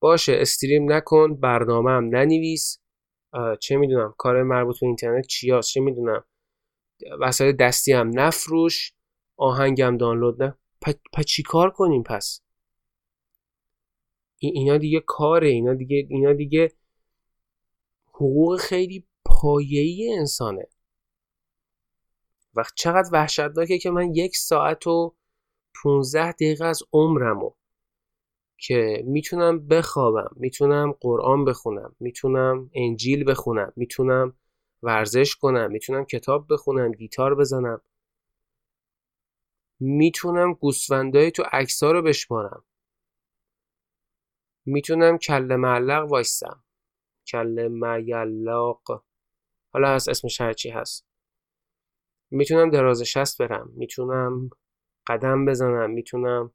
باشه 0.00 0.32
استریم 0.32 0.92
نکن 0.92 1.36
برنامه 1.36 1.90
هم 1.90 2.04
ننویس. 2.04 2.78
چه 3.60 3.76
می‌دونم 3.76 4.14
کار 4.18 4.42
مربوط 4.42 4.80
به 4.80 4.86
اینترنت 4.86 5.26
چی 5.26 5.50
هست 5.50 5.68
چه 5.68 5.80
می‌دونم 5.80 6.24
وسایل 7.20 7.56
دستی 7.56 7.92
هم 7.92 8.10
نفروش. 8.14 8.92
آهنگم 9.36 9.96
دانلود 9.96 10.42
نه. 10.42 10.58
پس 11.12 11.24
چی 11.24 11.42
کار 11.42 11.70
کنیم 11.70 12.02
پس؟ 12.02 12.40
اینا 14.48 14.78
دیگه 14.78 15.00
کاره 15.00 15.48
اینا 15.48 15.74
دیگه 15.74 16.06
اینا 16.10 16.32
دیگه 16.32 16.72
حقوق 18.08 18.60
خیلی 18.60 19.04
پایه‌ای 19.24 20.12
انسانه. 20.18 20.66
و 22.54 22.64
چقدر 22.74 23.08
وحشتناکه 23.12 23.78
که 23.78 23.90
من 23.90 24.14
یک 24.14 24.36
ساعت 24.36 24.86
و 24.86 25.14
15 25.82 26.32
دقیقه 26.32 26.64
از 26.64 26.82
عمرمو 26.92 27.50
که 28.58 29.02
می‌تونم 29.06 29.66
بخوابم 29.68 30.30
می‌تونم 30.36 30.92
قرآن 31.00 31.44
بخونم 31.44 31.96
می‌تونم 32.00 32.70
انجیل 32.74 33.30
بخونم 33.30 33.72
می‌تونم 33.76 34.34
ورزش 34.82 35.36
کنم 35.36 35.70
می‌تونم 35.70 36.04
کتاب 36.04 36.46
بخونم 36.52 36.92
گیتار 36.92 37.34
بزنم 37.34 37.80
می‌تونم 39.80 40.54
گوسفندای 40.54 41.30
تو 41.30 41.42
عکس‌ها 41.52 41.92
رو 41.92 42.02
بشمارم. 42.02 42.64
می‌تونم 44.66 45.18
کله 45.18 45.56
معلق 45.56 46.10
وایستم 46.10 46.64
کله 47.26 47.68
معلق. 47.68 49.02
حالا 49.72 49.88
از 49.88 50.08
اسمش 50.08 50.40
هرچی 50.40 50.70
هست. 50.70 51.06
می‌تونم 52.30 52.70
دراز 52.70 53.02
شست 53.02 53.42
برم. 53.42 53.70
می‌تونم 53.74 54.50
قدم 55.06 55.44
بزنم. 55.44 55.90
می‌تونم 55.90 56.54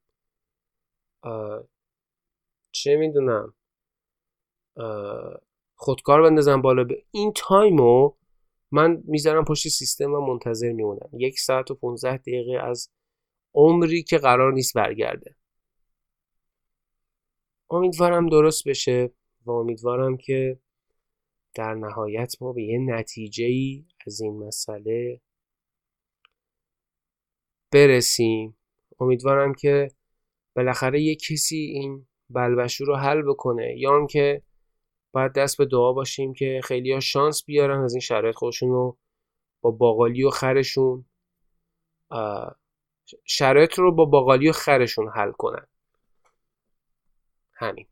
چه 2.71 2.95
می‌دونم 2.95 3.53
خودکار 5.75 6.21
بندازم 6.21 6.61
بالا. 6.61 6.84
به 6.84 7.05
این 7.11 7.34
تایمو 7.35 8.11
من 8.71 9.03
می‌ذارم 9.05 9.45
پشت 9.45 9.67
سیستم 9.67 10.13
و 10.13 10.27
منتظر 10.27 10.71
میمونم. 10.71 11.09
یک 11.13 11.39
ساعت 11.39 11.71
و 11.71 11.75
15 11.75 12.17
دقیقه 12.17 12.59
از 12.63 12.89
عمری 13.53 14.03
که 14.03 14.17
قرار 14.17 14.53
نیست 14.53 14.73
برگرده. 14.75 15.35
امیدوارم 17.69 18.30
درست 18.30 18.68
بشه 18.68 19.11
و 19.45 19.52
امیدوارم 19.52 20.18
که 20.18 20.60
در 21.53 21.73
نهایت 21.73 22.41
ما 22.41 22.53
به 22.53 22.64
یه 22.64 22.80
نتیجه 22.80 23.45
ای 23.45 23.85
از 24.07 24.22
این 24.22 24.44
مسئله 24.44 25.22
برسیم. 27.72 28.57
امیدوارم 28.99 29.53
که 29.53 29.91
بالاخره 30.56 31.02
یه 31.02 31.15
کسی 31.15 31.56
این 31.57 32.07
بلبشو 32.30 32.85
رو 32.85 32.95
حل 32.95 33.22
بکنه 33.22 33.77
یا 33.77 34.06
که 34.06 34.41
باید 35.11 35.34
دست 35.34 35.57
به 35.57 35.65
دعا 35.65 35.94
باشیم 35.94 36.34
که 36.34 36.61
خیلی 36.64 36.94
ها 36.94 36.99
شانس 36.99 37.44
بیارن 37.45 37.84
از 37.84 37.94
این 37.94 38.02
شرایط 38.02 38.35
خودشون 38.35 38.69
رو 38.69 38.98
با 39.61 39.72
باقالی 39.72 40.23
و 40.23 40.30
خرشون 40.30 41.06
شرایط 43.26 43.80
رو 43.80 43.95
با 43.95 44.06
باقالی 44.06 44.49
و 44.49 44.52
خرشون 44.52 45.10
حل 45.15 45.31
کنن. 45.31 45.68
Honey. 47.59 47.88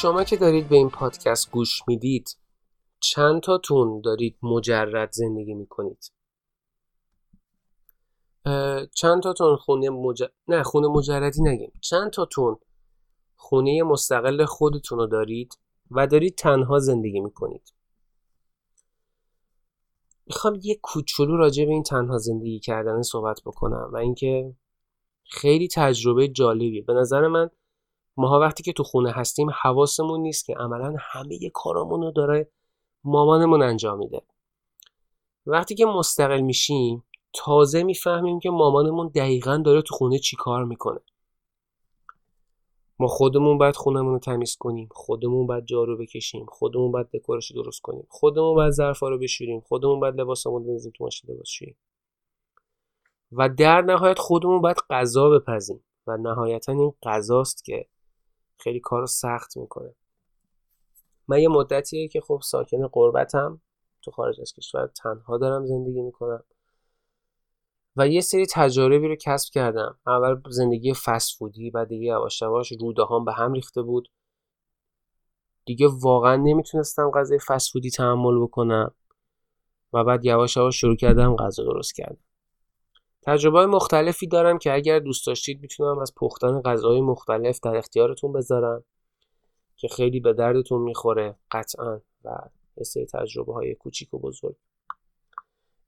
شما 0.00 0.24
که 0.24 0.36
دارید 0.36 0.68
به 0.68 0.76
این 0.76 0.90
پادکست 0.90 1.50
گوش 1.50 1.88
می‌دید 1.88 2.38
چند 3.00 3.42
تاتون 3.42 4.00
دارید 4.00 4.38
مجرد 4.42 5.12
زندگی 5.12 5.54
می‌کنید؟ 5.54 6.12
چند 8.94 9.22
تاتون 9.22 9.56
خونه 9.56 9.90
مجرد 9.90 10.32
نه 10.48 10.62
خونه 10.62 10.88
مجردی 10.88 11.42
نگیم. 11.42 11.72
چند 11.80 12.10
تاتون 12.10 12.58
خونه 13.36 13.82
مستقل 13.82 14.44
خودتون 14.44 14.98
رو 14.98 15.06
دارید 15.06 15.58
و 15.90 16.06
دارید 16.06 16.34
تنها 16.34 16.78
زندگی 16.78 17.20
می‌کنید؟ 17.20 17.72
می‌خوام 20.26 20.58
یه 20.62 20.78
کوچولو 20.82 21.36
راجع 21.36 21.64
به 21.64 21.72
این 21.72 21.82
تنها 21.82 22.18
زندگی 22.18 22.58
کردن 22.60 23.02
صحبت 23.02 23.40
بکنم 23.46 23.90
و 23.92 23.96
اینکه 23.96 24.54
خیلی 25.24 25.68
تجربه 25.68 26.28
جالبیه. 26.28 26.82
به 26.82 26.92
نظر 26.92 27.28
من 27.28 27.50
ماها 28.20 28.40
وقتی 28.40 28.62
که 28.62 28.72
تو 28.72 28.82
خونه 28.82 29.12
هستیم 29.12 29.50
حواسمون 29.62 30.20
نیست 30.20 30.44
که 30.44 30.54
عملا 30.54 30.94
همه 31.00 31.50
کارامون 31.54 32.02
رو 32.02 32.10
داره 32.10 32.50
مامانمون 33.04 33.62
انجام 33.62 33.98
میده. 33.98 34.22
وقتی 35.46 35.74
که 35.74 35.84
مستقل 35.84 36.40
میشیم 36.40 37.04
تازه 37.32 37.82
می‌فهمیم 37.82 38.40
که 38.40 38.50
مامانمون 38.50 39.08
دقیقا 39.08 39.56
داره 39.56 39.82
تو 39.82 39.94
خونه 39.94 40.18
چی 40.18 40.36
کار 40.36 40.64
می‌کنه. 40.64 41.00
ما 42.98 43.06
خودمون 43.06 43.58
باید 43.58 43.76
خونمون 43.76 44.12
رو 44.12 44.18
تمیز 44.18 44.56
کنیم 44.56 44.88
خودمون 44.90 45.46
باید 45.46 45.64
جارو 45.64 45.96
بکشیم 45.96 46.46
خودمون 46.48 46.92
باید 46.92 47.10
دکورش 47.10 47.52
درست 47.52 47.80
کنیم 47.80 48.06
خودمون 48.08 48.54
باید 48.54 48.70
ظرفا 48.72 49.08
رو 49.08 49.18
بشوریم 49.18 49.60
خودمون 49.60 50.00
باید 50.00 50.20
لباسمون 50.20 50.66
بنزیم 50.66 50.92
تو 50.96 51.04
ماشین 51.04 51.30
لباس 51.30 51.48
شوییم 51.48 51.76
و 53.32 53.48
در 53.48 53.80
نهایت 53.80 54.18
خودمون 54.18 54.60
باید 54.60 54.76
غذا 54.90 55.30
بپزیم. 55.30 55.84
و 56.06 56.16
نهایتا 56.16 56.72
این 56.72 56.92
غذاست 57.02 57.64
که 57.64 57.86
خیلی 58.60 58.80
کار 58.80 59.00
رو 59.00 59.06
سخت 59.06 59.56
می‌کنه. 59.56 59.94
من 61.28 61.40
یه 61.40 61.48
مدتیه 61.48 62.08
که 62.08 62.20
خب 62.20 62.40
ساکن 62.44 62.86
قربتم 62.86 63.60
تو 64.02 64.10
خارج 64.10 64.40
از 64.40 64.52
کشور 64.52 64.86
تنها 64.86 65.38
دارم 65.38 65.66
زندگی 65.66 66.02
می‌کنم. 66.02 66.44
و 67.96 68.08
یه 68.08 68.20
سری 68.20 68.46
تجاربی 68.46 69.08
رو 69.08 69.16
کسب 69.16 69.52
کردم. 69.52 69.98
اول 70.06 70.40
زندگی 70.50 70.94
فسفودی 70.94 71.70
بعد 71.70 71.88
دیگه 71.88 72.06
یواش 72.06 72.42
یواش 72.42 72.72
روده 72.80 73.02
به 73.26 73.32
هم 73.32 73.52
ریخته 73.52 73.82
بود. 73.82 74.10
دیگه 75.64 75.88
واقعا 76.00 76.36
نمی‌تونستم 76.36 77.10
غذای 77.10 77.38
فسفودی 77.48 77.90
تحمل 77.90 78.42
بکنم. 78.42 78.94
و 79.92 80.04
بعد 80.04 80.24
یواش 80.24 80.56
یواش 80.56 80.80
شروع 80.80 80.96
کردم 80.96 81.36
غذا 81.36 81.64
درست 81.64 81.94
کردم 81.94 82.29
تجربه 83.22 83.66
مختلفی 83.66 84.26
دارم 84.26 84.58
که 84.58 84.74
اگر 84.74 84.98
دوست 84.98 85.26
داشتید 85.26 85.60
می‌تونم 85.60 85.98
از 85.98 86.14
پختن 86.14 86.60
غذاهای 86.60 87.00
مختلف 87.00 87.60
در 87.60 87.76
اختیارتون 87.76 88.32
بذارم 88.32 88.84
که 89.76 89.88
خیلی 89.88 90.20
به 90.20 90.32
دردتون 90.32 90.82
می‌خوره 90.82 91.36
قطعا 91.50 92.00
و 92.24 92.30
سری 92.82 93.06
تجربه 93.06 93.52
های 93.52 93.74
کوچیک 93.74 94.14
و 94.14 94.18
بزرگ. 94.18 94.56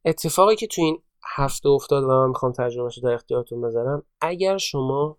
اتفاقی 0.04 0.56
که 0.56 0.66
تو 0.66 0.82
این 0.82 1.02
هفته 1.36 1.68
افتاد 1.68 2.04
و 2.04 2.06
من 2.06 2.28
می‌خوام 2.28 2.52
تجربهش 2.52 2.98
در 2.98 3.12
اختیارتون 3.12 3.60
بذارم 3.60 4.02
اگر 4.20 4.58
شما 4.58 5.18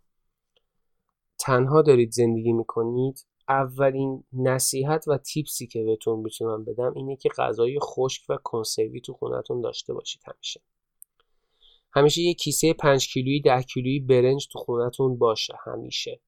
تنها 1.39 1.81
دارید 1.81 2.11
زندگی 2.11 2.53
می‌کنید 2.53 3.25
اولین 3.49 4.23
نصیحت 4.33 5.07
و 5.07 5.17
تیپسی 5.17 5.67
که 5.67 5.83
بهتون 5.83 6.19
می‌تونم 6.19 6.65
بدم 6.65 6.93
اینه 6.95 7.15
که 7.15 7.29
غذای 7.37 7.79
خشک 7.79 8.23
و 8.29 8.37
کنسروی 8.43 9.01
تو 9.01 9.13
خونتون 9.13 9.61
داشته 9.61 9.93
باشید 9.93 10.21
همیشه. 10.25 10.61
همیشه 11.95 12.21
یه 12.21 12.33
کیسه 12.33 12.73
5 12.73 13.07
کیلویی 13.07 13.41
10 13.41 13.61
کیلویی 13.61 13.99
برنج 13.99 14.47
تو 14.51 14.59
خونتون 14.59 15.17
باشه 15.17 15.53
همیشه. 15.65 16.21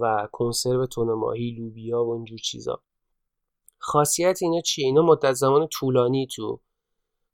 و 0.00 0.28
کنسرو 0.32 0.86
تون 0.86 1.12
ماهی 1.12 1.50
لوبیا 1.50 2.04
و 2.04 2.14
اینجور 2.14 2.38
چیزا. 2.38 2.82
خاصیت 3.78 4.38
اینا 4.42 4.60
چیه؟ 4.60 4.84
اینا 4.86 5.02
مدت 5.02 5.32
زمان 5.32 5.66
طولانی 5.66 6.26
تو 6.26 6.60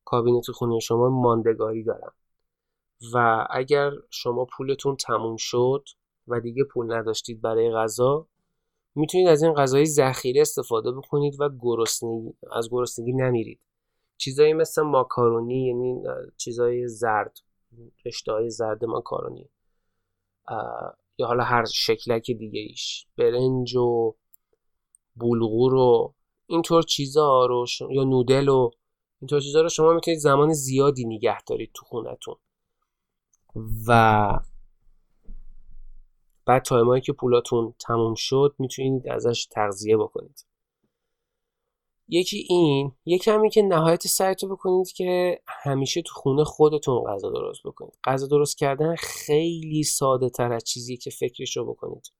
کابینت 0.04 0.50
خونه 0.50 0.78
شما 0.78 1.08
ماندگاری 1.08 1.84
دارن. 1.84 2.12
و 3.14 3.46
اگر 3.50 3.90
شما 4.10 4.44
پولتون 4.44 4.96
تموم 4.96 5.36
شد 5.36 5.84
و 6.28 6.40
دیگه 6.40 6.64
پول 6.64 6.92
نداشتید 6.92 7.40
برای 7.40 7.72
غذا 7.72 8.26
می‌تونید 8.94 9.28
از 9.28 9.42
این 9.42 9.54
غذای 9.54 9.86
ذخیره 9.86 10.40
استفاده 10.40 10.92
بکنید 10.92 11.40
و 11.40 11.48
گرسنگی 11.60 12.34
از 12.52 12.68
گرسنگی 12.70 13.12
نمیرید. 13.12 13.60
چیزایی 14.24 14.52
مثل 14.52 14.82
ماکارونی 14.82 15.66
یعنی 15.66 16.02
چیزای 16.36 16.88
زرد 16.88 17.38
رشته 18.06 18.32
های 18.32 18.50
زرد 18.50 18.84
ماکارونی. 18.84 19.50
یا 21.18 21.26
حالا 21.26 21.44
هر 21.44 21.64
شکلک 21.64 22.30
دیگه 22.30 22.60
ایش 22.60 23.06
برنج 23.18 23.76
و 23.76 24.14
بولغور 25.14 25.74
و 25.74 26.14
اینطور 26.46 26.82
چیزا 26.82 27.46
رو 27.46 27.66
یا 27.90 28.04
نودل 28.04 28.48
و 28.48 28.70
اینطور 29.20 29.40
چیزا 29.40 29.60
رو 29.60 29.68
شما 29.68 29.92
می‌تونید 29.92 30.20
زمان 30.20 30.52
زیادی 30.52 31.04
نگه 31.04 31.42
دارید 31.42 31.70
تو 31.74 31.84
خونتون. 31.84 32.36
و 33.88 34.40
بعد 36.46 36.62
تایمایی 36.62 37.02
که 37.02 37.12
پولاتون 37.12 37.74
تموم 37.86 38.14
شد 38.16 38.54
می‌تونید 38.58 39.08
ازش 39.08 39.46
تغذیه 39.46 39.96
بکنید. 39.96 40.51
یکی 42.08 42.46
این 42.48 42.92
یکی 43.04 43.24
کمی 43.24 43.50
که 43.50 43.62
نهایت 43.62 44.06
سعیتو 44.06 44.48
بکنید 44.48 44.92
که 44.92 45.40
همیشه 45.46 46.02
تو 46.02 46.14
خونه 46.14 46.44
خودتون 46.44 47.04
غذا 47.04 47.30
درست 47.30 47.62
بکنید. 47.64 47.98
غذا 48.04 48.26
درست 48.26 48.58
کردن 48.58 48.94
خیلی 48.96 49.82
ساده 49.82 50.30
تر 50.30 50.52
از 50.52 50.64
چیزی 50.64 50.96
که 50.96 51.10
فکرش 51.10 51.56
رو 51.56 51.72
بکنید. 51.72 52.12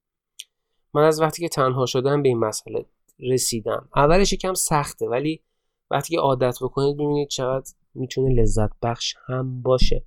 من 0.95 1.03
از 1.03 1.21
وقتی 1.21 1.43
که 1.43 1.49
تنها 1.49 1.87
شدم 1.87 2.23
به 2.23 2.29
این 2.29 2.39
مسئله 2.39 2.87
رسیدم. 3.19 3.89
اولش 3.97 4.33
یکم 4.33 4.55
سخته 4.55 5.09
ولی 5.09 5.43
وقتی 5.91 6.15
که 6.15 6.21
عادت 6.21 6.59
بکنید 6.63 6.97
ببینید 6.97 7.29
چقدر 7.29 7.73
می‌تونه 7.95 8.43
لذت 8.43 8.71
بخش 8.83 9.15
هم 9.27 9.63
باشه. 9.63 10.05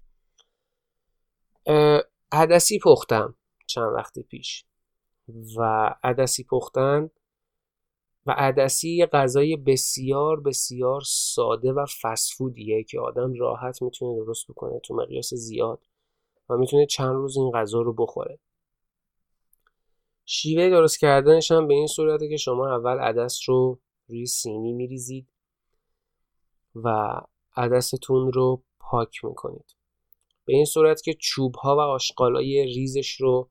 عدسی 2.32 2.80
پختم 2.80 3.36
چند 3.68 3.94
وقت 3.96 4.20
پیش. 4.20 4.66
و 5.58 5.90
عدسی 6.04 6.44
پختن 6.44 7.10
و 8.26 8.32
عدسی 8.32 8.90
یه 8.90 9.06
غذای 9.06 9.56
بسیار 9.56 10.40
بسیار 10.40 11.02
ساده 11.06 11.74
و 11.74 11.86
فسفودیه 12.02 12.84
که 12.84 13.00
آدم 13.00 13.34
راحت 13.34 13.82
می‌تونه 13.82 14.16
درست 14.16 14.48
بکنه 14.48 14.80
تو 14.80 14.96
مقیاس 14.96 15.34
زیاد 15.34 15.88
و 16.50 16.58
می‌تونه 16.58 16.86
چند 16.86 17.16
روز 17.16 17.38
این 17.38 17.52
غذا 17.52 17.82
رو 17.82 17.94
بخوره. 17.94 18.40
شیوه 20.26 20.70
درست 20.70 21.00
کردنش 21.00 21.52
هم 21.52 21.68
به 21.68 21.74
این 21.74 21.88
صورته 21.88 22.30
که 22.30 22.38
شما 22.38 22.76
اول 22.76 23.00
عدس 23.00 23.40
رو 23.48 23.80
روی 24.08 24.26
سینی 24.26 24.74
میریزید 24.74 25.28
و 26.76 27.22
عدستون 27.56 28.34
رو 28.34 28.64
پاک 28.80 29.26
می‌کنید. 29.26 29.76
به 30.46 30.54
این 30.54 30.66
صورت 30.66 31.02
که 31.02 31.14
چوب 31.14 31.56
ها 31.56 31.76
و 31.76 31.80
آشغالای 31.80 32.64
ریزش 32.64 33.22
رو 33.22 33.50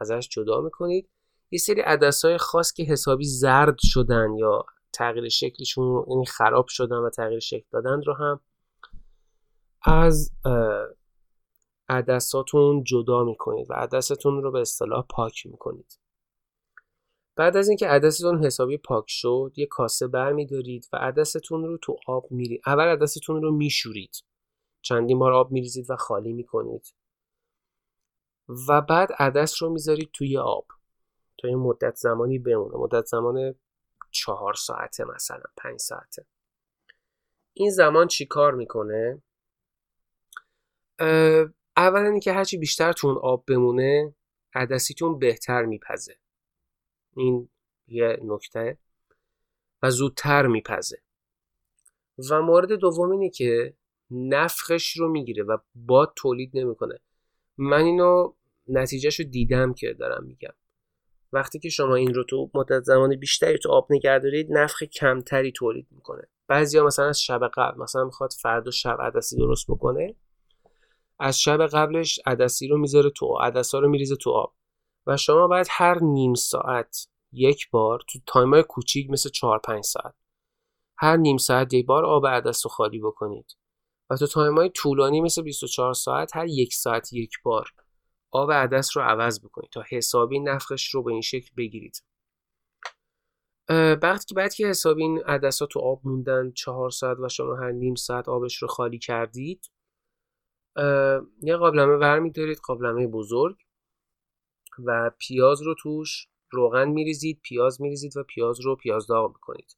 ازش 0.00 0.28
جدا 0.28 0.60
می‌کنید 0.60 1.08
یه 1.54 1.58
سری 1.58 1.80
عدس 1.80 2.24
های 2.24 2.38
خاص 2.38 2.72
که 2.72 2.82
حسابی 2.82 3.24
زرد 3.24 3.76
شدن 3.78 4.34
یا 4.38 4.64
تغییر 4.92 5.28
شکلشون 5.28 6.04
یعنی 6.08 6.26
خراب 6.26 6.66
شدن 6.68 6.96
و 6.96 7.10
تغییر 7.10 7.40
شکل 7.40 7.66
دادن 7.70 8.02
رو 8.02 8.14
هم 8.14 8.40
از 9.82 10.30
عدساتون 11.88 12.84
جدا 12.84 13.24
می‌کنید 13.24 13.70
و 13.70 13.74
عدستون 13.74 14.42
رو 14.42 14.50
به 14.50 14.60
اصطلاح 14.60 15.06
پاک 15.10 15.46
می‌کنید. 15.46 15.98
بعد 17.36 17.56
از 17.56 17.68
اینکه 17.68 17.86
عدستون 17.86 18.44
حسابی 18.44 18.76
پاک 18.78 19.04
شد 19.08 19.52
یه 19.56 19.66
کاسه 19.66 20.06
برمیدارید 20.06 20.88
و 20.92 20.96
عدستون 20.96 21.64
رو 21.64 21.78
تو 21.78 21.96
آب 22.06 22.26
میرید 22.30 22.60
اول 22.66 22.84
عدستون 22.84 23.42
رو 23.42 23.50
میشورید. 23.50 24.16
چندین 24.82 25.18
بار 25.18 25.32
آب 25.32 25.52
میریزید 25.52 25.90
و 25.90 25.96
خالی 25.96 26.32
می‌کنید. 26.32 26.94
و 28.68 28.80
بعد 28.80 29.12
عدس 29.18 29.62
رو 29.62 29.70
می‌ذارید 29.70 30.10
توی 30.12 30.38
آب. 30.38 30.66
تا 31.38 31.48
این 31.48 31.58
مدت 31.58 31.94
زمانی 31.94 32.38
بمونه. 32.38 32.76
مدت 32.76 33.04
زمان 33.04 33.54
چهار 34.10 34.54
ساعته 34.54 35.04
مثلا 35.04 35.44
پنج 35.56 35.80
ساعته. 35.80 36.26
این 37.52 37.70
زمان 37.70 38.06
چی 38.06 38.26
کار 38.26 38.54
می‌کنه؟ 38.54 39.22
اولا 41.76 42.08
اینکه 42.10 42.32
هرچی 42.32 42.58
بیشتر 42.58 42.92
تو 42.92 43.18
آب 43.18 43.44
بمونه 43.46 44.14
عدسیتون 44.54 45.18
بهتر 45.18 45.64
میپزه. 45.64 46.16
این 47.16 47.48
یه 47.88 48.18
نکته. 48.22 48.78
و 49.82 49.90
زودتر 49.90 50.46
میپزه. 50.46 51.02
و 52.30 52.42
مورد 52.42 52.72
دوم 52.72 53.10
اینه 53.10 53.30
که 53.30 53.74
نفخش 54.10 54.96
رو 54.96 55.08
می‌گیره 55.08 55.44
و 55.44 55.58
باد 55.74 56.12
تولید 56.16 56.50
نمی‌کنه. 56.54 56.98
من 57.58 57.84
اینو 57.84 58.34
نتیجهش 58.68 59.20
رو 59.20 59.26
دیدم 59.26 59.74
که 59.74 59.92
دارم 59.92 60.24
میگم. 60.24 60.54
وقتی 61.34 61.58
که 61.58 61.68
شما 61.68 61.94
این 61.94 62.14
رو 62.14 62.24
تو 62.24 62.50
مدت 62.54 62.82
زمان 62.82 63.16
بیشتری 63.16 63.58
تو 63.58 63.72
آب 63.72 63.86
نگه 63.90 64.18
دارید 64.18 64.46
نفخ 64.50 64.82
کمتری 64.82 65.52
تولید 65.52 65.86
می‌کنه. 65.90 66.22
بعضیا 66.48 66.84
مثلا 66.84 67.08
از 67.08 67.20
شب 67.20 67.40
قبل 67.54 67.82
مثلا 67.82 68.04
می‌خواد 68.04 68.32
فردا 68.42 68.70
شب 68.70 68.96
عدسی 69.00 69.36
درست 69.36 69.66
بکنه 69.68 70.14
از 71.18 71.40
شب 71.40 71.66
قبلش 71.66 72.20
عدسی 72.26 72.68
رو 72.68 72.78
می‌ذاره 72.78 73.10
تو 73.10 73.34
عدسا 73.40 73.78
رو 73.78 73.88
میریزه 73.88 74.16
تو 74.16 74.30
آب. 74.30 74.54
و 75.06 75.16
شما 75.16 75.48
باید 75.48 75.66
هر 75.70 75.98
نیم 76.02 76.34
ساعت 76.34 77.08
یک 77.32 77.70
بار 77.70 78.00
تو 78.08 78.18
تایمای 78.26 78.62
کوچیک 78.62 79.10
مثل 79.10 79.30
4 79.30 79.58
5 79.58 79.84
ساعت 79.84 80.14
هر 80.98 81.16
نیم 81.16 81.36
ساعت 81.36 81.72
یک 81.74 81.86
بار 81.86 82.04
آب 82.04 82.26
عدس 82.26 82.66
رو 82.66 82.70
خالی 82.70 82.98
بکنید. 82.98 83.56
و 84.10 84.16
تو 84.16 84.26
تایمای 84.26 84.70
طولانی 84.70 85.20
مثل 85.20 85.42
24 85.42 85.94
ساعت 85.94 86.36
هر 86.36 86.46
یک 86.46 86.74
ساعت 86.74 87.12
یک 87.12 87.32
بار 87.44 87.70
آب 88.34 88.52
عدس 88.52 88.96
رو 88.96 89.02
عوض 89.02 89.40
بکنید 89.40 89.70
تا 89.70 89.84
حسابی 89.88 90.40
نفخش 90.40 90.94
رو 90.94 91.02
به 91.02 91.12
این 91.12 91.20
شکل 91.20 91.50
بگیرید. 91.56 92.02
وقتی 94.02 94.26
که 94.26 94.34
بعد 94.34 94.54
که 94.54 94.66
حسابی 94.66 95.02
این 95.02 95.22
عدس 95.22 95.62
ها 95.62 95.66
تو 95.66 95.80
آب 95.80 96.00
موندن 96.04 96.52
چهار 96.52 96.90
ساعت 96.90 97.18
و 97.18 97.28
شما 97.28 97.56
هر 97.56 97.70
نیم 97.70 97.94
ساعت 97.94 98.28
آبش 98.28 98.56
رو 98.56 98.68
خالی 98.68 98.98
کردید 98.98 99.70
یه 101.42 101.56
قابلمه 101.56 101.96
ور 101.96 102.18
میدارید 102.18 102.58
قابلمه 102.58 103.06
بزرگ 103.06 103.56
و 104.84 105.10
پیاز 105.18 105.62
رو 105.62 105.74
توش 105.82 106.28
روغن 106.50 106.88
میریزید 106.88 107.40
پیاز 107.42 107.80
میریزید 107.80 108.16
و 108.16 108.22
پیاز 108.22 108.60
رو 108.60 108.76
پیاز 108.76 109.06
داغ 109.06 109.32
می‌کنید. 109.32 109.76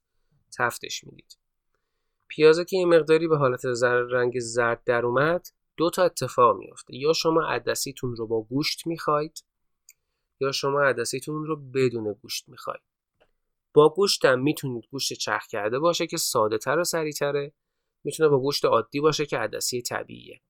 تفتش 0.58 1.04
می‌دید. 1.04 1.38
پیازه 2.28 2.64
که 2.64 2.76
این 2.76 2.88
مقداری 2.88 3.28
به 3.28 3.36
حالت 3.36 3.72
زر 3.72 3.96
رنگ 3.96 4.40
زرد 4.40 4.84
در 4.84 5.06
اومد 5.06 5.46
دو 5.76 5.90
تا 5.90 6.02
اتفاق 6.02 6.56
میافته. 6.56 6.96
یا 6.96 7.12
شما 7.12 7.42
عدسیتون 7.42 8.16
رو 8.16 8.26
با 8.26 8.42
گوشت 8.42 8.86
می‌خواید 8.86 9.44
یا 10.40 10.52
شما 10.52 10.82
عدسیتون 10.82 11.44
رو 11.44 11.56
بدون 11.56 12.12
گوشت 12.12 12.48
می‌خواید. 12.48 12.80
با 13.74 13.88
گوشت 13.88 14.24
هم 14.24 14.40
می‌تونید 14.40 14.84
گوشت 14.90 15.12
چرخ 15.12 15.46
کرده 15.46 15.78
باشه 15.78 16.06
که 16.06 16.16
ساده 16.16 16.58
تر 16.58 16.78
و 16.78 16.84
سریعتره. 16.84 17.52
می‌تونه 18.04 18.28
با 18.28 18.38
گوشت 18.38 18.64
عادی 18.64 19.00
باشه 19.00 19.26
که 19.26 19.38
عدسی 19.38 19.82
طبیعیه. 19.82 20.40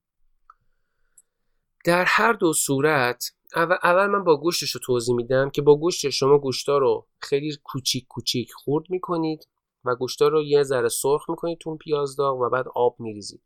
در 1.84 2.04
هر 2.04 2.32
دو 2.32 2.52
صورت 2.52 3.32
اول, 3.56 3.76
اول 3.82 4.06
من 4.06 4.24
با 4.24 4.40
گوشتش 4.40 4.70
رو 4.70 4.80
توضیح 4.84 5.14
میدم 5.14 5.50
که 5.50 5.62
با 5.62 5.76
گوشت 5.76 6.10
شما 6.10 6.38
گوشتا 6.38 6.78
رو 6.78 7.06
خیلی 7.18 7.56
کوچیک 7.64 8.06
کوچیک 8.08 8.52
خورد 8.52 8.90
می‌کنید 8.90 9.48
و 9.84 9.94
گوشتا 9.94 10.28
رو 10.28 10.42
یه 10.42 10.62
ذره 10.62 10.88
سرخ 10.88 11.30
می‌کنید 11.30 11.58
تو 11.58 11.76
پیاز 11.76 12.16
داغ 12.16 12.40
و 12.40 12.50
بعد 12.50 12.66
آب 12.74 12.96
میریزید. 12.98 13.42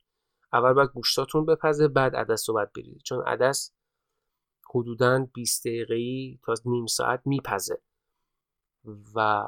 اول 0.53 0.73
باید 0.73 0.91
گوشتاتون 0.91 1.47
بپزه 1.47 1.89
بعد 1.89 2.17
عدس 2.17 2.49
رو 2.49 2.55
باید 2.55 2.73
بریزید. 2.73 3.03
چون 3.03 3.23
عدس 3.27 3.73
حدودا 4.75 5.27
20 5.35 5.67
دقیقه 5.67 6.39
تا 6.45 6.55
نیم 6.65 6.87
ساعت 6.87 7.23
میپزه. 7.25 7.83
و 9.15 9.45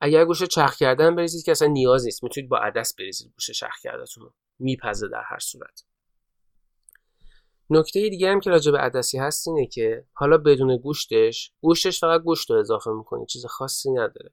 اگر 0.00 0.24
گوشت 0.24 0.44
چرخ 0.44 0.76
کردن 0.76 1.16
بریزید 1.16 1.44
که 1.44 1.50
اصلا 1.50 1.68
نیاز 1.68 2.04
نیست. 2.04 2.22
می‌تونید 2.22 2.50
با 2.50 2.58
عدس 2.58 2.94
بریزید 2.94 3.32
گوشت 3.32 3.50
چرخ 3.50 3.80
کردتون 3.82 4.30
میپزه 4.58 5.08
در 5.08 5.22
هر 5.26 5.38
صورت. 5.38 5.84
نکته 7.70 8.08
دیگه 8.08 8.30
هم 8.30 8.40
که 8.40 8.50
راجع 8.50 8.72
به 8.72 8.78
عدسی 8.78 9.18
هست 9.18 9.48
اینه 9.48 9.66
که 9.66 10.06
حالا 10.12 10.38
بدون 10.38 10.76
گوشتش 10.76 11.52
گوشتش 11.60 12.00
فقط 12.00 12.20
گوشت 12.20 12.50
رو 12.50 12.58
اضافه 12.58 12.90
می‌کنید 12.90 13.28
چیز 13.28 13.46
خاصی 13.46 13.90
نداره. 13.90 14.32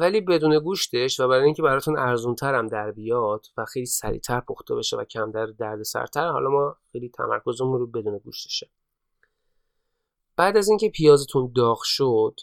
ولی 0.00 0.20
بدون 0.20 0.58
گوشتش 0.58 1.20
و 1.20 1.28
برای 1.28 1.44
اینکه 1.44 1.62
براتون 1.62 1.98
ارزونتر 1.98 2.54
هم 2.54 2.66
در 2.66 2.90
بیاد 2.90 3.46
و 3.56 3.64
خیلی 3.64 3.86
سریعتر 3.86 4.40
پخته 4.40 4.74
بشه 4.74 4.96
و 4.96 5.04
کم 5.04 5.30
در 5.30 5.46
درد 5.46 5.82
سرتر 5.82 6.28
حالا 6.28 6.50
ما 6.50 6.76
خیلی 6.92 7.08
تمرکزمون 7.08 7.78
رو 7.78 7.86
بدون 7.86 8.18
گوشتشه. 8.18 8.70
بعد 10.36 10.56
از 10.56 10.68
اینکه 10.68 10.88
پیازتون 10.88 11.52
داغ 11.56 11.78
شد 11.82 12.40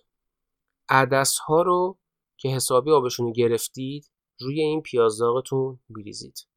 عدس 0.90 1.38
ها 1.38 1.62
رو 1.62 1.98
که 2.38 2.50
حسابی 2.50 2.92
آبشون 2.92 3.26
رو 3.26 3.32
گرفتید 3.32 4.12
روی 4.40 4.62
این 4.62 4.82
پیاز 4.82 5.18
داغتون 5.18 5.80
بریزید 5.90 6.48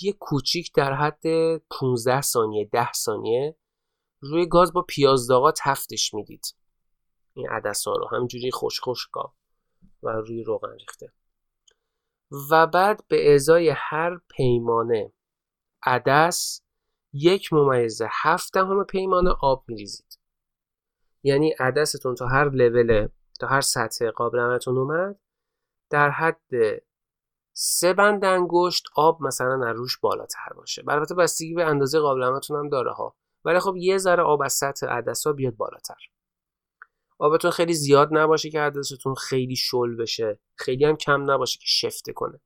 یه 0.00 0.12
کوچیک 0.12 0.72
در 0.74 0.92
حد 0.92 1.22
15 1.70 2.22
ثانیه 2.22 2.68
10 2.72 2.92
ثانیه 2.92 3.56
روی 4.20 4.46
گاز 4.46 4.72
با 4.72 4.82
پیاز 4.82 5.26
داغا 5.26 5.52
تفتش 5.56 6.14
می‌دید. 6.14 6.54
این 7.34 7.48
عدس 7.48 7.86
ها 7.86 7.92
رو. 7.92 8.08
همینجوری 8.12 8.50
خوش 8.50 8.80
خوش 8.80 9.08
و 10.02 10.08
روی 10.08 10.44
روغن 10.44 10.72
ریخته. 10.72 11.12
و 12.50 12.66
بعد 12.66 13.04
به 13.08 13.34
ازای 13.34 13.74
هر 13.76 14.20
پیمانه 14.28 15.12
عدس 15.82 16.62
یک 17.12 17.52
ممیزه 17.52 18.08
هفت 18.10 18.52
دهم 18.52 18.84
پیمانه 18.84 19.30
آب 19.40 19.64
میریزید. 19.68 20.18
یعنی 21.22 21.50
عدستون 21.50 22.14
تا 22.14 22.26
هر 22.26 22.48
لول 22.48 23.08
تا 23.40 23.46
هر 23.46 23.60
سطح 23.60 24.10
قابلمتون 24.10 24.78
اومد 24.78 25.20
در 25.90 26.10
حد 26.10 26.50
سه 27.52 27.92
بند 27.92 28.24
انگشت 28.24 28.86
آب 28.96 29.22
مثلا 29.22 29.66
از 29.68 29.76
روش 29.76 29.98
بالاتر 29.98 30.52
باشه. 30.56 30.82
البته 30.88 31.14
بستگی 31.14 31.54
به 31.54 31.64
اندازه 31.64 32.00
قابلمتون 32.00 32.58
هم 32.58 32.68
داره 32.68 32.92
ها. 32.92 33.16
ولی 33.44 33.60
خب 33.60 33.76
یه 33.76 33.98
ذره 33.98 34.22
آب 34.22 34.42
از 34.42 34.52
سطح 34.52 34.86
عدسا 34.86 35.32
بیاد 35.32 35.56
بالاتر. 35.56 35.94
آبتون 37.18 37.50
خیلی 37.50 37.74
زیاد 37.74 38.08
نباشه 38.12 38.50
که 38.50 38.60
عدستون 38.60 39.14
خیلی 39.14 39.56
شل 39.56 39.96
بشه. 39.96 40.40
خیلی 40.54 40.84
هم 40.84 40.96
کم 40.96 41.30
نباشه 41.30 41.58
که 41.58 41.66
شفته 41.66 42.12
کنه. 42.12 42.40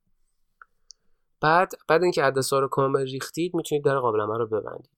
بعد 1.41 1.73
بعد 1.89 2.03
اینکه 2.03 2.23
عدسا 2.23 2.59
رو 2.59 2.69
کامل 2.69 3.05
ریختید 3.05 3.55
می‌تونید 3.55 3.85
در 3.85 3.99
قابلمه 3.99 4.39
رو 4.39 4.47
ببندید. 4.47 4.91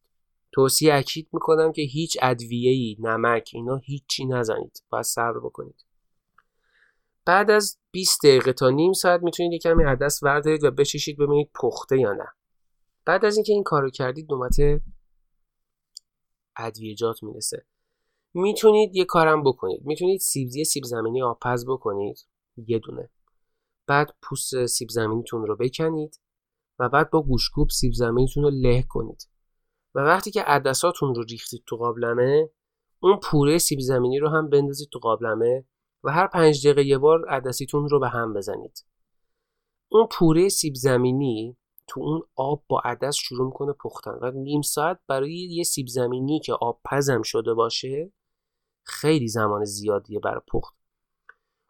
توصیه 0.52 0.94
اکید 0.94 1.28
می‌کنم 1.32 1.72
که 1.72 1.82
هیچ 1.82 2.18
ادویه‌ای 2.22 2.96
نمک 3.00 3.50
اینا 3.54 3.76
هیچی 3.76 4.24
نزنید. 4.24 4.82
باید 4.90 5.04
صبر 5.04 5.38
بکنید. 5.38 5.84
بعد 7.26 7.50
از 7.50 7.78
20 7.90 8.22
دقیقه 8.24 8.52
تا 8.52 8.70
نیم 8.70 8.92
ساعت 8.92 9.22
می‌تونید 9.22 9.52
یک 9.52 9.62
کمی 9.62 9.84
عدس 9.84 10.22
وردارید 10.22 10.64
و 10.64 10.70
بچشید 10.70 11.18
ببینید 11.18 11.50
پخته 11.54 11.98
یا 11.98 12.12
نه. 12.12 12.26
بعد 13.04 13.24
از 13.24 13.36
اینکه 13.36 13.52
این 13.52 13.62
کارو 13.62 13.90
کردید 13.90 14.32
نوبت 14.32 14.56
ادویجات 16.56 17.22
می‌رسه. 17.22 17.66
می‌تونید 18.34 18.96
یه 18.96 19.04
کارم 19.04 19.42
بکنید. 19.42 19.80
می‌تونید 19.84 20.20
سیبزی 20.20 20.64
سیب 20.64 20.84
زمینی 20.84 21.22
آبپز 21.22 21.66
بکنید. 21.68 22.26
یه 22.56 22.78
دونه. 22.78 23.10
بعد 23.86 24.10
پوست 24.22 24.66
سیب 24.66 24.88
زمینیتون 24.90 25.46
رو 25.46 25.56
بکنید 25.56 26.20
و 26.78 26.88
بعد 26.88 27.10
با 27.10 27.22
گوشکوب 27.22 27.68
سیب 27.70 27.92
زمینیتون 27.92 28.42
رو 28.42 28.50
له 28.50 28.84
کنید. 28.88 29.28
و 29.94 30.00
وقتی 30.00 30.30
که 30.30 30.42
عدساتون 30.42 31.14
رو 31.14 31.22
ریختید 31.22 31.62
تو 31.66 31.76
قابلمه 31.76 32.50
اون 33.00 33.20
پوره 33.22 33.58
سیب 33.58 33.78
زمینی 33.80 34.18
رو 34.18 34.28
هم 34.28 34.50
بندازید 34.50 34.88
تو 34.92 34.98
قابلمه 34.98 35.64
و 36.04 36.10
هر 36.12 36.26
پنج 36.26 36.66
دقیقه 36.66 36.84
یه 36.84 36.98
بار 36.98 37.28
عدسیتون 37.28 37.88
رو 37.88 38.00
به 38.00 38.08
هم 38.08 38.34
بزنید. 38.34 38.84
اون 39.88 40.08
پوره 40.10 40.48
سیب 40.48 40.74
زمینی 40.74 41.56
تو 41.88 42.00
اون 42.00 42.22
آب 42.36 42.64
با 42.68 42.80
عدس 42.84 43.14
شروع 43.14 43.52
کنه 43.52 43.72
پختن 43.72 44.18
و 44.22 44.30
نیم 44.30 44.62
ساعت 44.62 45.00
برای 45.08 45.34
یه 45.34 45.64
سیب 45.64 45.86
زمینی 45.86 46.40
که 46.40 46.52
آب 46.52 46.80
پزم 46.90 47.22
شده 47.22 47.54
باشه 47.54 48.12
خیلی 48.84 49.28
زمان 49.28 49.64
زیادیه 49.64 50.20
برای 50.20 50.40
پخت. 50.52 50.74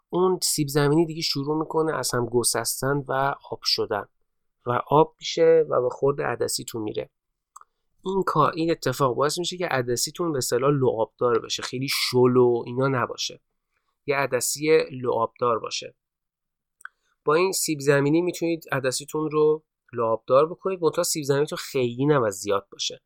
اون 0.09 0.39
سیب 0.43 0.69
زمینی 0.69 1.07
دیگه 1.07 1.23
شروع 1.23 1.59
می‌کنه 1.59 1.95
از 1.99 2.15
هم 2.15 2.27
گسستن 2.27 3.05
و 3.09 3.35
آب 3.51 3.61
شدن 3.62 4.05
و 4.66 4.81
آب 4.86 5.16
میشه 5.20 5.65
و 5.70 5.82
به 5.82 5.89
خورد 5.89 6.20
عدسیتون 6.20 6.82
میره. 6.82 7.11
این 8.05 8.23
کار 8.23 8.53
این 8.57 8.70
اتفاق 8.70 9.16
باعث 9.16 9.39
میشه 9.39 9.57
که 9.57 9.66
عدسیتون 9.66 10.32
به 10.32 10.39
اصطلاح 10.39 10.70
لعابدار 10.70 11.39
بشه 11.39 11.62
خیلی 11.62 11.89
شل 11.91 12.36
و 12.36 12.62
اینا 12.66 12.89
نباشه. 12.89 13.41
یه 14.07 14.16
عدسی 14.16 14.78
لعابدار 14.91 15.59
باشه. 15.59 15.95
با 17.24 17.35
این 17.35 17.53
سیب 17.53 17.81
زمینی 17.81 18.23
می‌تونید 18.23 18.65
عدسیتون 18.73 19.31
رو 19.31 19.65
لعابدار 19.93 20.49
بکنید. 20.49 20.82
منتها 20.82 21.03
سیب 21.03 21.24
زمینیتون 21.24 21.59
خیلی 21.59 22.07
نباید 22.07 22.32
زیاد 22.32 22.69
باشه. 22.73 23.03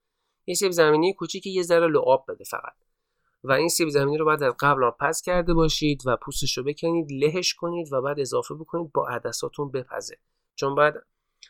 یه 0.47 0.55
سیب 0.55 0.71
زمینی 0.71 1.13
کوچیکی 1.13 1.51
یه 1.51 1.63
ذره 1.63 1.89
لعاب 1.89 2.25
بده 2.29 2.45
فقط. 2.45 2.88
و 3.45 3.53
این 3.53 3.69
سیب 3.69 3.89
زمینی 3.89 4.19
رو 4.19 4.25
بعد 4.25 4.43
از 4.43 4.55
قبل 4.61 4.91
پس 5.01 5.23
کرده 5.23 5.55
باشید 5.55 6.03
و 6.07 6.17
پوستش 6.17 6.59
رو 6.59 6.65
بکنید 6.65 7.13
لهش 7.13 7.55
کنید 7.55 7.93
و 7.93 8.03
بعد 8.03 8.21
اضافه 8.21 8.55
بکنید 8.55 8.93
با 8.93 9.09
عدساتون 9.09 9.71
بپزه. 9.71 10.17
چون 10.55 10.75
بعد 10.75 10.95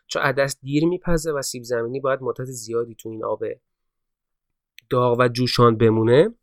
چون 0.07 0.23
عدس 0.23 0.59
دیر 0.63 0.87
میپزه 0.87 1.33
و 1.33 1.43
سیب 1.43 1.63
زمینی 1.63 2.01
باید 2.01 2.23
مدت 2.23 2.45
زیادی 2.45 2.95
تو 2.95 3.09
این 3.09 3.25
آب 3.25 3.43
داغ 4.91 5.19
و 5.21 5.29
جوشان 5.29 5.77
بمونه. 5.77 6.35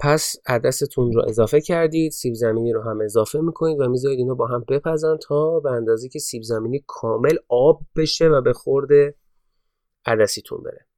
پس 0.00 0.36
عدستون 0.46 1.12
رو 1.12 1.22
اضافه 1.28 1.60
کردید 1.60 2.12
سیب 2.12 2.34
زمینی 2.34 2.72
رو 2.72 2.82
هم 2.82 3.00
اضافه 3.00 3.40
می‌کنید 3.40 3.80
و 3.80 3.88
می‌ذارید 3.88 4.18
اینو 4.18 4.34
با 4.34 4.46
هم 4.46 4.64
بپزن 4.68 5.16
تا 5.16 5.60
به 5.60 5.70
اندازه 5.70 6.08
که 6.08 6.18
سیب 6.18 6.42
زمینی 6.42 6.84
کامل 6.86 7.36
آب 7.48 7.82
بشه 7.96 8.28
و 8.28 8.40
به 8.40 8.52
خورده 8.52 9.14
عدسیتون 10.06 10.62
بره. 10.62 10.89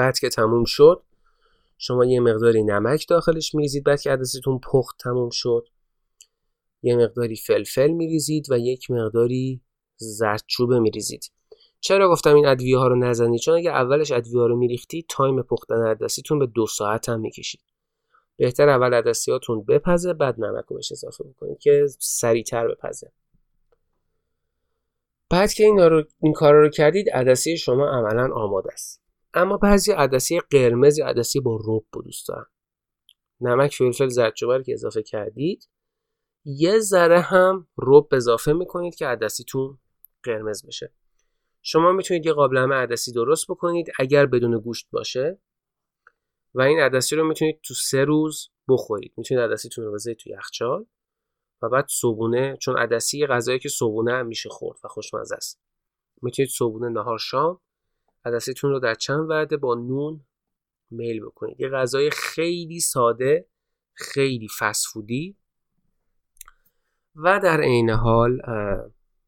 بعد 0.00 0.18
که 0.18 0.28
تموم 0.28 0.64
شد 0.64 1.02
شما 1.78 2.04
یه 2.04 2.20
مقداری 2.20 2.62
نمک 2.62 3.08
داخلش 3.08 3.54
میریزید 3.54 3.84
بعد 3.84 4.00
که 4.00 4.10
عدسیتون 4.10 4.60
پخت 4.72 4.96
تموم 4.98 5.30
شد 5.32 5.68
یه 6.82 6.96
مقداری 6.96 7.36
فلفل 7.36 7.90
میریزید 7.90 8.50
و 8.50 8.58
یک 8.58 8.90
مقداری 8.90 9.60
زردچوبه 9.96 10.78
میریزید. 10.78 11.32
چرا 11.80 12.08
گفتم 12.08 12.34
این 12.34 12.46
ادویه 12.46 12.78
ها 12.78 12.88
رو 12.88 12.96
نزنید؟ 12.96 13.40
چون 13.40 13.54
اگه 13.54 13.70
اولش 13.70 14.12
ادویه 14.12 14.40
ها 14.40 14.46
رو 14.46 14.56
میریختی 14.56 15.06
تایم 15.08 15.42
پختن 15.42 15.86
عدسیتون 15.86 16.38
به 16.38 16.46
دو 16.46 16.66
ساعت 16.66 17.08
هم 17.08 17.20
می‌کشید. 17.20 17.60
بهتر 18.36 18.68
اول 18.68 18.94
عدسیاتون 18.94 19.64
بپزه 19.64 20.12
بعد 20.12 20.40
نمک 20.40 20.64
رو 20.64 20.76
بهش 20.76 20.92
اضافه 20.92 21.24
بکنید 21.24 21.58
که 21.58 21.86
سریعتر 21.98 22.68
بپزه. 22.68 23.12
بعد 25.30 25.52
که 25.52 25.64
این, 25.64 25.78
رو، 25.78 26.04
این 26.22 26.32
کار 26.32 26.54
رو 26.54 26.68
کردید 26.68 27.10
عدسی 27.10 27.56
شما 27.56 27.88
عملا 27.88 28.34
آماده 28.34 28.72
است. 28.72 29.00
اما 29.34 29.56
بعضی 29.56 29.92
عدسی 29.92 30.40
قرمز 30.40 30.98
یا 30.98 31.06
عدسی 31.06 31.40
با 31.40 31.56
رب 31.64 31.84
بود 31.92 32.04
دوست 32.04 32.28
دارم 32.28 32.46
نمک 33.40 33.74
فلفل 33.74 34.08
زردچوبه 34.08 34.62
که 34.62 34.72
اضافه 34.72 35.02
کردید 35.02 35.68
یه 36.44 36.78
ذره 36.78 37.20
هم 37.20 37.68
رب 37.78 38.08
اضافه 38.12 38.52
می‌کنید 38.52 38.94
که 38.94 39.06
عدسیتون 39.06 39.78
قرمز 40.22 40.66
بشه. 40.66 40.94
شما 41.62 41.92
می‌تونید 41.92 42.26
یه 42.26 42.32
قابلمه 42.32 42.74
عدسی 42.74 43.12
درست 43.12 43.50
بکنید 43.50 43.92
اگر 43.98 44.26
بدون 44.26 44.58
گوشت 44.58 44.88
باشه 44.90 45.40
و 46.54 46.62
این 46.62 46.80
عدسی 46.80 47.16
رو 47.16 47.28
می‌تونید 47.28 47.60
تو 47.62 47.74
سه 47.74 48.04
روز 48.04 48.50
بخورید. 48.68 49.14
می‌تونید 49.16 49.42
عدسیتون 49.44 49.84
رو 49.84 49.92
بذارید 49.92 50.18
تو 50.18 50.30
یخچال 50.30 50.86
و 51.62 51.68
بعد 51.68 51.86
صبونه 51.88 52.56
چون 52.56 52.78
عدسی 52.78 53.26
غذایی 53.26 53.58
که 53.58 53.68
صبونه 53.68 54.12
هم 54.12 54.26
میشه 54.26 54.48
خورد 54.48 54.78
و 54.84 54.88
خوشمزه 54.88 55.34
است. 55.34 55.60
می‌تونید 56.22 56.50
صبونه 56.50 56.88
نهار 56.88 57.18
شام 57.18 57.60
عدسیتون 58.24 58.70
رو 58.70 58.78
در 58.78 58.94
چند 58.94 59.30
وعده 59.30 59.56
با 59.56 59.74
نون 59.74 60.24
میل 60.90 61.20
بکنید. 61.20 61.60
یه 61.60 61.68
غذای 61.68 62.10
خیلی 62.10 62.80
ساده 62.80 63.46
خیلی 63.92 64.48
فسفودی 64.58 65.36
و 67.14 67.40
در 67.42 67.60
عین 67.60 67.90
حال 67.90 68.42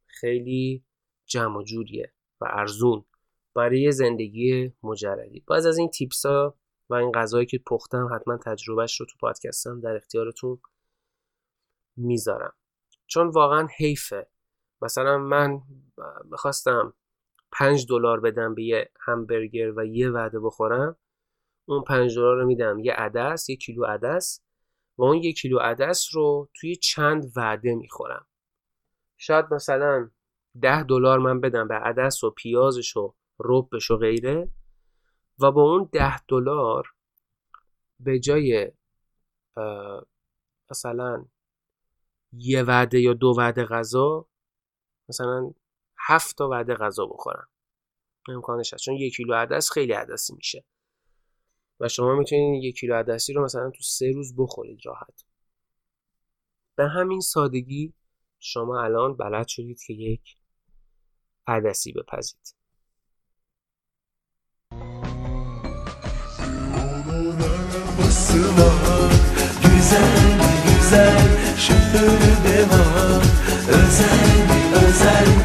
خیلی 0.07 0.85
جمع 1.27 1.63
جوریه 1.65 2.13
و 2.41 2.45
ارزون 2.51 3.05
برای 3.55 3.93
زندگی 3.93 4.73
مجردی. 4.83 5.45
باز 5.47 5.67
از 5.67 5.79
این 5.79 5.91
تیپس 5.91 6.27
ها 6.27 6.59
و 6.91 6.95
این 6.95 7.13
غذایی 7.13 7.47
که 7.47 7.59
پختم 7.59 8.15
حتما 8.15 8.37
تجربهش 8.37 9.01
رو 9.01 9.07
تو 9.07 9.17
پادکستم 9.21 9.81
در 9.81 9.97
اختیارتون 9.97 10.61
می‌ذارم. 11.97 12.53
چون 13.07 13.29
واقعا 13.29 13.69
حیفه. 13.77 14.27
مثلا 14.83 15.19
من 15.19 15.61
می‌خواستم 16.25 16.95
پنج 17.53 17.87
دلار 17.89 18.21
بدم 18.21 18.55
به 18.55 18.63
یه 18.63 18.91
همبرگر 19.01 19.73
و 19.77 19.87
یه 19.87 20.11
وعده 20.11 20.41
بخورم 20.41 20.97
اون 21.65 21.85
پنج 21.85 22.17
دلار 22.17 22.37
رو 22.37 22.47
میدم. 22.47 22.79
یه 22.79 22.93
عدس 22.93 23.51
یه 23.51 23.57
کیلو 23.57 23.85
عدس 23.85 24.41
و 24.99 25.03
اون 25.03 25.17
یک 25.17 25.37
کیلو 25.37 25.59
عدس 25.59 26.09
رو 26.15 26.49
توی 26.55 26.77
چند 26.77 27.33
وعده 27.37 27.75
می‌خورم. 27.75 28.27
شاید 29.17 29.55
مثلا 29.55 30.11
ده 30.61 30.83
دلار 30.83 31.19
من 31.19 31.41
بدم 31.41 31.69
به 31.69 31.75
عدس 31.75 32.25
و 32.25 32.31
پیازش 32.31 32.97
و 32.97 33.15
ربش 33.41 33.91
و 33.91 33.97
غیره 33.97 34.49
و 35.39 35.53
با 35.53 35.63
اون 35.63 35.89
ده 35.93 36.27
دلار 36.27 36.89
به 38.01 38.19
جای 38.19 38.73
مثلا 40.71 41.25
یه 42.33 42.63
وعده 42.63 43.01
یا 43.01 43.13
دو 43.13 43.35
وعده 43.39 43.65
غذا 43.65 44.27
مثلا 45.09 45.53
هفت 46.07 46.39
تا 46.39 46.49
وعده 46.49 46.75
غذا 46.75 47.07
بخورم. 47.07 47.49
امکانش 48.29 48.75
هست. 48.75 48.83
چون 48.83 48.95
یک 48.95 49.17
کیلو 49.17 49.35
عدس 49.35 49.71
خیلی 49.71 49.93
عدسی 49.93 50.35
میشه. 50.35 50.65
و 51.81 51.89
شما 51.89 52.15
می‌تونید 52.15 52.65
یک 52.65 52.77
کیلو 52.77 52.95
عدسی 52.95 53.33
رو 53.33 53.45
مثلا 53.45 53.71
تو 53.71 53.83
سه 53.83 54.11
روز 54.15 54.35
بخورید 54.39 54.79
راحت. 54.85 55.25
به 56.77 56.89
همین 56.89 57.21
سادگی 57.21 57.95
شما 58.39 58.83
الان 58.83 59.17
بلد 59.17 59.49
شدید 59.49 59.81
که 59.87 59.93
یک 59.93 60.37
عدسی 61.47 61.93
بپزید. 61.93 62.63
Var 72.73 73.23
Özel 73.69 74.53
özel 74.75 75.42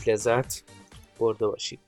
موزیک 0.00 0.08
لذت 0.08 0.62
برده 1.18 1.46
باشید 1.46 1.80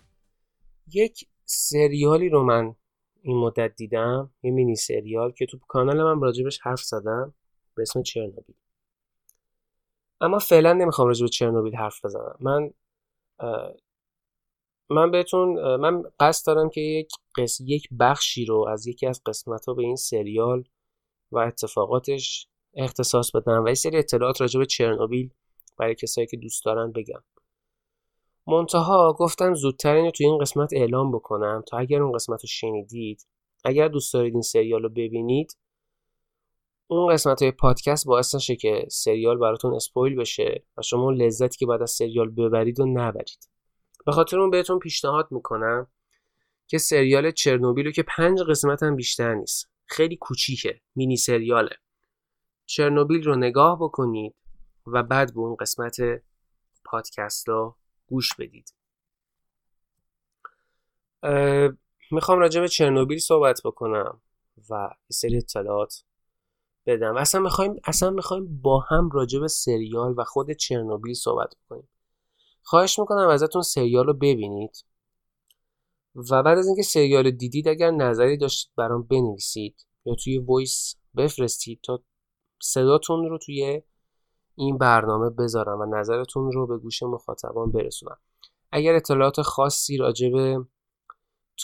یک 0.92 1.28
سریالی 1.44 2.28
رو 2.28 2.44
من 2.44 2.74
این 3.22 3.36
مدت 3.36 3.76
دیدم 3.76 4.30
یه 4.42 4.50
مینی 4.50 4.76
سریال 4.76 5.32
که 5.32 5.46
تو 5.46 5.58
کانال 5.68 6.02
من 6.02 6.20
راجبش 6.20 6.58
حرف 6.62 6.80
زدم 6.80 7.34
به 7.74 7.82
اسم 7.82 8.02
چرنوبیل. 8.02 8.54
اما 10.20 10.38
فعلا 10.38 10.72
نمی‌خوام 10.72 11.08
راجب 11.08 11.26
چرنوبیل 11.26 11.74
حرف 11.74 12.04
بزنم. 12.04 12.36
من 12.40 12.70
من 14.90 15.10
بهتون 15.10 15.76
من 15.76 16.02
قصد 16.20 16.46
دارم 16.46 16.70
که 16.70 16.80
یک 16.80 17.12
قس... 17.36 17.60
یک 17.60 17.88
بخشی 18.00 18.44
رو 18.44 18.68
از 18.68 18.86
یکی 18.86 19.06
از 19.06 19.22
قسمت 19.26 19.66
ها 19.66 19.74
به 19.74 19.82
این 19.82 19.96
سریال 19.96 20.64
و 21.32 21.38
اتفاقاتش 21.38 22.48
اختصاص 22.74 23.30
بدم 23.30 23.64
و 23.64 23.68
یه 23.68 23.74
سری 23.74 23.96
اطلاعات 23.96 24.40
راجع 24.40 24.58
به 24.58 24.66
چرنوبیل 24.66 25.30
برای 25.76 25.94
کسایی 25.94 26.26
که 26.26 26.36
دوست 26.36 26.64
دارن 26.64 26.92
بگم. 26.92 27.22
منتها 28.46 29.12
گفتم 29.18 29.54
زودتر 29.54 29.94
اینو 29.94 30.10
توی 30.10 30.26
این 30.26 30.38
قسمت 30.38 30.72
اعلام 30.72 31.12
بکنم 31.12 31.62
تا 31.68 31.78
اگر 31.78 32.02
اون 32.02 32.12
قسمت 32.12 32.42
رو 32.42 32.48
شنیدید 32.48 33.26
اگر 33.64 33.88
دوست 33.88 34.14
دارید 34.14 34.32
این 34.32 34.42
سریال 34.42 34.82
رو 34.82 34.88
ببینید 34.88 35.56
اون 36.86 37.12
قسمت 37.12 37.42
های 37.42 37.50
پادکست 37.50 38.06
باعث 38.06 38.34
نشه 38.34 38.56
که 38.56 38.86
سریال 38.90 39.38
براتون 39.38 39.74
اسپویل 39.74 40.16
بشه 40.16 40.64
و 40.76 40.82
شما 40.82 41.10
لذتی 41.10 41.58
که 41.58 41.66
بعد 41.66 41.82
از 41.82 41.90
سریال 41.90 42.30
ببرید 42.30 42.80
و 42.80 42.86
نبرید. 42.86 43.48
به 44.06 44.12
خاطر 44.12 44.40
اون 44.40 44.50
بهتون 44.50 44.78
پیشنهاد 44.78 45.28
می‌کنم 45.30 45.86
که 46.66 46.78
سریال 46.78 47.30
چرنوبیل 47.30 47.86
رو 47.86 47.92
که 47.92 48.02
پنج 48.02 48.40
قسمت 48.42 48.82
هم 48.82 48.96
بیشتر 48.96 49.34
نیست 49.34 49.70
خیلی 49.86 50.16
کوچیکه 50.16 50.80
مینی 50.94 51.16
سریاله. 51.16 51.76
چرنوبیل 52.66 53.22
رو 53.22 53.36
نگاه 53.36 53.78
بکنید 53.80 54.34
و 54.86 55.02
بعد 55.02 55.34
به 55.34 55.40
اون 55.40 55.56
قسمت 55.56 55.96
پادکست 56.84 57.48
رو 57.48 57.76
گوش 58.12 58.28
بدید. 58.38 58.74
می‌خوام 62.10 62.38
راجع 62.38 62.60
به 62.60 62.68
چرنوبیل 62.68 63.18
صحبت 63.18 63.60
بکنم 63.64 64.22
و 64.70 64.90
یه 64.92 65.14
سری 65.14 65.36
اطلاعات 65.36 66.04
بدم. 66.86 67.16
اصلا 67.16 67.40
می‌خوایم 67.40 67.76
اصلا 67.84 68.10
می‌خوایم 68.10 68.60
با 68.62 68.80
هم 68.80 69.10
راجع 69.12 69.40
به 69.40 69.48
سریال 69.48 70.14
و 70.18 70.24
خود 70.24 70.52
چرنوبیل 70.52 71.14
صحبت 71.14 71.54
بکنیم. 71.64 71.88
خواهش 72.62 72.98
می‌کنم 72.98 73.28
ازتون 73.28 73.62
سریال 73.62 74.06
رو 74.06 74.14
ببینید 74.14 74.84
و 76.30 76.42
بعد 76.42 76.58
از 76.58 76.66
اینکه 76.66 76.82
سریال 76.82 77.30
دیدید 77.30 77.68
اگر 77.68 77.90
نظری 77.90 78.36
داشتید 78.36 78.72
برام 78.76 79.02
بنویسید 79.02 79.86
یا 80.04 80.14
توی 80.14 80.38
وایس 80.38 80.94
بفرستید 81.16 81.80
تا 81.82 82.02
صداتون 82.62 83.28
رو 83.28 83.38
توی 83.38 83.82
این 84.62 84.78
برنامه 84.78 85.30
بذارم 85.30 85.80
و 85.80 85.84
نظرتون 85.84 86.52
رو 86.52 86.66
به 86.66 86.78
گوش 86.78 87.02
مخاطبان 87.02 87.72
برسونم. 87.72 88.18
اگر 88.72 88.94
اطلاعات 88.94 89.42
خاصی 89.42 89.96
راجع 89.96 90.30
به 90.30 90.64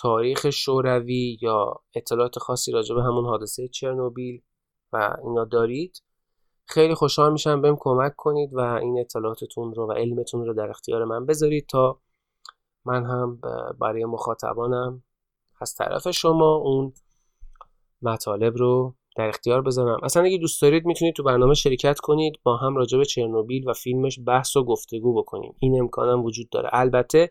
تاریخ 0.01 0.51
شوروی 0.51 1.39
یا 1.41 1.81
اطلاعات 1.95 2.39
خاصی 2.39 2.73
راجع 2.73 2.95
به 2.95 3.03
همون 3.03 3.25
حادثه 3.25 3.69
چرنوبیل 3.69 4.43
و 4.93 5.17
اینا 5.25 5.45
دارید 5.45 6.03
خیلی 6.65 6.95
خوشحال 6.95 7.33
میشم 7.33 7.61
بهم 7.61 7.77
کمک 7.81 8.17
کنید 8.17 8.55
و 8.55 8.61
این 8.61 9.01
اطلاعاتتون 9.01 9.75
رو 9.75 9.89
و 9.89 9.93
علمتون 9.93 10.47
رو 10.47 10.55
در 10.55 10.71
اختیار 10.71 11.05
من 11.05 11.27
بذارید 11.27 11.67
تا 11.67 12.01
من 12.85 13.05
هم 13.07 13.41
برای 13.81 14.05
مخاطبانم 14.05 15.03
از 15.61 15.75
طرف 15.75 16.11
شما 16.11 16.55
اون 16.55 16.93
مطالب 18.03 18.57
رو 18.57 18.95
در 19.19 19.29
اختیار 19.29 19.63
بذارم. 19.63 20.01
اصلا 20.03 20.23
اگه 20.23 20.39
دوست 20.39 20.63
دارید 20.63 20.87
می‌تونید 20.87 21.15
تو 21.15 21.23
برنامه 21.23 21.55
شرکت 21.55 22.01
کنید 22.01 22.41
با 22.43 22.57
هم 22.57 22.77
راجع 22.77 22.99
به 22.99 23.05
چرنوبیل 23.05 23.69
و 23.69 23.73
فیلمش 23.73 24.19
بحث 24.27 24.57
و 24.57 24.65
گفتگو 24.65 25.15
بکنیم. 25.15 25.55
این 25.61 25.81
امکانم 25.81 26.25
وجود 26.25 26.51
داره. 26.51 26.71
البته 26.73 27.31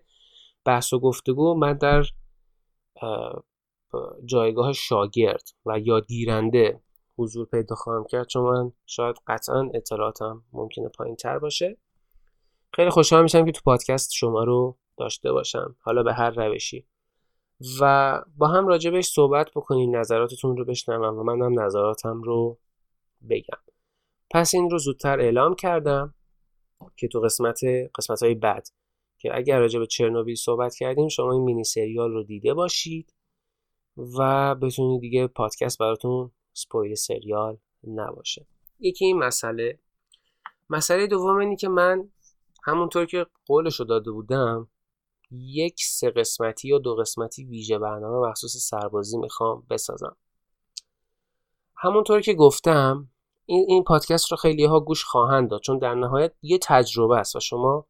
بحث 0.66 0.94
و 0.94 1.00
گفتگو 1.00 1.56
من 1.56 1.78
در 1.78 2.04
جایگاه 4.26 4.74
شاگرد 4.74 5.44
و 5.66 5.80
یادگیرنده 5.80 6.82
حضور 7.18 7.46
پیدا 7.46 7.76
خواهم 7.76 8.06
کرد. 8.10 8.28
چون 8.28 8.44
من 8.44 8.72
شاید 8.86 9.16
قطعا 9.28 9.70
اطلاعاتم 9.74 10.44
ممکنه 10.54 10.90
پایین 10.90 11.16
تر 11.16 11.40
باشه. 11.40 11.78
خیلی 12.74 12.90
خوشحال 12.90 13.24
میشم 13.24 13.46
که 13.46 13.52
تو 13.52 13.62
پادکست 13.66 14.12
شما 14.14 14.44
رو 14.44 14.78
داشته 14.98 15.32
باشم. 15.32 15.76
حالا 15.80 16.04
به 16.04 16.14
هر 16.14 16.30
روشی. 16.30 16.88
و 17.82 18.24
با 18.38 18.48
هم 18.48 18.68
راجع 18.68 18.90
بهش 18.90 19.08
صحبت 19.08 19.52
بکنیم 19.56 19.96
نظراتتون 19.96 20.58
رو 20.58 20.66
بشنوم 20.66 21.18
و 21.20 21.24
منم 21.24 21.60
نظراتم 21.60 22.22
رو 22.22 22.58
بگم. 23.30 23.60
پس 24.32 24.54
این 24.54 24.70
رو 24.70 24.78
زودتر 24.78 25.20
اعلام 25.20 25.56
کردم 25.56 26.14
که 26.96 27.08
تو 27.08 27.20
قسمت 27.20 27.60
قسمت 27.96 28.24
های 28.24 28.36
بعد 28.36 28.68
که 29.18 29.38
اگر 29.38 29.60
راجع 29.60 29.80
به 29.80 29.86
چرنوبیل 29.86 30.36
صحبت 30.36 30.76
کردیم 30.76 31.08
شما 31.08 31.32
این 31.32 31.42
مینی 31.42 31.64
سریال 31.64 32.12
رو 32.12 32.24
دیده 32.24 32.54
باشید 32.54 33.14
و 33.98 34.56
بتونید 34.56 35.02
دیگه 35.02 35.28
پادکست 35.28 35.78
براتون 35.78 36.32
سپویل 36.54 36.96
سریال 36.96 37.58
نباشه. 37.88 38.48
یکی 38.80 39.06
این 39.06 39.18
مسئله. 39.18 39.80
مسئله 40.70 41.08
دوم 41.08 41.38
اینی 41.38 41.56
که 41.56 41.70
من 41.70 42.10
همونطور 42.64 43.06
که 43.06 43.26
قولش 43.46 43.80
رو 43.80 43.86
داده 43.86 44.12
بودم 44.12 44.68
یک 45.32 45.84
سه 45.84 46.10
قسمتی 46.10 46.68
یا 46.68 46.78
دو 46.78 46.96
قسمتی 46.96 47.46
ویژه 47.46 47.78
برنامه 47.78 48.30
مخصوص 48.30 48.58
سربازی 48.58 49.18
می‌خوام 49.18 49.64
بسازم. 49.70 50.16
همونطور 51.76 52.22
که 52.22 52.34
گفتم 52.34 53.10
این, 53.46 53.66
این 53.68 53.84
پادکست 53.84 54.32
رو 54.32 54.38
خیلی 54.38 54.66
ها 54.66 54.80
گوش 54.80 55.04
خواهند 55.04 55.50
داد 55.50 55.62
چون 55.62 55.78
در 55.78 55.96
نهایت 55.96 56.34
یه 56.42 56.60
تجربه 56.62 57.18
است 57.18 57.36
و 57.36 57.40
شما 57.40 57.86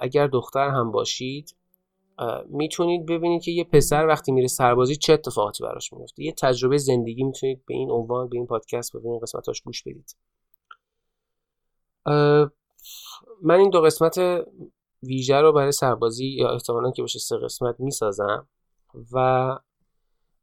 اگر 0.00 0.26
دختر 0.26 0.68
هم 0.68 0.90
باشید 0.90 1.56
می‌تونید 2.46 3.06
ببینید 3.06 3.42
که 3.42 3.50
یه 3.50 3.64
پسر 3.64 4.06
وقتی 4.06 4.32
میره 4.32 4.46
سربازی 4.46 4.96
چه 4.96 5.12
اتفاقاتی 5.12 5.64
براش 5.64 5.92
میفته 5.92 6.22
یه 6.22 6.32
تجربه 6.32 6.76
زندگی 6.76 7.24
می‌تونید 7.24 7.64
به 7.66 7.74
این 7.74 7.90
عنوان 7.90 8.28
به 8.28 8.36
این 8.36 8.46
پادکست 8.46 8.92
به 8.92 9.00
این 9.04 9.18
قسمتاش 9.18 9.60
گوش 9.60 9.82
بدید. 9.82 10.16
من 13.42 13.58
این 13.58 13.70
دو 13.70 13.80
قسمت 13.80 14.18
ویژه 15.06 15.36
رو 15.36 15.52
برای 15.52 15.72
سربازی 15.72 16.26
یا 16.26 16.50
احتمالا 16.50 16.90
که 16.90 17.02
باشه 17.02 17.18
سه 17.18 17.36
قسمت 17.36 17.80
می‌سازم. 17.80 18.48
و 19.12 19.58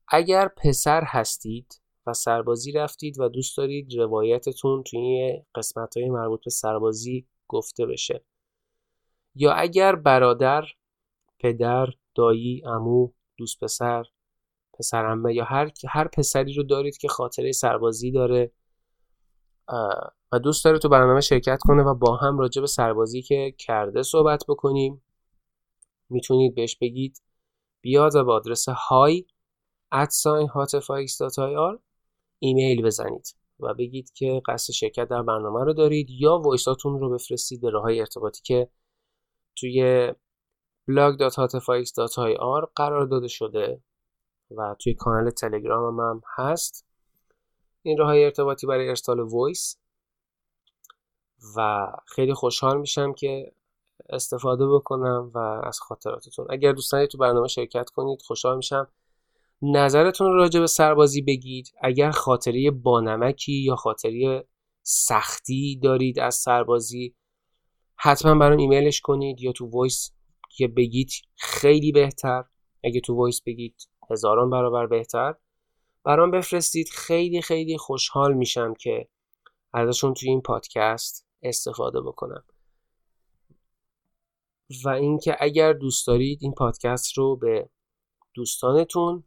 اگر 0.08 0.48
پسر 0.48 1.04
هستید 1.06 1.82
و 2.08 2.14
سربازی 2.14 2.72
رفتید 2.72 3.20
و 3.20 3.30
دوست 3.30 3.58
دارید 3.58 3.94
روایتتون 3.98 4.84
توی 4.84 5.42
قسمت 5.56 5.98
های 5.98 6.10
مربوط 6.10 6.44
به 6.46 6.52
سربازی 6.52 7.28
گفته 7.48 7.86
بشه. 7.86 8.24
یا 9.36 9.52
اگر 9.52 9.96
برادر 9.96 10.64
پدر 11.40 11.88
دایی 12.16 12.62
امو 12.66 13.12
دوست 13.38 13.64
پسر 13.64 14.04
پسر 14.80 15.06
امه 15.06 15.34
یا 15.34 15.44
هر 15.44 15.72
هر 15.90 16.08
پسری 16.08 16.54
رو 16.54 16.64
دارید 16.64 16.98
که 16.98 17.08
خاطره 17.08 17.52
سربازی 17.52 18.12
داره 18.12 18.52
و 20.32 20.40
دوست 20.40 20.66
داره 20.66 20.80
تو 20.80 20.90
برنامه 20.90 21.22
شرکت 21.22 21.60
کنه 21.62 21.84
و 21.84 21.94
با 21.94 22.16
هم 22.16 22.40
راجع 22.40 22.62
به 22.62 22.68
سربازی 22.68 23.22
که 23.22 23.56
کرده 23.58 24.04
صحبت 24.04 24.44
بکنیم. 24.48 25.04
می‌تونید 26.10 26.56
بهش 26.56 26.76
بگید 26.76 27.22
بیاد 27.82 28.16
و 28.16 28.24
با 28.24 28.36
آدرس 28.36 28.70
های 28.70 29.26
ادساین 29.92 30.50
آر 31.58 31.80
ایمیل 32.40 32.82
بزنید 32.82 33.36
و 33.60 33.74
بگید 33.74 34.12
که 34.14 34.42
قصد 34.46 34.74
شرکت 34.74 35.08
در 35.08 35.22
برنامه 35.22 35.64
رو 35.64 35.74
دارید 35.74 36.08
یا 36.10 36.38
وایساتون 36.38 37.00
رو 37.00 37.10
بفرستید 37.10 37.62
به 37.62 37.70
راه 37.70 37.86
ارتباطی 37.86 38.42
که 38.44 38.70
توی 39.56 40.08
blog.hotfix.ir 40.92 42.70
قرار 42.76 43.06
داده 43.06 43.28
شده 43.28 43.82
و 44.58 44.76
توی 44.80 44.94
کانال 44.94 45.30
تلگرام 45.30 46.00
هم 46.00 46.22
هست. 46.38 46.86
این 47.84 47.98
راه 47.98 48.16
ارتباطی 48.16 48.68
برای 48.68 48.90
ارسال 48.90 49.20
voice. 49.20 49.81
و 51.58 51.88
خیلی 52.06 52.34
خوشحال 52.34 52.80
میشم 52.80 53.14
که 53.14 53.52
استفاده 54.10 54.68
بکنم 54.68 55.32
و 55.34 55.38
از 55.38 55.80
خاطراتتون. 55.80 56.48
اگر 56.50 56.72
دوستانی 56.72 57.08
تو 57.08 57.18
برنامه 57.18 57.48
شرکت 57.48 57.90
کنید 57.90 58.22
خوشحال 58.22 58.58
میشم. 58.58 58.88
نظرتون 59.62 60.34
راجع 60.34 60.60
به 60.60 60.68
سربازی 60.68 61.22
بگید. 61.22 61.74
اگر 61.82 62.12
خاطره 62.12 62.72
بانمکی 62.72 63.54
یا 63.54 63.76
خاطره 63.76 64.48
سختی 64.84 65.80
دارید 65.84 66.20
از 66.20 66.36
سربازی 66.36 67.16
حتما 67.96 68.36
برام 68.36 68.58
ایمیلش 68.58 69.02
کنید 69.02 69.42
یا 69.42 69.52
تو 69.52 69.70
voice 69.70 70.12
که 70.50 70.68
بگید 70.68 71.12
خیلی 71.36 71.92
بهتر. 71.92 72.44
اگه 72.84 73.00
تو 73.00 73.16
voice 73.16 73.42
بگید 73.42 73.76
هزاران 74.12 74.50
برابر 74.50 74.88
بهتر. 74.88 75.36
برام 76.04 76.32
بفرستید. 76.32 76.90
خیلی 76.90 77.42
خیلی 77.42 77.78
خوشحال 77.78 78.34
میشم 78.34 78.74
که 78.74 79.08
ازشون 79.74 80.14
توی 80.14 80.30
این 80.30 80.42
پادکست 80.42 81.31
استفاده 81.44 82.02
بکنم. 82.02 82.44
و 84.86 84.90
اینکه 84.90 85.36
اگر 85.40 85.74
دوست 85.74 86.08
دارید 86.08 86.40
این 86.42 86.54
پادکست 86.54 87.18
رو 87.18 87.36
به 87.36 87.70
دوستانتون 88.34 89.24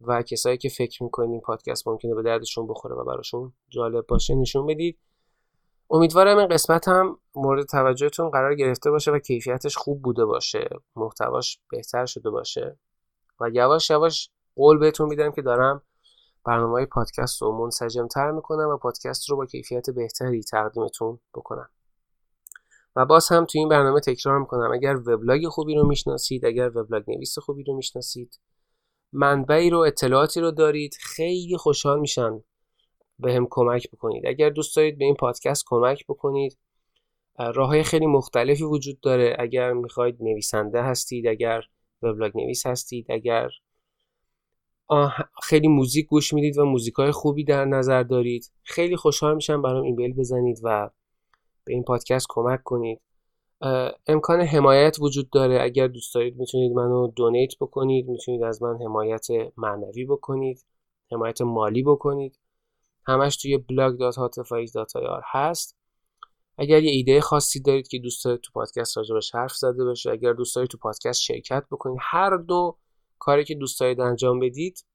و 0.00 0.22
کسایی 0.22 0.58
که 0.58 0.68
فکر 0.68 1.02
می‌کنید 1.02 1.30
این 1.30 1.40
پادکست 1.40 1.88
ممکنه 1.88 2.14
به 2.14 2.22
دردشون 2.22 2.66
بخوره 2.66 2.94
و 2.94 3.04
براشون 3.04 3.52
جالب 3.68 4.06
باشه 4.06 4.34
نشون 4.34 4.66
بدید. 4.66 4.98
امیدوارم 5.90 6.38
این 6.38 6.48
قسمت 6.48 6.88
هم 6.88 7.20
مورد 7.34 7.66
توجهتون 7.66 8.30
قرار 8.30 8.54
گرفته 8.54 8.90
باشه 8.90 9.10
و 9.10 9.18
کیفیتش 9.18 9.76
خوب 9.76 10.02
بوده 10.02 10.24
باشه 10.24 10.68
محتواش 10.96 11.58
بهتر 11.70 12.06
شده 12.06 12.30
باشه. 12.30 12.78
و 13.40 13.50
یواش 13.52 13.90
یواش 13.90 14.30
قول 14.56 14.78
بهتون 14.78 15.08
میدم 15.08 15.32
که 15.32 15.42
دارم 15.42 15.82
برنامه 16.46 16.72
های 16.72 16.86
پادکست 16.86 17.42
رو 17.42 17.52
منسجمتر 17.52 18.30
می‌کنم 18.30 18.68
و 18.68 18.76
پادکست 18.76 19.30
رو 19.30 19.36
با 19.36 19.46
کیفیت 19.46 19.90
بهتری 19.90 20.42
تقدیمتون 20.42 21.20
بکنم. 21.34 21.68
و 22.96 23.06
باز 23.06 23.28
هم 23.28 23.44
تو 23.44 23.58
این 23.58 23.68
برنامه 23.68 24.00
تکرار 24.00 24.38
می‌کنم. 24.38 24.72
اگر 24.72 24.96
وبلاگ 24.96 25.48
خوبی 25.48 25.74
رو 25.74 25.86
می‌شناسید 25.86 26.46
اگر 26.46 26.78
وبلاگ 26.78 27.10
نویس 27.10 27.38
خوبی 27.38 27.64
رو 27.64 27.76
می‌شناسید 27.76 28.40
منبعی 29.12 29.70
رو 29.70 29.78
اطلاعاتی 29.78 30.40
رو 30.40 30.50
دارید 30.50 30.94
خیلی 31.00 31.56
خوشحال 31.56 32.00
میشن 32.00 32.42
به 33.18 33.34
هم 33.34 33.46
کمک 33.50 33.90
بکنید. 33.90 34.26
اگر 34.26 34.50
دوست 34.50 34.76
دارید 34.76 34.98
به 34.98 35.04
این 35.04 35.14
پادکست 35.14 35.64
کمک 35.66 36.06
بکنید 36.08 36.58
راه 37.38 37.68
های 37.68 37.82
خیلی 37.82 38.06
مختلفی 38.06 38.64
وجود 38.64 39.00
داره. 39.00 39.36
اگر 39.38 39.72
می‌خواید 39.72 40.16
نویسنده 40.20 40.82
هستید 40.82 41.26
اگر 41.26 41.62
وبلاگ 42.02 42.36
نویس 42.36 42.66
هستید 42.66 43.06
اگر 43.10 43.50
خیلی 45.42 45.68
موزیک 45.68 46.06
گوش 46.06 46.32
می‌دید 46.32 46.58
و 46.58 46.64
موزیک 46.64 46.94
های 46.94 47.12
خوبی 47.12 47.44
در 47.44 47.64
نظر 47.64 48.02
دارید. 48.02 48.52
خیلی 48.62 48.96
خوشحال 48.96 49.34
میشم 49.34 49.62
برام 49.62 49.82
ایمیل 49.82 50.12
بزنید 50.12 50.60
و 50.62 50.90
به 51.64 51.72
این 51.72 51.84
پادکست 51.84 52.26
کمک 52.28 52.62
کنید. 52.62 53.00
امکان 54.06 54.40
حمایت 54.40 54.96
وجود 55.00 55.30
داره. 55.30 55.62
اگر 55.62 55.86
دوست 55.86 56.14
دارید 56.14 56.36
می‌تونید 56.36 56.72
منو 56.72 57.06
دونیت 57.06 57.58
بکنید. 57.60 58.08
می‌تونید 58.08 58.42
از 58.42 58.62
من 58.62 58.78
حمایت 58.82 59.26
معنوی 59.56 60.04
بکنید 60.04 60.64
حمایت 61.12 61.40
مالی 61.40 61.82
بکنید. 61.82 62.38
همش 63.06 63.36
توی 63.36 63.58
blog.hotfaiz.ir 63.58 65.22
هست. 65.32 65.76
اگر 66.58 66.82
یه 66.82 66.90
ایده 66.90 67.20
خاصی 67.20 67.60
دارید 67.60 67.88
که 67.88 67.98
دوست 67.98 68.24
دارید 68.24 68.40
تو 68.40 68.50
پادکست 68.54 68.96
راجبش 68.96 69.34
حرف 69.34 69.52
زده 69.52 69.84
باشه 69.84 70.10
اگر 70.10 70.32
دوست 70.32 70.56
دارید 70.56 70.70
تو 70.70 70.78
پادکست 70.78 71.20
شرکت 71.20 71.64
بکنید 71.70 71.98
هر 72.00 72.36
دو 72.36 72.76
کاری 73.24 73.44
که 73.44 73.54
دوست 73.54 73.80
دارید 73.80 74.00
انجام 74.00 74.40
بدید 74.40 74.86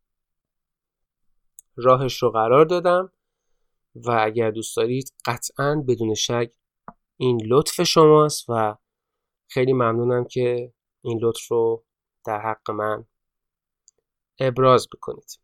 راهش 1.76 2.24
رو 2.24 2.32
قرار 2.32 2.66
دادم 2.66 3.12
و 3.96 4.20
اگر 4.24 4.52
دوست 4.52 4.78
دارید 4.78 5.14
قطعا 5.26 5.84
بدون 5.88 6.14
شک 6.14 6.52
این 7.18 7.42
لطف 7.46 7.84
شماست 7.84 8.46
و 8.50 8.76
خیلی 9.48 9.74
ممنونم 9.74 10.26
که 10.26 10.74
این 11.02 11.20
لطف 11.22 11.48
رو 11.48 11.86
در 12.26 12.40
حق 12.40 12.72
من 12.72 13.06
ابراز 14.40 14.88
بکنید. 14.94 15.40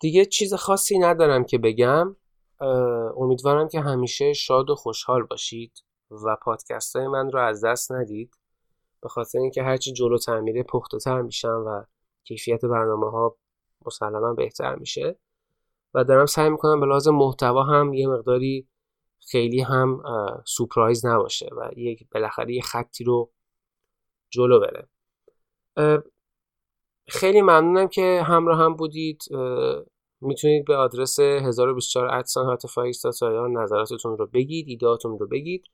دیگه 0.00 0.24
چیز 0.24 0.54
خاصی 0.54 0.98
ندارم 0.98 1.44
که 1.44 1.58
بگم. 1.58 2.16
امیدوارم 3.16 3.68
که 3.68 3.80
همیشه 3.80 4.32
شاد 4.32 4.70
و 4.70 4.74
خوشحال 4.74 5.22
باشید 5.22 5.84
و 6.10 6.36
پادکست 6.42 6.96
های 6.96 7.08
من 7.08 7.30
رو 7.30 7.40
از 7.40 7.64
دست 7.64 7.92
ندید. 7.92 8.43
به 9.04 9.10
خاطر 9.10 9.38
اینکه 9.38 9.62
هرچی 9.62 9.92
جلوتر 9.92 10.40
میره 10.40 10.62
پخته 10.62 10.98
تر 10.98 11.22
میشن 11.22 11.48
و 11.48 11.82
کیفیت 12.24 12.64
برنامه 12.64 13.10
ها 13.10 13.36
مسلما 13.86 14.34
بهتر 14.34 14.74
میشه. 14.74 15.18
و 15.94 16.04
دارم 16.04 16.26
سعی 16.26 16.50
می‌کنم 16.50 16.80
به 16.80 16.86
لازم 16.86 17.14
محتوا 17.14 17.62
هم 17.62 17.94
یه 17.94 18.08
مقداری 18.08 18.68
خیلی 19.30 19.60
هم 19.60 20.02
سپرایز 20.46 21.06
نباشه 21.06 21.48
و 21.56 21.70
یک 21.76 22.06
بالاخره 22.14 22.54
یه 22.54 22.62
خطی 22.62 23.04
رو 23.04 23.30
جلو 24.30 24.60
بره. 24.60 24.88
خیلی 27.08 27.42
ممنونم 27.42 27.88
که 27.88 28.22
همراه 28.26 28.58
هم 28.58 28.74
بودید. 28.74 29.22
می‌تونید 30.20 30.64
به 30.64 30.76
آدرس 30.76 31.20
1024 31.20 32.14
ادسان 32.14 32.46
هاتفایکس 32.46 33.02
نظراتتون 33.50 34.18
رو 34.18 34.26
بگید 34.26 34.68
ایدهاتون 34.68 35.18
رو 35.18 35.28
بگید. 35.28 35.64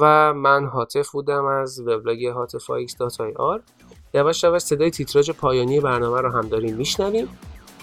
و 0.00 0.34
من 0.34 0.66
حاطف 0.66 1.10
بودم 1.10 1.44
از 1.44 1.80
وبلاگ 1.80 2.26
هاتفایکس 2.26 2.96
آر. 3.36 3.60
یواش 4.14 4.44
یواش 4.44 4.62
صدای 4.62 4.90
تیتراژ 4.90 5.30
پایانی 5.30 5.80
برنامه 5.80 6.20
رو 6.20 6.30
هم 6.30 6.48
داریم 6.48 6.76
میشنویم. 6.76 7.28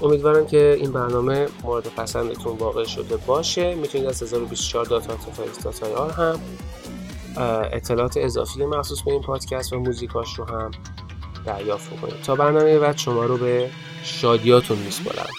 امیدوارم 0.01 0.47
که 0.47 0.77
این 0.79 0.91
برنامه 0.91 1.47
مورد 1.63 1.87
پسندتون 1.87 2.57
واقع 2.57 2.83
شده 2.83 3.17
باشه. 3.17 3.75
می‌تونید 3.75 4.07
از 4.07 4.23
1024 4.23 4.93
آر 5.95 6.11
هم 6.11 6.39
اطلاعات 7.71 8.17
اضافی 8.17 8.65
مخصوص 8.65 9.01
به 9.01 9.11
این 9.11 9.21
پادکست 9.21 9.73
و 9.73 9.79
موزیکاش 9.79 10.39
رو 10.39 10.45
هم 10.45 10.71
دریافت 11.45 12.01
کنید 12.01 12.21
تا 12.21 12.35
برنامه 12.35 12.79
بعد 12.79 12.97
شما 12.97 13.25
رو 13.25 13.37
به 13.37 13.69
شادیاتون 14.03 14.77
میسپارم. 14.77 15.29